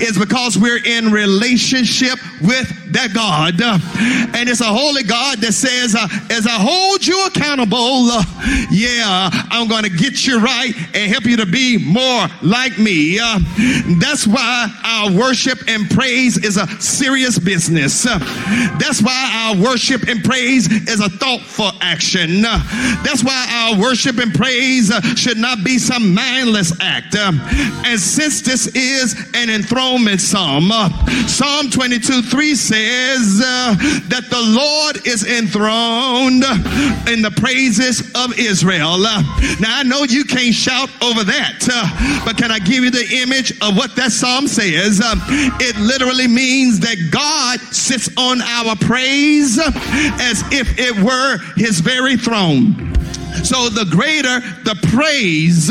[0.00, 3.60] is because we're in relationship with that God.
[3.60, 3.78] Uh,
[4.36, 8.22] And it's a holy God that says, uh, as I hold you accountable, uh,
[8.70, 13.18] yeah, I'm going to get you right and help you to be more like me.
[14.00, 18.04] That's why our worship and praise is a serious business.
[18.04, 22.42] That's why our worship and praise is a thoughtful action.
[22.42, 27.14] That's why our worship and praise should not be some mindless act.
[27.14, 27.32] Uh,
[27.84, 30.70] And since this is an enthronement psalm,
[31.26, 32.79] Psalm 22 3 says
[33.40, 33.74] uh,
[34.08, 36.44] that the Lord is enthroned
[37.08, 39.04] in the praises of Israel.
[39.06, 39.22] Uh,
[39.60, 43.06] Now I know you can't shout over that, uh, but can I give you the
[43.22, 45.00] image of what that psalm says?
[45.02, 52.16] It literally means that God sits on our praise as if it were his very
[52.16, 52.94] throne.
[53.44, 55.70] So the greater the praise,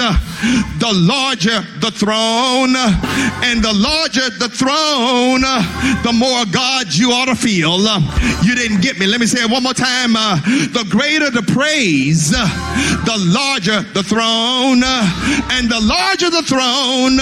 [0.80, 2.76] the larger the throne,
[3.44, 5.42] and the larger the throne,
[6.04, 7.80] the more God you ought to feel.
[8.44, 9.08] You didn't get me.
[9.08, 10.14] Let me say it one more time.
[10.14, 14.84] The greater the praise, the larger the throne,
[15.52, 17.18] and the larger the throne,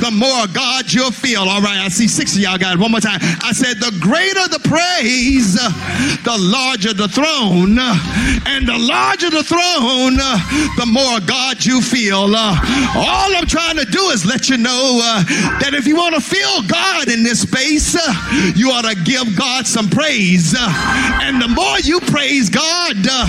[0.00, 1.48] the more God you'll feel.
[1.48, 2.80] All right, I see six of y'all got it.
[2.80, 3.20] One more time.
[3.42, 7.78] I said, the greater the praise, the larger the throne,
[8.46, 10.16] and the larger the throne,
[10.76, 12.34] the more God you feel.
[12.48, 12.54] Uh,
[12.94, 15.24] all I'm trying to do is let you know uh,
[15.58, 18.14] that if you want to feel God in this space, uh,
[18.54, 20.54] you ought to give God some praise.
[20.56, 20.70] Uh,
[21.26, 23.26] and the more you praise God, uh,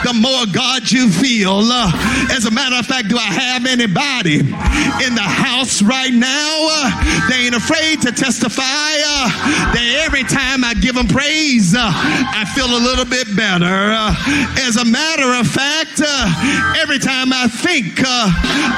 [0.00, 1.60] the more God you feel.
[1.60, 1.92] Uh,
[2.32, 7.28] as a matter of fact, do I have anybody in the house right now?
[7.28, 8.64] They ain't afraid to testify
[9.76, 13.92] that every time I give them praise, I feel a little bit better.
[14.64, 16.00] As a matter of fact,
[16.80, 18.00] every time I think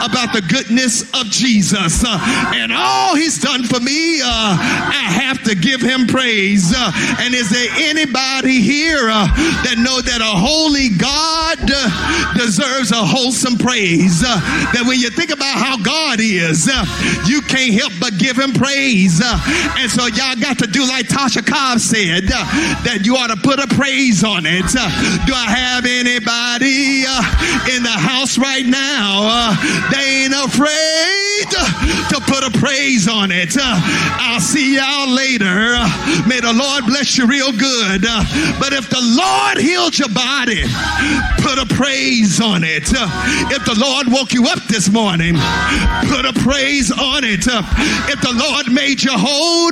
[0.02, 2.18] about the goodness of Jesus uh,
[2.54, 6.72] and all he's done for me, uh, I have to give him praise.
[6.74, 6.90] Uh,
[7.20, 9.26] and is there anybody here uh,
[9.64, 14.22] that know that a holy God uh, deserves a wholesome praise?
[14.22, 14.40] Uh,
[14.72, 16.66] that when you think about how God is,
[17.28, 19.20] you can't help but give him praise.
[19.22, 22.28] And so y'all got to do like Tasha Cobb said,
[22.86, 24.66] that you ought to put a praise on it.
[25.26, 27.04] Do I have anybody
[27.74, 29.54] in the house right now?
[29.92, 31.50] They ain't afraid
[32.10, 33.56] to put a praise on it.
[33.58, 35.76] I'll see y'all later.
[36.26, 38.02] May the Lord bless you real good.
[38.58, 40.64] But if the Lord healed your body,
[41.38, 42.88] put a praise on it.
[43.52, 45.36] If the Lord woke you up this morning,
[46.08, 47.46] put a praise on it.
[47.46, 49.70] If the Lord made you whole,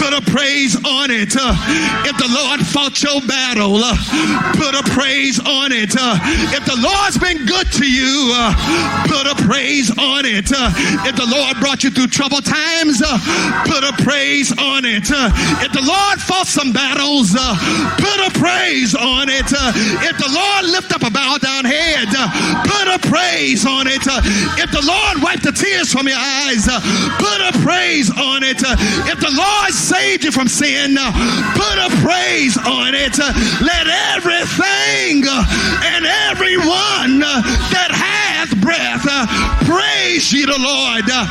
[0.00, 1.34] put a praise on it.
[1.34, 3.78] If the Lord fought your battle,
[4.56, 5.94] put a praise on it.
[5.94, 8.32] If the Lord's been good to you,
[9.06, 10.50] put a praise on it.
[10.52, 10.70] Uh,
[11.08, 13.18] if the Lord brought you through troubled times, uh,
[13.66, 15.10] put a praise on it.
[15.10, 15.30] Uh,
[15.64, 17.54] if the Lord fought some battles, uh,
[17.98, 19.48] put a praise on it.
[19.52, 19.72] Uh,
[20.04, 22.28] if the Lord lift up a bowed down head, uh,
[22.64, 24.02] put a praise on it.
[24.60, 26.66] If the Lord wiped the tears from your eyes,
[27.18, 28.60] put a praise on it.
[29.08, 33.18] If the Lord saved you from sin, put a praise on it.
[33.18, 33.86] Let
[34.16, 39.26] everything and everyone that hath breath uh,
[39.68, 41.04] praise ye the Lord.
[41.04, 41.26] Uh,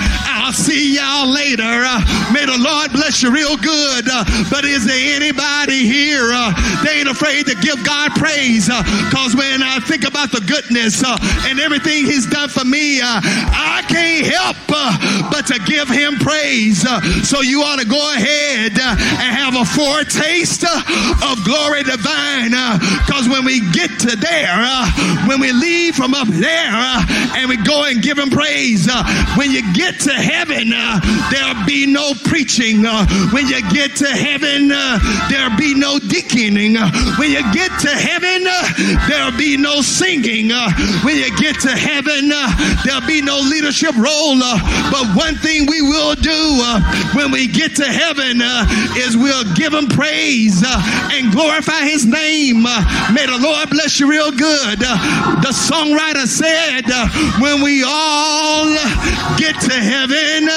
[0.46, 1.64] I'll see y'all later.
[1.66, 2.00] Uh,
[2.32, 4.06] may the Lord bless you real good.
[4.08, 6.54] Uh, but is there anybody here uh,
[6.84, 8.70] they ain't afraid to give God praise?
[8.70, 11.02] Uh, because when I think about the goodness
[11.50, 14.58] and everything He's done for me, I can't help
[15.32, 16.86] but to give Him praise.
[17.28, 22.52] So you ought to go ahead and have a foretaste of glory divine.
[23.06, 24.62] Because when we get to there,
[25.28, 26.94] when we leave from up there
[27.36, 29.04] and we go and give Him praise, uh,
[29.38, 31.00] when you get to heaven, uh,
[31.32, 32.86] there'll be no preaching.
[32.86, 36.78] Uh, when you get to heaven, uh, there'll be no deaconing.
[36.78, 40.50] Uh, when you get to heaven, uh, there'll be no singing.
[41.04, 42.30] When you get to heaven,
[42.84, 44.40] there'll be no leadership role.
[44.92, 46.64] But one thing we will do
[47.14, 48.42] when we get to heaven
[48.98, 52.64] is we'll give him praise and glorify his name.
[52.64, 54.80] May the Lord bless you real good.
[54.80, 56.84] The songwriter said,
[57.40, 58.66] when we all
[59.38, 60.48] get to heaven,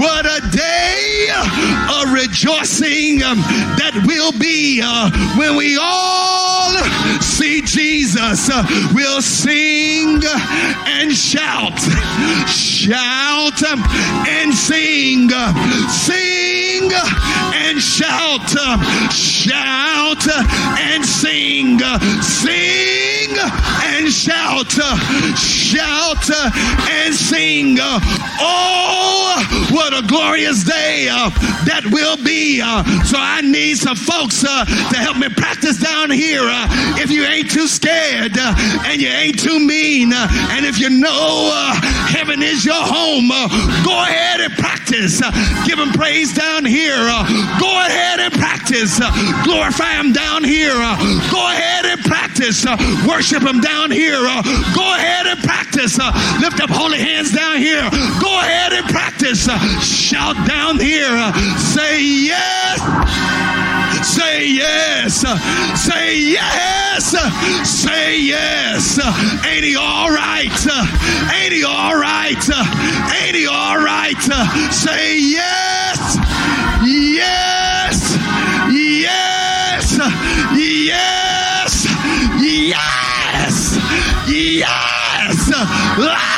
[0.00, 1.28] what a day
[2.00, 4.80] of rejoicing that will be
[5.38, 6.70] when we all
[7.20, 8.50] see Jesus,
[8.94, 10.20] we'll sing
[10.86, 11.78] and shout.
[12.48, 13.62] Shout
[14.28, 15.30] and sing.
[15.88, 18.48] Sing and shout.
[19.12, 20.26] Shout
[20.78, 21.78] and sing.
[22.22, 24.72] Sing and shout.
[25.36, 26.30] Shout
[26.90, 27.76] and sing.
[27.80, 31.30] Oh, what a glorious day uh,
[31.64, 32.60] that will be.
[32.62, 36.42] Uh, so I need some folks uh, to help me practice down here.
[36.96, 41.50] If you ain't too scared and you ain't too mean, and if you know
[42.08, 43.28] heaven is your home,
[43.84, 45.20] go ahead and practice.
[45.66, 46.69] Give him praise down here.
[46.78, 47.26] Uh,
[47.58, 49.00] go ahead and practice.
[49.02, 49.10] Uh,
[49.44, 50.72] glorify him down here.
[50.74, 50.96] Uh,
[51.30, 52.64] go ahead and practice.
[52.64, 52.76] Uh,
[53.08, 54.20] worship him down here.
[54.22, 54.42] Uh,
[54.74, 55.98] go ahead and practice.
[56.00, 57.82] Uh, lift up holy hands down here.
[58.20, 59.48] Go ahead and practice.
[59.82, 61.32] Shout down here.
[61.58, 62.78] Say yes.
[64.06, 65.20] Say yes.
[65.84, 67.10] Say yes.
[67.68, 68.98] Say yes.
[69.46, 70.66] Ain't he all right?
[71.34, 72.50] Ain't he all right?
[73.22, 74.16] Ain't he all right?
[74.72, 76.29] Say yes.
[77.20, 78.16] Yes.
[78.72, 79.98] Yes.
[80.56, 81.86] Yes.
[82.40, 83.56] Yes.
[84.28, 85.50] Yes.
[85.52, 86.36] Ah!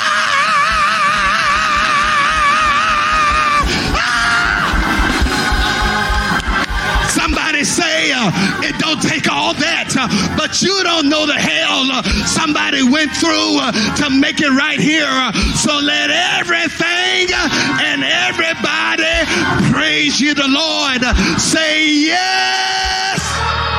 [7.08, 8.30] Somebody say uh,
[8.62, 13.10] it don't take all that, uh, but you don't know the hell uh, somebody went
[13.16, 15.08] through uh, to make it right here.
[15.56, 17.32] So let everything
[17.80, 21.02] and everybody praise you, the Lord.
[21.40, 23.71] Say yes.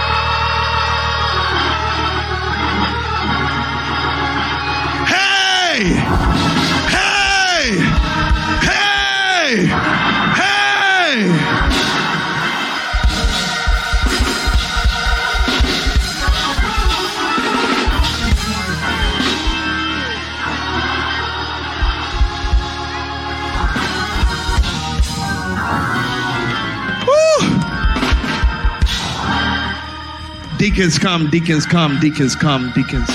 [30.63, 33.09] Deacons come, deacons come, deacons come, deacons,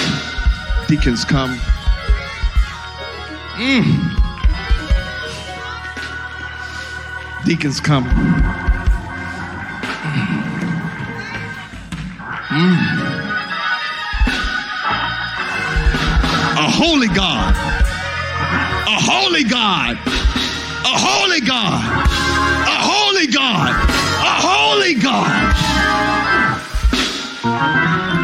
[0.86, 1.56] deacons come.
[3.56, 3.84] Mm.
[7.46, 8.04] Deacons come.
[12.48, 12.76] Mm.
[16.52, 17.54] A holy God.
[18.86, 19.96] A holy God.
[19.96, 21.82] A holy God.
[22.68, 23.70] A holy God.
[24.20, 25.67] A holy God.
[27.44, 28.17] Música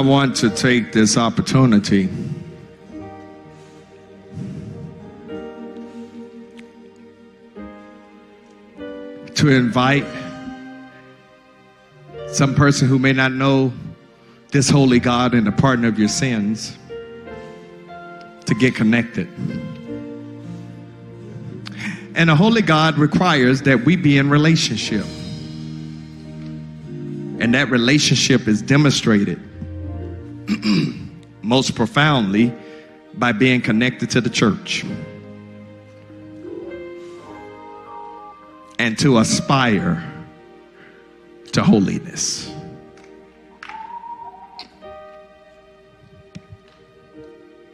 [0.00, 2.08] I want to take this opportunity
[9.34, 10.06] to invite
[12.28, 13.74] some person who may not know
[14.52, 16.78] this holy God and the pardon of your sins
[18.46, 19.28] to get connected.
[22.14, 25.04] And a holy God requires that we be in relationship.
[27.38, 29.49] And that relationship is demonstrated
[31.50, 32.54] most profoundly
[33.14, 34.84] by being connected to the church
[38.78, 40.00] and to aspire
[41.50, 42.54] to holiness.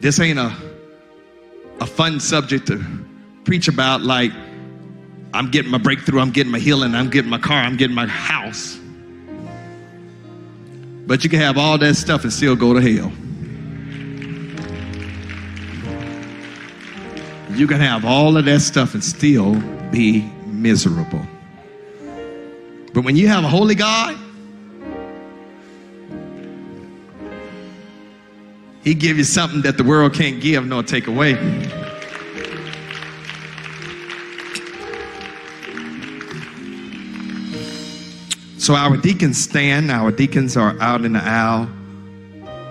[0.00, 0.56] This ain't a,
[1.82, 2.82] a fun subject to
[3.44, 4.32] preach about like
[5.34, 8.06] I'm getting my breakthrough, I'm getting my healing, I'm getting my car, I'm getting my
[8.06, 8.78] house.
[11.06, 13.12] But you can have all that stuff and still go to hell.
[17.56, 19.54] You can have all of that stuff and still
[19.90, 21.26] be miserable.
[22.92, 24.14] But when you have a holy God,
[28.84, 31.34] He give you something that the world can't give nor take away.
[38.58, 39.90] So our deacons stand.
[39.90, 41.70] Our deacons are out in the aisle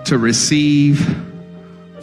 [0.04, 1.00] to receive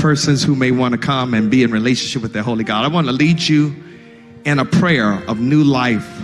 [0.03, 2.83] persons who may want to come and be in relationship with the Holy God.
[2.83, 3.73] I want to lead you
[4.43, 6.21] in a prayer of new life,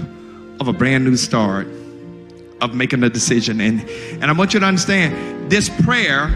[0.60, 1.66] of a brand new start,
[2.60, 3.62] of making a decision.
[3.62, 6.28] And, and I want you to understand this prayer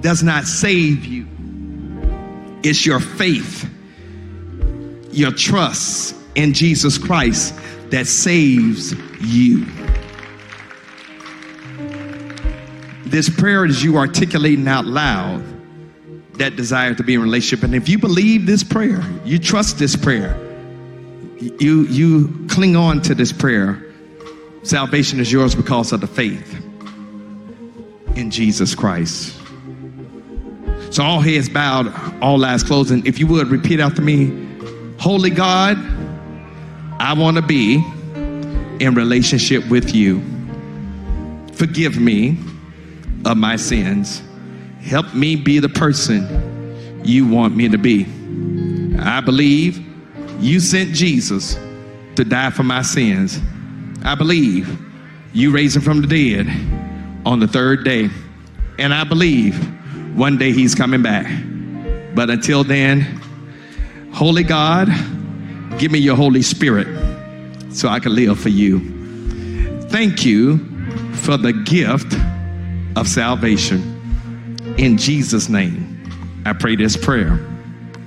[0.00, 1.26] does not save you,
[2.62, 3.68] it's your faith,
[5.12, 7.54] your trust in Jesus Christ
[7.90, 9.66] that saves you.
[13.04, 15.55] This prayer is you articulating out loud
[16.38, 17.64] that desire to be in relationship.
[17.64, 20.36] And if you believe this prayer, you trust this prayer,
[21.38, 23.82] you you cling on to this prayer,
[24.62, 26.62] salvation is yours because of the faith
[28.16, 29.36] in Jesus Christ.
[30.90, 31.92] So all heads bowed,
[32.22, 34.46] all eyes closed, and if you would repeat after me,
[34.98, 35.76] Holy God,
[36.98, 37.84] I want to be
[38.80, 40.22] in relationship with you.
[41.52, 42.38] Forgive me
[43.24, 44.22] of my sins.
[44.86, 48.06] Help me be the person you want me to be.
[49.00, 49.84] I believe
[50.38, 51.54] you sent Jesus
[52.14, 53.40] to die for my sins.
[54.04, 54.78] I believe
[55.32, 56.46] you raised him from the dead
[57.26, 58.08] on the third day.
[58.78, 59.56] And I believe
[60.16, 61.26] one day he's coming back.
[62.14, 63.00] But until then,
[64.12, 64.88] Holy God,
[65.78, 66.86] give me your Holy Spirit
[67.70, 69.80] so I can live for you.
[69.88, 70.58] Thank you
[71.14, 72.14] for the gift
[72.96, 73.95] of salvation.
[74.78, 77.40] In Jesus' name, I pray this prayer.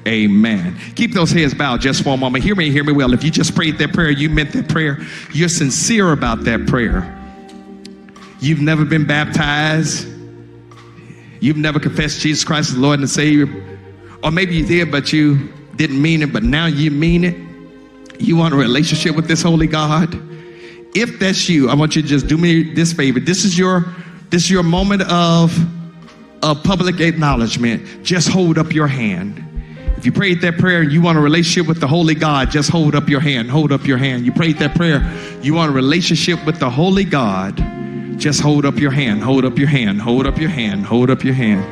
[0.07, 0.77] Amen.
[0.95, 2.43] Keep those heads bowed just for a moment.
[2.43, 3.13] Hear me, hear me well.
[3.13, 4.99] If you just prayed that prayer, you meant that prayer,
[5.33, 7.15] you're sincere about that prayer.
[8.39, 10.07] You've never been baptized,
[11.41, 13.47] you've never confessed Jesus Christ as Lord and Savior,
[14.23, 17.35] or maybe you did, but you didn't mean it, but now you mean it.
[18.19, 20.13] You want a relationship with this holy God.
[20.95, 23.19] If that's you, I want you to just do me this favor.
[23.19, 23.85] This is your
[24.29, 25.57] this is your moment of
[26.41, 28.03] of public acknowledgement.
[28.03, 29.45] Just hold up your hand.
[29.97, 32.69] If you prayed that prayer and you want a relationship with the Holy God, just
[32.69, 33.49] hold up your hand.
[33.49, 34.25] Hold up your hand.
[34.25, 35.01] You prayed that prayer,
[35.41, 37.57] you want a relationship with the Holy God,
[38.17, 39.23] just hold up your hand.
[39.23, 40.01] Hold up your hand.
[40.01, 40.85] Hold up your hand.
[40.85, 41.63] Hold up your hand.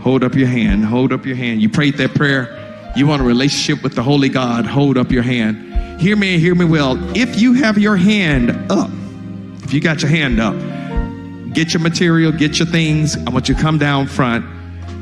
[0.00, 0.84] Hold up your hand.
[0.84, 1.60] Hold up your hand.
[1.60, 5.22] You prayed that prayer, you want a relationship with the Holy God, hold up your
[5.22, 6.00] hand.
[6.00, 6.96] Hear me and hear me well.
[7.16, 8.90] If you have your hand up,
[9.62, 10.54] if you got your hand up,
[11.52, 13.16] get your material, get your things.
[13.26, 14.44] I want you to come down front.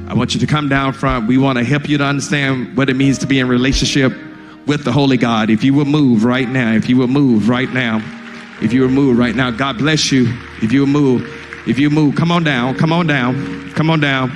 [0.08, 1.26] I want you to come down front.
[1.26, 4.12] We want to help you to understand what it means to be in relationship
[4.66, 5.50] with the Holy God.
[5.50, 8.02] If you will move right now, if you will move right now,
[8.60, 10.26] if you will move right now, God bless you.
[10.62, 11.22] If you will move,
[11.66, 14.30] if you move, come on down, come on down, come on down,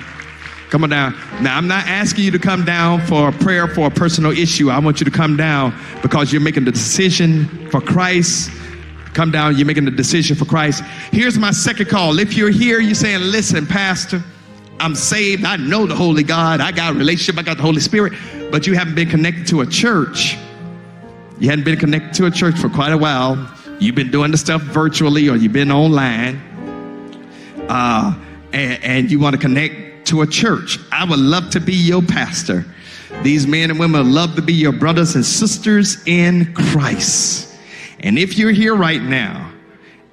[0.70, 1.14] come on down.
[1.40, 4.70] Now, I'm not asking you to come down for a prayer for a personal issue.
[4.70, 8.50] I want you to come down because you're making the decision for Christ
[9.18, 10.84] come down, you're making a decision for Christ.
[11.10, 12.20] Here's my second call.
[12.20, 14.22] If you're here, you're saying, listen, Pastor,
[14.78, 15.44] I'm saved.
[15.44, 16.60] I know the Holy God.
[16.60, 17.36] I got a relationship.
[17.36, 18.12] I got the Holy Spirit.
[18.52, 20.36] But you haven't been connected to a church.
[21.40, 23.52] You hadn't been connected to a church for quite a while.
[23.80, 26.36] You've been doing the stuff virtually or you've been online.
[27.68, 28.14] Uh,
[28.52, 30.78] and, and you want to connect to a church.
[30.92, 32.64] I would love to be your pastor.
[33.24, 37.47] These men and women love to be your brothers and sisters in Christ.
[38.00, 39.52] And if you're here right now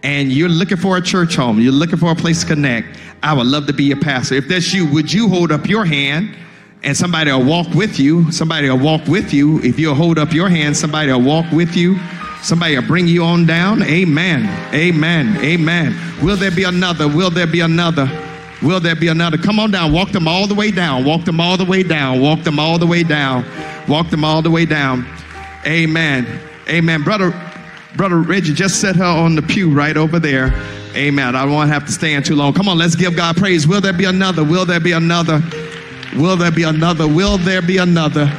[0.04, 3.34] and you're looking for a church home, you're looking for a place to connect, I
[3.34, 4.36] would love to be your pastor.
[4.36, 6.36] If that's you, would you hold up your hand
[6.84, 8.32] and somebody will walk with you?
[8.32, 9.60] Somebody will walk with you.
[9.62, 11.98] If you'll hold up your hand, somebody will walk with you.
[12.42, 13.82] Somebody will bring you on down.
[13.84, 14.46] Amen.
[14.74, 15.38] Amen.
[15.44, 15.96] Amen.
[16.22, 17.08] Will there be another?
[17.08, 18.08] Will there be another?
[18.62, 19.38] Will there be another?
[19.38, 19.92] Come on down.
[19.92, 21.04] Walk them all the way down.
[21.06, 22.22] Walk them all the way down.
[22.22, 23.46] Walk them all the way down.
[23.88, 25.06] Walk them all the way down.
[25.66, 26.40] Amen.
[26.70, 27.04] Amen.
[27.04, 27.32] Brother,
[27.96, 30.54] Brother Reggie, just set her on the pew right over there.
[30.96, 31.36] Amen.
[31.36, 32.54] I to have to stand too long.
[32.54, 33.68] Come on, let's give God praise.
[33.68, 34.44] Will there be another?
[34.44, 35.42] Will there be another?
[36.16, 37.08] Will there be another?
[37.08, 38.32] Will there be another?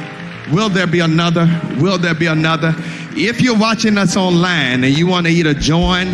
[0.51, 1.45] Will there be another?
[1.79, 2.73] Will there be another?
[3.11, 6.07] If you're watching us online and you want to either join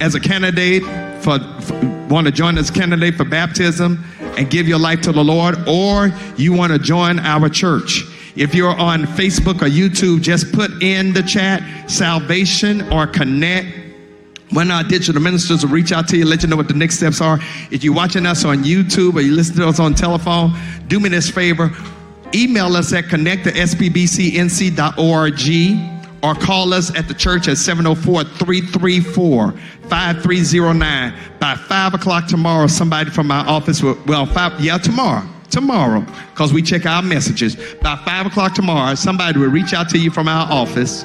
[0.00, 0.82] as a candidate
[1.22, 1.74] for, for
[2.08, 4.04] want to join as a candidate for baptism
[4.36, 8.04] and give your life to the Lord, or you want to join our church.
[8.36, 13.68] If you're on Facebook or YouTube, just put in the chat salvation or connect.
[14.52, 16.98] Of our digital ministers will reach out to you, let you know what the next
[16.98, 17.38] steps are.
[17.70, 20.52] If you're watching us on YouTube or you listen to us on telephone,
[20.86, 21.70] do me this favor.
[22.34, 25.02] Email us at connect at spbcnc.org
[26.22, 29.52] or call us at the church at 704 334
[29.88, 31.14] 5309.
[31.40, 35.26] By 5 o'clock tomorrow, somebody from my office will, well, five, yeah, tomorrow
[35.56, 39.98] tomorrow, because we check our messages, by 5 o'clock tomorrow, somebody will reach out to
[39.98, 41.02] you from our office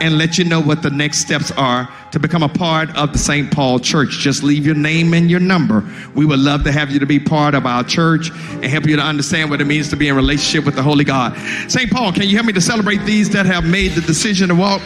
[0.00, 3.18] and let you know what the next steps are to become a part of the
[3.18, 3.50] St.
[3.50, 4.10] Paul Church.
[4.18, 5.82] Just leave your name and your number.
[6.14, 8.96] We would love to have you to be part of our church and help you
[8.96, 11.34] to understand what it means to be in relationship with the Holy God.
[11.70, 11.90] St.
[11.90, 14.82] Paul, can you help me to celebrate these that have made the decision to walk